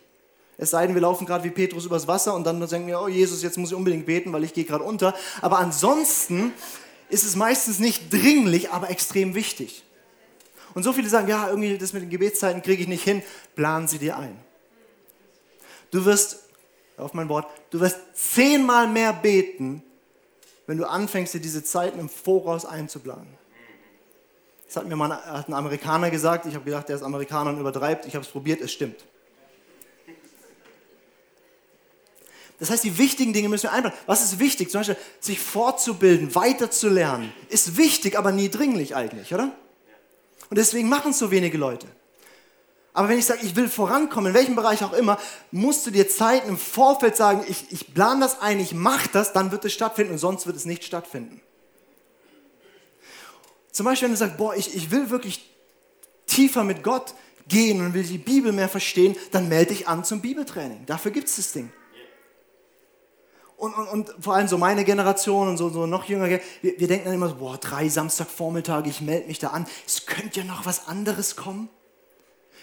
Es 0.60 0.70
sei 0.70 0.86
denn, 0.86 0.94
wir 0.94 1.00
laufen 1.00 1.24
gerade 1.24 1.42
wie 1.42 1.50
Petrus 1.50 1.86
übers 1.86 2.06
Wasser 2.06 2.34
und 2.34 2.44
dann 2.44 2.60
denken 2.60 2.86
wir, 2.86 3.00
oh 3.00 3.08
Jesus, 3.08 3.42
jetzt 3.42 3.56
muss 3.56 3.70
ich 3.70 3.74
unbedingt 3.74 4.04
beten, 4.04 4.30
weil 4.30 4.44
ich 4.44 4.52
gehe 4.52 4.64
gerade 4.64 4.84
unter. 4.84 5.14
Aber 5.40 5.58
ansonsten 5.58 6.52
ist 7.08 7.24
es 7.24 7.34
meistens 7.34 7.78
nicht 7.78 8.12
dringlich, 8.12 8.70
aber 8.70 8.90
extrem 8.90 9.34
wichtig. 9.34 9.84
Und 10.74 10.82
so 10.82 10.92
viele 10.92 11.08
sagen, 11.08 11.28
ja, 11.28 11.48
irgendwie 11.48 11.78
das 11.78 11.94
mit 11.94 12.02
den 12.02 12.10
Gebetszeiten 12.10 12.60
kriege 12.60 12.82
ich 12.82 12.88
nicht 12.88 13.02
hin. 13.02 13.22
Planen 13.56 13.88
sie 13.88 13.98
dir 13.98 14.18
ein. 14.18 14.36
Du 15.92 16.04
wirst, 16.04 16.40
auf 16.98 17.14
mein 17.14 17.30
Wort, 17.30 17.46
du 17.70 17.80
wirst 17.80 17.96
zehnmal 18.12 18.86
mehr 18.86 19.14
beten, 19.14 19.82
wenn 20.66 20.76
du 20.76 20.86
anfängst, 20.86 21.32
dir 21.32 21.40
diese 21.40 21.64
Zeiten 21.64 21.98
im 21.98 22.10
Voraus 22.10 22.66
einzuplanen. 22.66 23.28
Das 24.66 24.76
hat 24.76 24.86
mir 24.86 24.94
mal 24.94 25.10
ein, 25.10 25.44
ein 25.46 25.54
Amerikaner 25.54 26.10
gesagt. 26.10 26.44
Ich 26.44 26.54
habe 26.54 26.66
gedacht, 26.66 26.90
der 26.90 26.96
ist 26.96 27.02
Amerikaner 27.02 27.48
und 27.48 27.60
übertreibt. 27.60 28.04
Ich 28.04 28.14
habe 28.14 28.26
es 28.26 28.30
probiert, 28.30 28.60
es 28.60 28.70
stimmt. 28.70 29.06
Das 32.60 32.70
heißt, 32.70 32.84
die 32.84 32.98
wichtigen 32.98 33.32
Dinge 33.32 33.48
müssen 33.48 33.64
wir 33.64 33.72
einplanen. 33.72 33.98
Was 34.06 34.22
ist 34.22 34.38
wichtig? 34.38 34.70
Zum 34.70 34.80
Beispiel, 34.80 34.96
sich 35.18 35.40
fortzubilden, 35.40 36.34
weiterzulernen, 36.34 37.32
ist 37.48 37.78
wichtig, 37.78 38.18
aber 38.18 38.32
nie 38.32 38.50
dringlich 38.50 38.94
eigentlich, 38.94 39.32
oder? 39.34 39.50
Und 40.50 40.58
deswegen 40.58 40.88
machen 40.88 41.12
es 41.12 41.18
so 41.18 41.30
wenige 41.30 41.56
Leute. 41.56 41.86
Aber 42.92 43.08
wenn 43.08 43.18
ich 43.18 43.24
sage, 43.24 43.40
ich 43.42 43.56
will 43.56 43.68
vorankommen, 43.68 44.30
in 44.30 44.34
welchem 44.34 44.56
Bereich 44.56 44.84
auch 44.84 44.92
immer, 44.92 45.18
musst 45.50 45.86
du 45.86 45.90
dir 45.90 46.08
Zeit 46.08 46.46
im 46.46 46.58
Vorfeld 46.58 47.16
sagen, 47.16 47.44
ich, 47.48 47.70
ich 47.70 47.94
plane 47.94 48.20
das 48.20 48.40
ein, 48.40 48.60
ich 48.60 48.74
mache 48.74 49.08
das, 49.12 49.32
dann 49.32 49.52
wird 49.52 49.64
es 49.64 49.72
stattfinden 49.72 50.12
und 50.12 50.18
sonst 50.18 50.46
wird 50.46 50.56
es 50.56 50.66
nicht 50.66 50.84
stattfinden. 50.84 51.40
Zum 53.72 53.86
Beispiel, 53.86 54.08
wenn 54.08 54.14
du 54.14 54.18
sagst, 54.18 54.36
boah, 54.36 54.54
ich, 54.54 54.74
ich 54.74 54.90
will 54.90 55.08
wirklich 55.08 55.48
tiefer 56.26 56.64
mit 56.64 56.82
Gott 56.82 57.14
gehen 57.48 57.80
und 57.80 57.94
will 57.94 58.02
die 58.02 58.18
Bibel 58.18 58.52
mehr 58.52 58.68
verstehen, 58.68 59.16
dann 59.30 59.48
melde 59.48 59.72
dich 59.72 59.88
an 59.88 60.04
zum 60.04 60.20
Bibeltraining. 60.20 60.84
Dafür 60.84 61.10
gibt 61.12 61.28
es 61.28 61.36
das 61.36 61.52
Ding. 61.52 61.72
Und, 63.60 63.74
und, 63.74 63.88
und, 63.88 64.14
vor 64.18 64.36
allem 64.36 64.48
so 64.48 64.56
meine 64.56 64.86
Generation 64.86 65.46
und 65.46 65.58
so, 65.58 65.68
so 65.68 65.84
noch 65.84 66.06
jünger, 66.06 66.30
wir, 66.30 66.40
wir 66.62 66.88
denken 66.88 67.04
dann 67.04 67.14
immer 67.14 67.28
so, 67.28 67.34
boah, 67.34 67.58
drei 67.58 67.90
Samstagvormittage, 67.90 68.88
ich 68.88 69.02
melde 69.02 69.28
mich 69.28 69.38
da 69.38 69.48
an. 69.48 69.66
Es 69.86 70.06
könnte 70.06 70.40
ja 70.40 70.46
noch 70.46 70.64
was 70.64 70.88
anderes 70.88 71.36
kommen. 71.36 71.68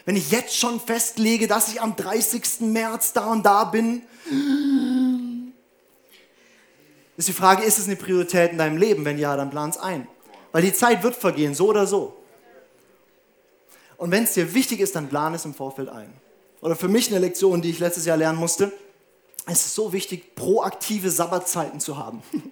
Wenn 0.06 0.16
ich 0.16 0.32
jetzt 0.32 0.58
schon 0.58 0.80
festlege, 0.80 1.48
dass 1.48 1.72
ich 1.72 1.82
am 1.82 1.96
30. 1.96 2.62
März 2.62 3.14
da 3.14 3.28
und 3.28 3.46
da 3.46 3.66
bin, 3.66 4.02
ist 7.16 7.28
die 7.28 7.34
Frage, 7.34 7.64
ist 7.64 7.78
es 7.78 7.86
eine 7.86 7.96
Priorität 7.96 8.54
in 8.54 8.58
deinem 8.58 8.78
Leben? 8.78 9.06
Wenn 9.06 9.20
ja, 9.20 9.38
dann 9.38 9.52
plan 9.52 9.70
es 9.70 9.78
ein. 9.78 10.08
Weil 10.52 10.64
die 10.64 10.74
Zeit 10.74 11.04
wird 11.04 11.16
vergehen, 11.16 11.54
so 11.54 11.68
oder 11.68 11.86
so. 11.86 12.18
Und 13.98 14.10
wenn 14.10 14.24
es 14.24 14.34
dir 14.34 14.52
wichtig 14.56 14.80
ist, 14.80 14.96
dann 14.96 15.10
plan 15.10 15.36
es 15.36 15.46
im 15.46 15.54
Vorfeld 15.54 15.90
ein. 15.90 16.12
Oder 16.60 16.76
für 16.76 16.88
mich 16.88 17.12
eine 17.12 17.20
Lektion, 17.20 17.62
die 17.62 17.70
ich 17.70 17.78
letztes 17.78 18.06
Jahr 18.06 18.18
lernen 18.18 18.40
musste. 18.40 18.72
Es 19.50 19.66
ist 19.66 19.76
so 19.76 19.94
wichtig, 19.94 20.36
proaktive 20.36 21.10
Sabbatzeiten 21.10 21.80
zu 21.80 21.98
haben. 21.98 22.22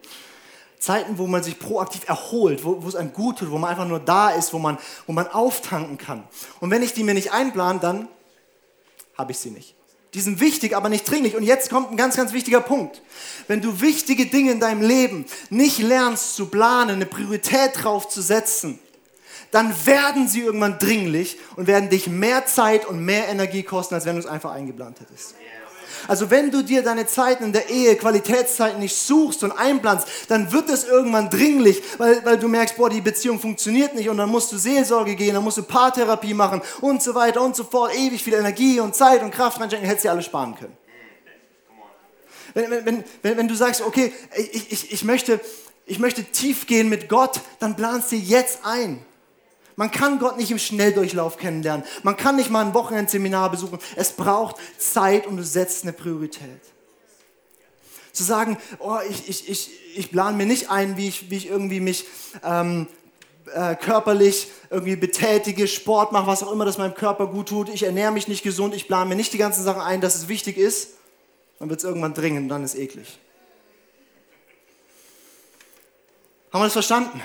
Zeiten, 0.79 1.17
wo 1.17 1.27
man 1.27 1.43
sich 1.43 1.59
proaktiv 1.59 2.07
erholt, 2.07 2.63
wo, 2.63 2.83
wo, 2.83 2.87
es 2.87 2.95
einem 2.95 3.11
gut 3.11 3.39
tut, 3.39 3.49
wo 3.49 3.57
man 3.57 3.71
einfach 3.71 3.87
nur 3.87 3.99
da 3.99 4.29
ist, 4.29 4.53
wo 4.53 4.59
man, 4.59 4.77
wo 5.07 5.13
man 5.13 5.27
auftanken 5.27 5.97
kann. 5.97 6.23
Und 6.59 6.69
wenn 6.69 6.83
ich 6.83 6.93
die 6.93 7.03
mir 7.03 7.13
nicht 7.13 7.31
einplan, 7.31 7.79
dann 7.79 8.07
habe 9.17 9.31
ich 9.31 9.39
sie 9.39 9.49
nicht. 9.49 9.75
Die 10.13 10.21
sind 10.21 10.39
wichtig, 10.39 10.75
aber 10.75 10.87
nicht 10.87 11.09
dringlich. 11.09 11.35
Und 11.35 11.43
jetzt 11.43 11.69
kommt 11.69 11.91
ein 11.91 11.97
ganz, 11.97 12.15
ganz 12.15 12.31
wichtiger 12.31 12.61
Punkt. 12.61 13.01
Wenn 13.47 13.61
du 13.61 13.81
wichtige 13.81 14.27
Dinge 14.27 14.51
in 14.51 14.59
deinem 14.59 14.81
Leben 14.81 15.25
nicht 15.49 15.79
lernst 15.79 16.35
zu 16.35 16.45
planen, 16.45 16.91
eine 16.91 17.05
Priorität 17.05 17.83
drauf 17.83 18.07
zu 18.07 18.21
setzen, 18.21 18.79
dann 19.51 19.73
werden 19.85 20.27
sie 20.27 20.41
irgendwann 20.41 20.79
dringlich 20.79 21.37
und 21.55 21.67
werden 21.67 21.89
dich 21.89 22.07
mehr 22.07 22.45
Zeit 22.45 22.85
und 22.85 23.03
mehr 23.03 23.27
Energie 23.27 23.63
kosten, 23.63 23.95
als 23.95 24.05
wenn 24.05 24.15
du 24.15 24.21
es 24.21 24.27
einfach 24.27 24.51
eingeplant 24.51 25.01
hättest. 25.01 25.35
Also 26.07 26.29
wenn 26.29 26.51
du 26.51 26.63
dir 26.63 26.83
deine 26.83 27.07
Zeiten 27.07 27.45
in 27.45 27.53
der 27.53 27.69
Ehe, 27.69 27.95
Qualitätszeiten 27.95 28.79
nicht 28.79 28.95
suchst 28.95 29.43
und 29.43 29.51
einplanst, 29.51 30.07
dann 30.27 30.51
wird 30.51 30.69
es 30.69 30.83
irgendwann 30.83 31.29
dringlich, 31.29 31.81
weil, 31.97 32.23
weil 32.25 32.37
du 32.37 32.47
merkst, 32.47 32.77
boah, 32.77 32.89
die 32.89 33.01
Beziehung 33.01 33.39
funktioniert 33.39 33.95
nicht 33.95 34.09
und 34.09 34.17
dann 34.17 34.29
musst 34.29 34.51
du 34.51 34.57
Seelsorge 34.57 35.15
gehen, 35.15 35.33
dann 35.33 35.43
musst 35.43 35.57
du 35.57 35.63
Paartherapie 35.63 36.33
machen 36.33 36.61
und 36.81 37.01
so 37.01 37.15
weiter 37.15 37.41
und 37.41 37.55
so 37.55 37.63
fort, 37.63 37.95
ewig 37.95 38.23
viel 38.23 38.33
Energie 38.33 38.79
und 38.79 38.95
Zeit 38.95 39.21
und 39.21 39.31
Kraft 39.31 39.59
reinstecken, 39.59 39.85
hättest 39.87 40.05
du 40.05 40.09
alle 40.09 40.21
sparen 40.21 40.55
können. 40.55 40.77
Wenn, 42.53 42.71
wenn, 42.85 43.03
wenn, 43.21 43.37
wenn 43.37 43.47
du 43.47 43.55
sagst, 43.55 43.81
okay, 43.81 44.13
ich, 44.35 44.71
ich, 44.71 44.91
ich, 44.93 45.03
möchte, 45.03 45.41
ich 45.85 45.99
möchte 45.99 46.23
tief 46.23 46.67
gehen 46.67 46.87
mit 46.87 47.09
Gott, 47.09 47.41
dann 47.59 47.75
planst 47.75 48.13
du 48.13 48.15
jetzt 48.15 48.59
ein. 48.63 49.05
Man 49.75 49.91
kann 49.91 50.19
Gott 50.19 50.37
nicht 50.37 50.51
im 50.51 50.59
Schnelldurchlauf 50.59 51.37
kennenlernen. 51.37 51.85
Man 52.03 52.15
kann 52.15 52.37
nicht 52.37 52.49
mal 52.49 52.65
ein 52.65 52.73
Wochenendseminar 52.73 53.51
besuchen. 53.51 53.79
Es 53.95 54.13
braucht 54.13 54.55
Zeit 54.77 55.27
und 55.27 55.37
du 55.37 55.43
setzt 55.43 55.83
eine 55.83 55.93
Priorität. 55.93 56.61
Zu 58.13 58.23
sagen, 58.23 58.57
oh, 58.79 58.97
ich, 59.09 59.27
ich, 59.27 59.49
ich, 59.49 59.69
ich 59.95 60.11
plane 60.11 60.37
mir 60.37 60.45
nicht 60.45 60.71
ein, 60.71 60.95
wie 60.95 61.09
ich, 61.09 61.29
wie 61.29 61.35
ich 61.35 61.47
irgendwie 61.47 61.81
mich 61.81 62.05
ähm, 62.43 62.87
äh, 63.53 63.75
körperlich 63.75 64.47
irgendwie 64.69 64.95
betätige, 64.95 65.67
Sport 65.67 66.13
mache, 66.13 66.27
was 66.27 66.41
auch 66.41 66.51
immer, 66.51 66.63
das 66.63 66.77
meinem 66.77 66.93
Körper 66.93 67.27
gut 67.27 67.49
tut. 67.49 67.67
Ich 67.67 67.83
ernähre 67.83 68.13
mich 68.13 68.29
nicht 68.29 68.43
gesund, 68.43 68.73
ich 68.73 68.87
plane 68.87 69.09
mir 69.09 69.15
nicht 69.15 69.33
die 69.33 69.37
ganzen 69.37 69.63
Sachen 69.63 69.81
ein, 69.81 69.99
dass 69.99 70.15
es 70.15 70.29
wichtig 70.29 70.57
ist. 70.57 70.91
Dann 71.59 71.69
wird 71.69 71.79
es 71.79 71.83
irgendwann 71.83 72.13
dringend 72.13 72.43
und 72.43 72.49
dann 72.49 72.63
ist 72.63 72.75
eklig. 72.75 73.19
Haben 76.51 76.61
wir 76.61 76.65
das 76.65 76.73
verstanden? 76.73 77.21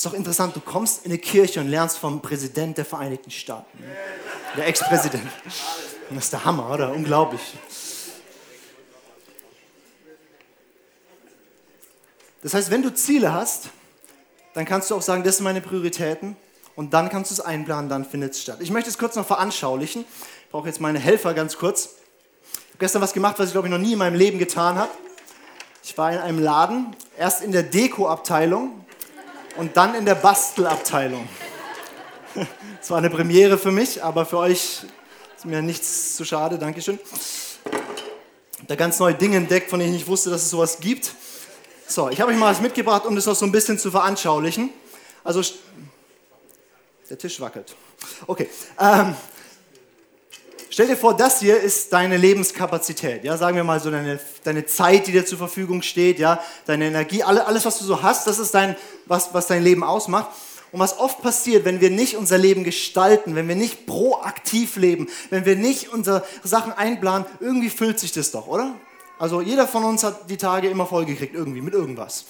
Ist 0.00 0.06
doch 0.06 0.14
interessant, 0.14 0.56
du 0.56 0.60
kommst 0.60 1.04
in 1.04 1.12
eine 1.12 1.18
Kirche 1.18 1.60
und 1.60 1.68
lernst 1.68 1.98
vom 1.98 2.22
Präsident 2.22 2.78
der 2.78 2.86
Vereinigten 2.86 3.30
Staaten. 3.30 3.84
Der 4.56 4.66
Ex-Präsident. 4.66 5.28
Das 6.08 6.24
ist 6.24 6.32
der 6.32 6.42
Hammer, 6.42 6.70
oder? 6.72 6.90
Unglaublich. 6.90 7.42
Das 12.42 12.54
heißt, 12.54 12.70
wenn 12.70 12.80
du 12.80 12.94
Ziele 12.94 13.30
hast, 13.34 13.68
dann 14.54 14.64
kannst 14.64 14.90
du 14.90 14.94
auch 14.94 15.02
sagen, 15.02 15.22
das 15.22 15.36
sind 15.36 15.44
meine 15.44 15.60
Prioritäten 15.60 16.34
und 16.76 16.94
dann 16.94 17.10
kannst 17.10 17.30
du 17.30 17.34
es 17.34 17.40
einplanen, 17.42 17.90
dann 17.90 18.06
findet 18.06 18.32
es 18.32 18.40
statt. 18.40 18.56
Ich 18.60 18.70
möchte 18.70 18.88
es 18.88 18.96
kurz 18.96 19.16
noch 19.16 19.26
veranschaulichen. 19.26 20.06
Ich 20.44 20.50
brauche 20.50 20.66
jetzt 20.66 20.80
meine 20.80 20.98
Helfer 20.98 21.34
ganz 21.34 21.58
kurz. 21.58 21.90
Ich 22.54 22.70
habe 22.70 22.78
gestern 22.78 23.02
was 23.02 23.12
gemacht, 23.12 23.38
was 23.38 23.48
ich 23.48 23.52
glaube 23.52 23.68
ich 23.68 23.70
noch 23.70 23.78
nie 23.78 23.92
in 23.92 23.98
meinem 23.98 24.16
Leben 24.16 24.38
getan 24.38 24.76
habe. 24.76 24.92
Ich 25.84 25.98
war 25.98 26.10
in 26.10 26.20
einem 26.20 26.38
Laden, 26.38 26.96
erst 27.18 27.42
in 27.42 27.52
der 27.52 27.64
Deko-Abteilung 27.64 28.86
und 29.56 29.76
dann 29.76 29.94
in 29.94 30.04
der 30.04 30.14
Bastelabteilung. 30.14 31.28
Das 32.78 32.90
war 32.90 32.98
eine 32.98 33.10
Premiere 33.10 33.58
für 33.58 33.72
mich, 33.72 34.02
aber 34.02 34.24
für 34.24 34.38
euch 34.38 34.82
ist 35.36 35.44
mir 35.44 35.62
nichts 35.62 36.16
zu 36.16 36.24
schade. 36.24 36.58
Dankeschön. 36.58 36.98
Da 38.66 38.76
ganz 38.76 38.98
neue 38.98 39.14
Dinge 39.14 39.36
entdeckt, 39.36 39.70
von 39.70 39.80
denen 39.80 39.92
ich 39.92 40.00
nicht 40.00 40.08
wusste, 40.08 40.30
dass 40.30 40.42
es 40.42 40.50
sowas 40.50 40.78
gibt. 40.80 41.14
So, 41.86 42.08
ich 42.08 42.20
habe 42.20 42.30
euch 42.30 42.38
mal 42.38 42.52
was 42.52 42.60
mitgebracht, 42.60 43.04
um 43.04 43.16
das 43.16 43.26
noch 43.26 43.34
so 43.34 43.44
ein 43.44 43.52
bisschen 43.52 43.78
zu 43.78 43.90
veranschaulichen. 43.90 44.70
Also, 45.24 45.42
der 47.08 47.18
Tisch 47.18 47.40
wackelt. 47.40 47.74
Okay. 48.26 48.48
Ähm, 48.78 49.16
Stell 50.72 50.86
dir 50.86 50.96
vor, 50.96 51.16
das 51.16 51.40
hier 51.40 51.60
ist 51.60 51.92
deine 51.92 52.16
Lebenskapazität. 52.16 53.24
Ja, 53.24 53.36
sagen 53.36 53.56
wir 53.56 53.64
mal 53.64 53.80
so 53.80 53.90
deine, 53.90 54.20
deine 54.44 54.66
Zeit, 54.66 55.08
die 55.08 55.12
dir 55.12 55.26
zur 55.26 55.36
Verfügung 55.36 55.82
steht, 55.82 56.20
ja, 56.20 56.40
deine 56.64 56.86
Energie, 56.86 57.24
alle, 57.24 57.44
alles, 57.44 57.64
was 57.64 57.78
du 57.78 57.84
so 57.84 58.04
hast, 58.04 58.28
das 58.28 58.38
ist 58.38 58.54
dein, 58.54 58.76
was, 59.06 59.34
was 59.34 59.48
dein 59.48 59.64
Leben 59.64 59.82
ausmacht. 59.82 60.30
Und 60.70 60.78
was 60.78 60.96
oft 61.00 61.22
passiert, 61.22 61.64
wenn 61.64 61.80
wir 61.80 61.90
nicht 61.90 62.16
unser 62.16 62.38
Leben 62.38 62.62
gestalten, 62.62 63.34
wenn 63.34 63.48
wir 63.48 63.56
nicht 63.56 63.86
proaktiv 63.86 64.76
leben, 64.76 65.08
wenn 65.30 65.44
wir 65.44 65.56
nicht 65.56 65.92
unsere 65.92 66.24
Sachen 66.44 66.72
einplanen, 66.72 67.26
irgendwie 67.40 67.68
füllt 67.68 67.98
sich 67.98 68.12
das 68.12 68.30
doch, 68.30 68.46
oder? 68.46 68.76
Also 69.18 69.40
jeder 69.40 69.66
von 69.66 69.82
uns 69.82 70.04
hat 70.04 70.30
die 70.30 70.36
Tage 70.36 70.70
immer 70.70 70.86
vollgekriegt, 70.86 71.34
irgendwie, 71.34 71.62
mit 71.62 71.74
irgendwas. 71.74 72.26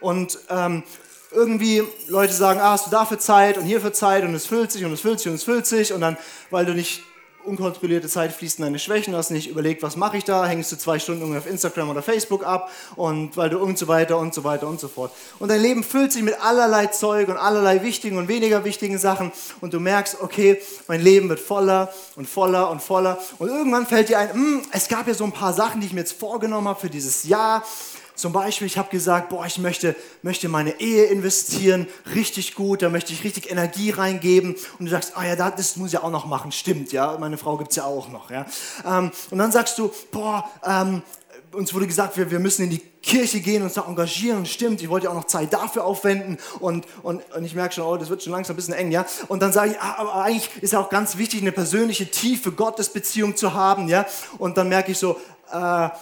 Und 0.00 0.36
ähm, 0.50 0.82
irgendwie 1.30 1.84
Leute 2.08 2.32
sagen, 2.32 2.58
ah, 2.58 2.72
hast 2.72 2.88
du 2.88 2.90
dafür 2.90 3.20
Zeit 3.20 3.56
und 3.56 3.64
hierfür 3.64 3.92
Zeit 3.92 4.24
und 4.24 4.34
es 4.34 4.46
füllt 4.46 4.72
sich 4.72 4.84
und 4.84 4.92
es 4.92 5.00
füllt 5.00 5.20
sich 5.20 5.28
und 5.28 5.34
es 5.34 5.44
füllt 5.44 5.66
sich 5.66 5.92
und 5.92 6.00
dann, 6.00 6.16
weil 6.50 6.66
du 6.66 6.74
nicht 6.74 7.00
unkontrollierte 7.46 8.08
Zeit 8.08 8.32
fließt 8.32 8.58
in 8.58 8.64
deine 8.64 8.78
Schwächen, 8.78 9.14
hast 9.14 9.30
nicht 9.30 9.48
überlegt, 9.48 9.82
was 9.82 9.96
mache 9.96 10.16
ich 10.16 10.24
da, 10.24 10.46
hängst 10.46 10.72
du 10.72 10.76
zwei 10.76 10.98
Stunden 10.98 11.36
auf 11.36 11.46
Instagram 11.46 11.90
oder 11.90 12.02
Facebook 12.02 12.46
ab 12.46 12.70
und 12.96 13.36
weil 13.36 13.50
du 13.50 13.58
und 13.58 13.78
so 13.78 13.88
weiter 13.88 14.18
und 14.18 14.34
so 14.34 14.44
weiter 14.44 14.66
und 14.66 14.80
so 14.80 14.88
fort. 14.88 15.12
Und 15.38 15.48
dein 15.48 15.60
Leben 15.60 15.82
füllt 15.82 16.12
sich 16.12 16.22
mit 16.22 16.40
allerlei 16.40 16.86
Zeug 16.86 17.28
und 17.28 17.36
allerlei 17.36 17.82
wichtigen 17.82 18.18
und 18.18 18.28
weniger 18.28 18.64
wichtigen 18.64 18.98
Sachen 18.98 19.32
und 19.60 19.74
du 19.74 19.80
merkst, 19.80 20.20
okay, 20.20 20.60
mein 20.88 21.00
Leben 21.00 21.28
wird 21.28 21.40
voller 21.40 21.92
und 22.16 22.28
voller 22.28 22.70
und 22.70 22.82
voller 22.82 23.18
und 23.38 23.48
irgendwann 23.48 23.86
fällt 23.86 24.08
dir 24.08 24.18
ein, 24.18 24.32
hm, 24.32 24.62
es 24.72 24.88
gab 24.88 25.06
ja 25.06 25.14
so 25.14 25.24
ein 25.24 25.32
paar 25.32 25.52
Sachen, 25.52 25.80
die 25.80 25.86
ich 25.86 25.92
mir 25.92 26.00
jetzt 26.00 26.18
vorgenommen 26.18 26.68
habe 26.68 26.80
für 26.80 26.90
dieses 26.90 27.24
Jahr 27.24 27.64
zum 28.14 28.32
Beispiel, 28.32 28.66
ich 28.66 28.78
habe 28.78 28.90
gesagt, 28.90 29.28
boah, 29.28 29.44
ich 29.46 29.58
möchte, 29.58 29.96
möchte 30.22 30.48
meine 30.48 30.80
Ehe 30.80 31.04
investieren, 31.06 31.86
richtig 32.14 32.54
gut, 32.54 32.82
da 32.82 32.88
möchte 32.88 33.12
ich 33.12 33.24
richtig 33.24 33.50
Energie 33.50 33.90
reingeben. 33.90 34.56
Und 34.78 34.86
du 34.86 34.90
sagst, 34.90 35.12
ah 35.16 35.24
ja, 35.24 35.34
das 35.50 35.76
muss 35.76 35.92
ich 35.92 35.98
auch 35.98 36.10
noch 36.10 36.26
machen, 36.26 36.52
stimmt, 36.52 36.92
ja, 36.92 37.16
meine 37.18 37.38
Frau 37.38 37.56
gibt 37.56 37.70
es 37.70 37.76
ja 37.76 37.84
auch 37.84 38.08
noch. 38.08 38.30
Ja. 38.30 38.46
Ähm, 38.86 39.10
und 39.30 39.38
dann 39.38 39.52
sagst 39.52 39.78
du, 39.78 39.92
boah, 40.12 40.48
ähm, 40.64 41.02
uns 41.54 41.72
wurde 41.72 41.86
gesagt, 41.86 42.16
wir, 42.16 42.30
wir 42.30 42.40
müssen 42.40 42.64
in 42.64 42.70
die 42.70 42.82
Kirche 43.02 43.40
gehen, 43.40 43.62
uns 43.62 43.74
da 43.74 43.84
engagieren, 43.86 44.46
stimmt, 44.46 44.82
ich 44.82 44.88
wollte 44.88 45.04
ja 45.04 45.10
auch 45.10 45.16
noch 45.16 45.26
Zeit 45.26 45.52
dafür 45.52 45.84
aufwenden 45.84 46.38
und, 46.60 46.86
und, 47.02 47.22
und 47.34 47.44
ich 47.44 47.54
merke 47.54 47.74
schon, 47.74 47.84
oh, 47.84 47.96
das 47.96 48.08
wird 48.08 48.22
schon 48.22 48.32
langsam 48.32 48.54
ein 48.54 48.56
bisschen 48.56 48.74
eng, 48.74 48.90
ja. 48.90 49.04
Und 49.28 49.42
dann 49.42 49.52
sage 49.52 49.72
ich, 49.72 49.80
ah, 49.80 49.96
aber 49.98 50.14
eigentlich 50.14 50.50
ist 50.62 50.72
ja 50.72 50.80
auch 50.80 50.88
ganz 50.88 51.18
wichtig, 51.18 51.42
eine 51.42 51.52
persönliche, 51.52 52.10
tiefe 52.10 52.52
Gottesbeziehung 52.52 53.36
zu 53.36 53.54
haben, 53.54 53.88
ja. 53.88 54.06
Und 54.38 54.56
dann 54.56 54.68
merke 54.68 54.92
ich 54.92 54.98
so, 54.98 55.20
da 55.50 55.92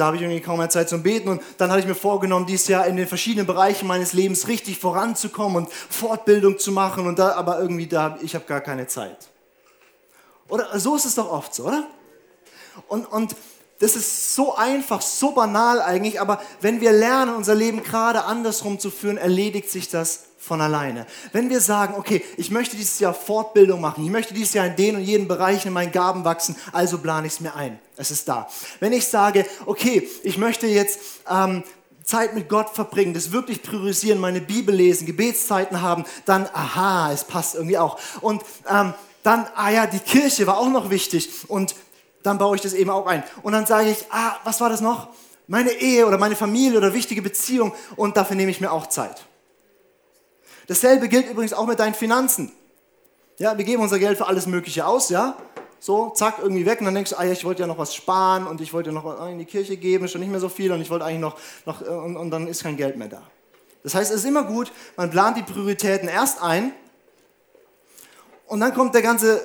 habe 0.00 0.16
ich 0.16 0.22
irgendwie 0.22 0.40
kaum 0.40 0.58
mehr 0.58 0.70
Zeit 0.70 0.88
zum 0.88 1.02
Beten. 1.02 1.28
Und 1.28 1.42
dann 1.58 1.70
hatte 1.70 1.80
ich 1.80 1.86
mir 1.86 1.94
vorgenommen, 1.94 2.46
dieses 2.46 2.68
Jahr 2.68 2.86
in 2.86 2.96
den 2.96 3.06
verschiedenen 3.06 3.46
Bereichen 3.46 3.86
meines 3.86 4.12
Lebens 4.12 4.48
richtig 4.48 4.78
voranzukommen 4.78 5.56
und 5.56 5.72
Fortbildung 5.72 6.58
zu 6.58 6.72
machen. 6.72 7.06
Und 7.06 7.18
da, 7.18 7.32
aber 7.32 7.60
irgendwie, 7.60 7.86
da, 7.86 8.18
ich 8.22 8.34
habe 8.34 8.44
gar 8.44 8.60
keine 8.60 8.86
Zeit. 8.86 9.28
Oder 10.48 10.78
so 10.78 10.96
ist 10.96 11.06
es 11.06 11.14
doch 11.14 11.30
oft 11.30 11.54
so, 11.54 11.64
oder? 11.64 11.84
Und, 12.88 13.06
und 13.06 13.34
das 13.82 13.96
ist 13.96 14.36
so 14.36 14.54
einfach, 14.54 15.02
so 15.02 15.32
banal 15.32 15.82
eigentlich, 15.82 16.20
aber 16.20 16.40
wenn 16.60 16.80
wir 16.80 16.92
lernen, 16.92 17.34
unser 17.34 17.56
Leben 17.56 17.82
gerade 17.82 18.24
andersrum 18.24 18.78
zu 18.78 18.92
führen, 18.92 19.16
erledigt 19.16 19.68
sich 19.68 19.88
das 19.88 20.26
von 20.38 20.60
alleine. 20.60 21.04
Wenn 21.32 21.50
wir 21.50 21.60
sagen, 21.60 21.94
okay, 21.96 22.24
ich 22.36 22.52
möchte 22.52 22.76
dieses 22.76 23.00
Jahr 23.00 23.12
Fortbildung 23.12 23.80
machen, 23.80 24.04
ich 24.04 24.10
möchte 24.10 24.34
dieses 24.34 24.54
Jahr 24.54 24.66
in 24.66 24.76
den 24.76 24.96
und 24.96 25.02
jeden 25.02 25.26
Bereich 25.26 25.66
in 25.66 25.72
meinen 25.72 25.90
Gaben 25.90 26.24
wachsen, 26.24 26.54
also 26.70 26.98
plane 26.98 27.26
ich 27.26 27.32
es 27.32 27.40
mir 27.40 27.56
ein. 27.56 27.80
Es 27.96 28.12
ist 28.12 28.28
da. 28.28 28.48
Wenn 28.78 28.92
ich 28.92 29.08
sage, 29.08 29.46
okay, 29.66 30.08
ich 30.22 30.38
möchte 30.38 30.68
jetzt 30.68 31.00
ähm, 31.28 31.64
Zeit 32.04 32.34
mit 32.34 32.48
Gott 32.48 32.70
verbringen, 32.70 33.14
das 33.14 33.32
wirklich 33.32 33.64
priorisieren, 33.64 34.20
meine 34.20 34.40
Bibel 34.40 34.72
lesen, 34.72 35.06
Gebetszeiten 35.06 35.80
haben, 35.80 36.04
dann, 36.24 36.48
aha, 36.52 37.12
es 37.12 37.24
passt 37.24 37.56
irgendwie 37.56 37.78
auch. 37.78 37.98
Und 38.20 38.42
ähm, 38.70 38.94
dann, 39.24 39.46
ah 39.56 39.70
ja, 39.70 39.86
die 39.86 39.98
Kirche 39.98 40.46
war 40.46 40.58
auch 40.58 40.70
noch 40.70 40.90
wichtig 40.90 41.28
und 41.48 41.74
dann 42.22 42.38
baue 42.38 42.56
ich 42.56 42.62
das 42.62 42.74
eben 42.74 42.90
auch 42.90 43.06
ein. 43.06 43.22
Und 43.42 43.52
dann 43.52 43.66
sage 43.66 43.90
ich, 43.90 44.06
ah, 44.10 44.36
was 44.44 44.60
war 44.60 44.68
das 44.68 44.80
noch? 44.80 45.08
Meine 45.46 45.72
Ehe 45.72 46.06
oder 46.06 46.18
meine 46.18 46.36
Familie 46.36 46.78
oder 46.78 46.94
wichtige 46.94 47.20
Beziehung 47.20 47.74
und 47.96 48.16
dafür 48.16 48.36
nehme 48.36 48.50
ich 48.50 48.60
mir 48.60 48.72
auch 48.72 48.86
Zeit. 48.86 49.26
Dasselbe 50.68 51.08
gilt 51.08 51.28
übrigens 51.28 51.52
auch 51.52 51.66
mit 51.66 51.78
deinen 51.78 51.94
Finanzen. 51.94 52.52
Ja, 53.38 53.58
wir 53.58 53.64
geben 53.64 53.82
unser 53.82 53.98
Geld 53.98 54.18
für 54.18 54.26
alles 54.26 54.46
Mögliche 54.46 54.86
aus, 54.86 55.08
ja? 55.08 55.36
So, 55.80 56.10
zack, 56.10 56.36
irgendwie 56.40 56.64
weg 56.64 56.78
und 56.78 56.84
dann 56.84 56.94
denkst 56.94 57.10
du, 57.10 57.18
ah 57.18 57.24
ja, 57.24 57.32
ich 57.32 57.44
wollte 57.44 57.62
ja 57.62 57.66
noch 57.66 57.78
was 57.78 57.92
sparen 57.92 58.46
und 58.46 58.60
ich 58.60 58.72
wollte 58.72 58.90
ja 58.90 58.94
noch 58.94 59.26
in 59.26 59.38
die 59.38 59.44
Kirche 59.44 59.76
geben, 59.76 60.04
ist 60.04 60.12
schon 60.12 60.20
nicht 60.20 60.30
mehr 60.30 60.38
so 60.38 60.48
viel 60.48 60.70
und 60.70 60.80
ich 60.80 60.90
wollte 60.90 61.04
eigentlich 61.04 61.20
noch, 61.20 61.36
noch 61.66 61.82
äh, 61.82 61.86
und, 61.86 62.16
und 62.16 62.30
dann 62.30 62.46
ist 62.46 62.62
kein 62.62 62.76
Geld 62.76 62.96
mehr 62.96 63.08
da. 63.08 63.22
Das 63.82 63.96
heißt, 63.96 64.12
es 64.12 64.18
ist 64.18 64.24
immer 64.24 64.44
gut, 64.44 64.70
man 64.96 65.10
plant 65.10 65.38
die 65.38 65.42
Prioritäten 65.42 66.08
erst 66.08 66.40
ein 66.40 66.72
und 68.46 68.60
dann 68.60 68.72
kommt 68.74 68.94
der 68.94 69.02
ganze 69.02 69.42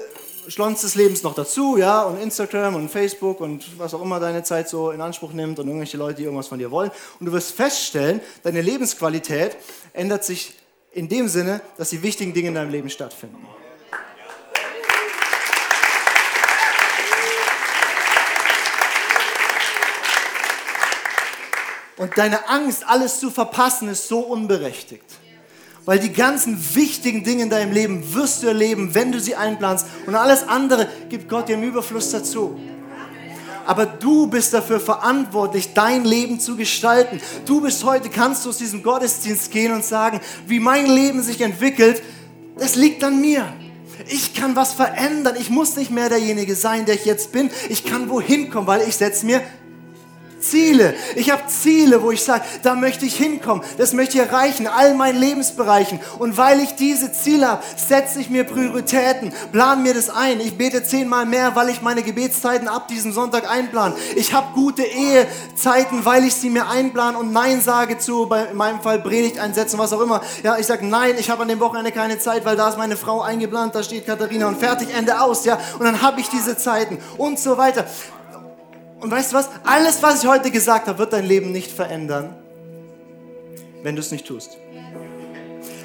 Schlons 0.47 0.81
des 0.81 0.95
Lebens 0.95 1.23
noch 1.23 1.35
dazu, 1.35 1.77
ja, 1.77 2.03
und 2.03 2.19
Instagram 2.21 2.75
und 2.75 2.89
Facebook 2.89 3.41
und 3.41 3.77
was 3.77 3.93
auch 3.93 4.01
immer 4.01 4.19
deine 4.19 4.43
Zeit 4.43 4.69
so 4.69 4.91
in 4.91 5.01
Anspruch 5.01 5.33
nimmt 5.33 5.59
und 5.59 5.67
irgendwelche 5.67 5.97
Leute, 5.97 6.15
die 6.15 6.23
irgendwas 6.23 6.47
von 6.47 6.57
dir 6.57 6.71
wollen. 6.71 6.89
Und 7.19 7.25
du 7.25 7.31
wirst 7.33 7.51
feststellen, 7.51 8.21
deine 8.43 8.61
Lebensqualität 8.61 9.57
ändert 9.93 10.23
sich 10.23 10.53
in 10.91 11.09
dem 11.09 11.27
Sinne, 11.27 11.61
dass 11.77 11.89
die 11.89 12.01
wichtigen 12.01 12.33
Dinge 12.33 12.47
in 12.47 12.53
deinem 12.53 12.71
Leben 12.71 12.89
stattfinden. 12.89 13.45
Und 21.97 22.17
deine 22.17 22.47
Angst, 22.47 22.83
alles 22.87 23.19
zu 23.19 23.31
verpassen, 23.31 23.89
ist 23.89 24.07
so 24.07 24.19
unberechtigt. 24.19 25.03
Weil 25.87 25.99
die 25.99 26.11
ganzen 26.11 26.59
wichtigen 26.75 27.23
Dinge 27.23 27.43
in 27.43 27.49
deinem 27.49 27.71
Leben 27.71 28.13
wirst 28.13 28.43
du 28.43 28.47
erleben, 28.47 28.93
wenn 28.93 29.13
du 29.13 29.21
sie 29.21 29.35
einplanst. 29.35 29.85
Und 30.05 30.15
alles 30.15 30.45
andere 30.45 30.85
gibt 31.07 31.29
Gott 31.29 31.47
dir 31.47 31.53
im 31.53 31.63
Überfluss 31.63 32.11
dazu. 32.11 32.59
Aber 33.65 33.85
du 33.85 34.27
bist 34.27 34.53
dafür 34.53 34.81
verantwortlich, 34.81 35.73
dein 35.73 36.03
Leben 36.03 36.41
zu 36.41 36.57
gestalten. 36.57 37.21
Du 37.45 37.61
bist 37.61 37.85
heute, 37.85 38.09
kannst 38.09 38.43
du 38.43 38.49
aus 38.49 38.57
diesem 38.57 38.83
Gottesdienst 38.83 39.49
gehen 39.49 39.71
und 39.71 39.85
sagen, 39.85 40.19
wie 40.45 40.59
mein 40.59 40.87
Leben 40.87 41.23
sich 41.23 41.39
entwickelt, 41.39 42.03
das 42.59 42.75
liegt 42.75 43.01
an 43.05 43.21
mir. 43.21 43.45
Ich 44.09 44.33
kann 44.33 44.57
was 44.57 44.73
verändern. 44.73 45.37
Ich 45.39 45.49
muss 45.49 45.77
nicht 45.77 45.89
mehr 45.89 46.09
derjenige 46.09 46.55
sein, 46.55 46.85
der 46.85 46.95
ich 46.95 47.05
jetzt 47.05 47.31
bin. 47.31 47.49
Ich 47.69 47.85
kann 47.85 48.09
wohin 48.09 48.49
kommen, 48.49 48.67
weil 48.67 48.81
ich 48.85 48.97
setze 48.97 49.25
mir 49.25 49.41
Ziele. 50.49 50.93
Ich 51.15 51.31
habe 51.31 51.43
Ziele, 51.47 52.01
wo 52.01 52.11
ich 52.11 52.23
sage, 52.23 52.43
da 52.63 52.75
möchte 52.75 53.05
ich 53.05 53.15
hinkommen. 53.15 53.63
Das 53.77 53.93
möchte 53.93 54.17
ich 54.17 54.23
erreichen, 54.23 54.67
all 54.67 54.93
meinen 54.93 55.19
Lebensbereichen. 55.19 55.99
Und 56.19 56.37
weil 56.37 56.59
ich 56.61 56.75
diese 56.75 57.11
Ziele 57.11 57.47
habe, 57.47 57.63
setze 57.75 58.19
ich 58.19 58.29
mir 58.29 58.43
Prioritäten, 58.43 59.33
plan 59.51 59.83
mir 59.83 59.93
das 59.93 60.09
ein. 60.09 60.39
Ich 60.39 60.57
bete 60.57 60.83
zehnmal 60.83 61.25
mehr, 61.25 61.55
weil 61.55 61.69
ich 61.69 61.81
meine 61.81 62.03
Gebetszeiten 62.03 62.67
ab 62.67 62.87
diesem 62.87 63.11
Sonntag 63.11 63.49
einplan. 63.49 63.93
Ich 64.15 64.33
habe 64.33 64.53
gute 64.53 64.83
Ehezeiten, 64.83 66.05
weil 66.05 66.23
ich 66.23 66.35
sie 66.35 66.49
mir 66.49 66.67
einplan 66.67 67.15
und 67.15 67.31
Nein 67.31 67.61
sage 67.61 67.97
zu, 67.97 68.27
bei, 68.27 68.45
in 68.45 68.57
meinem 68.57 68.81
Fall 68.81 68.99
Predigt 68.99 69.39
einsetzen, 69.39 69.77
was 69.77 69.93
auch 69.93 70.01
immer. 70.01 70.21
Ja, 70.43 70.57
ich 70.57 70.65
sage 70.65 70.85
Nein, 70.85 71.15
ich 71.19 71.29
habe 71.29 71.43
an 71.43 71.47
dem 71.47 71.59
Wochenende 71.59 71.91
keine 71.91 72.19
Zeit, 72.19 72.45
weil 72.45 72.55
da 72.55 72.69
ist 72.69 72.77
meine 72.77 72.97
Frau 72.97 73.21
eingeplant, 73.21 73.75
da 73.75 73.83
steht 73.83 74.05
Katharina 74.05 74.47
und 74.47 74.57
fertig, 74.57 74.89
Ende 74.95 75.19
aus. 75.19 75.45
Ja, 75.45 75.59
und 75.77 75.85
dann 75.85 76.01
habe 76.01 76.21
ich 76.21 76.29
diese 76.29 76.57
Zeiten 76.57 76.97
und 77.17 77.39
so 77.39 77.57
weiter. 77.57 77.85
Und 78.99 79.11
weißt 79.11 79.31
du 79.31 79.37
was? 79.37 79.49
Alles, 79.63 80.01
was 80.01 80.23
ich 80.23 80.29
heute 80.29 80.51
gesagt 80.51 80.87
habe, 80.87 80.97
wird 80.99 81.13
dein 81.13 81.25
Leben 81.25 81.51
nicht 81.51 81.71
verändern, 81.71 82.35
wenn 83.83 83.95
du 83.95 84.01
es 84.01 84.11
nicht 84.11 84.25
tust. 84.25 84.57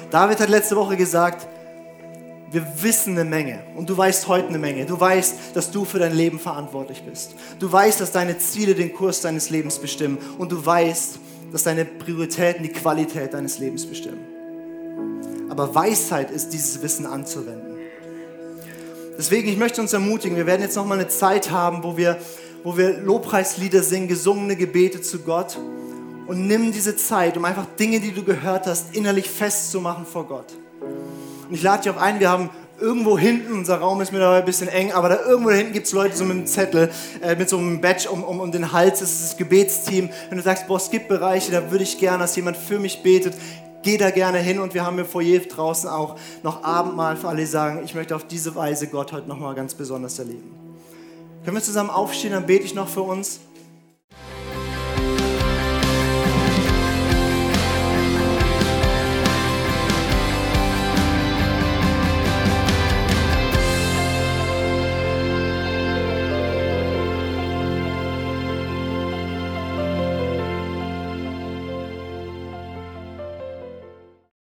David 0.09 0.39
hat 0.39 0.49
letzte 0.49 0.75
Woche 0.75 0.97
gesagt, 0.97 1.47
wir 2.51 2.65
wissen 2.81 3.17
eine 3.17 3.27
Menge 3.27 3.63
und 3.75 3.89
du 3.89 3.97
weißt 3.97 4.27
heute 4.27 4.49
eine 4.49 4.59
Menge. 4.59 4.85
Du 4.85 4.99
weißt, 4.99 5.55
dass 5.55 5.71
du 5.71 5.85
für 5.85 5.97
dein 5.97 6.15
Leben 6.15 6.39
verantwortlich 6.39 7.01
bist. 7.03 7.33
Du 7.57 7.71
weißt, 7.71 7.99
dass 7.99 8.11
deine 8.11 8.37
Ziele 8.37 8.75
den 8.75 8.93
Kurs 8.93 9.21
deines 9.21 9.49
Lebens 9.49 9.79
bestimmen 9.79 10.19
und 10.37 10.51
du 10.51 10.63
weißt, 10.63 11.17
dass 11.51 11.63
deine 11.63 11.85
Prioritäten 11.85 12.63
die 12.63 12.69
Qualität 12.69 13.33
deines 13.33 13.57
Lebens 13.57 13.87
bestimmen. 13.87 14.27
Aber 15.49 15.73
Weisheit 15.73 16.29
ist 16.29 16.49
dieses 16.49 16.81
Wissen 16.81 17.05
anzuwenden. 17.07 17.73
Deswegen, 19.17 19.47
ich 19.47 19.57
möchte 19.57 19.81
uns 19.81 19.93
ermutigen, 19.93 20.37
wir 20.37 20.45
werden 20.45 20.61
jetzt 20.61 20.75
nochmal 20.75 20.99
eine 20.99 21.07
Zeit 21.07 21.51
haben, 21.51 21.83
wo 21.83 21.97
wir 21.97 22.17
wo 22.63 22.77
wir 22.77 22.99
Lobpreislieder 22.99 23.83
singen, 23.83 24.07
gesungene 24.07 24.55
Gebete 24.55 25.01
zu 25.01 25.19
Gott. 25.19 25.57
Und 26.27 26.47
nimm 26.47 26.71
diese 26.71 26.95
Zeit, 26.95 27.35
um 27.35 27.45
einfach 27.45 27.65
Dinge, 27.77 27.99
die 27.99 28.11
du 28.11 28.23
gehört 28.23 28.65
hast, 28.65 28.95
innerlich 28.95 29.29
festzumachen 29.29 30.05
vor 30.05 30.25
Gott. 30.25 30.53
Und 31.49 31.53
ich 31.53 31.61
lade 31.61 31.83
dich 31.83 31.91
auch 31.91 32.01
ein, 32.01 32.19
wir 32.19 32.29
haben 32.29 32.49
irgendwo 32.79 33.17
hinten, 33.17 33.53
unser 33.53 33.77
Raum 33.77 34.01
ist 34.01 34.11
mittlerweile 34.11 34.39
ein 34.39 34.45
bisschen 34.45 34.67
eng, 34.67 34.91
aber 34.91 35.09
da 35.09 35.25
irgendwo 35.25 35.49
da 35.49 35.55
hinten 35.55 35.73
gibt 35.73 35.87
es 35.87 35.93
Leute 35.93 36.15
so 36.15 36.23
mit 36.23 36.37
einem 36.37 36.47
Zettel, 36.47 36.89
äh, 37.21 37.35
mit 37.35 37.49
so 37.49 37.57
einem 37.57 37.81
Badge 37.81 38.09
um, 38.09 38.23
um, 38.23 38.39
um 38.39 38.51
den 38.51 38.71
Hals, 38.71 38.99
das 38.99 39.11
ist 39.11 39.23
das 39.23 39.37
Gebetsteam. 39.37 40.09
Wenn 40.29 40.37
du 40.37 40.43
sagst, 40.43 40.67
boah, 40.67 40.77
es 40.77 40.89
gibt 40.89 41.07
Bereiche, 41.07 41.51
da 41.51 41.71
würde 41.71 41.83
ich 41.83 41.97
gerne, 41.97 42.19
dass 42.19 42.35
jemand 42.35 42.57
für 42.57 42.79
mich 42.79 43.03
betet, 43.03 43.35
geh 43.83 43.97
da 43.97 44.09
gerne 44.11 44.39
hin 44.39 44.59
und 44.59 44.73
wir 44.73 44.85
haben 44.85 44.97
im 44.97 45.05
Foyer 45.05 45.39
draußen 45.39 45.89
auch 45.89 46.17
noch 46.41 46.63
Abendmahl 46.63 47.15
für 47.17 47.27
alle, 47.27 47.41
die 47.41 47.45
sagen, 47.45 47.81
ich 47.83 47.93
möchte 47.95 48.15
auf 48.15 48.25
diese 48.25 48.55
Weise 48.55 48.87
Gott 48.87 49.11
heute 49.11 49.27
nochmal 49.27 49.55
ganz 49.55 49.75
besonders 49.75 50.17
erleben. 50.19 50.62
Können 51.43 51.57
wir 51.57 51.61
zusammen 51.63 51.89
aufstehen, 51.89 52.31
dann 52.31 52.45
bete 52.45 52.63
ich 52.63 52.73
noch 52.73 52.87
für 52.87 53.01
uns. 53.01 53.41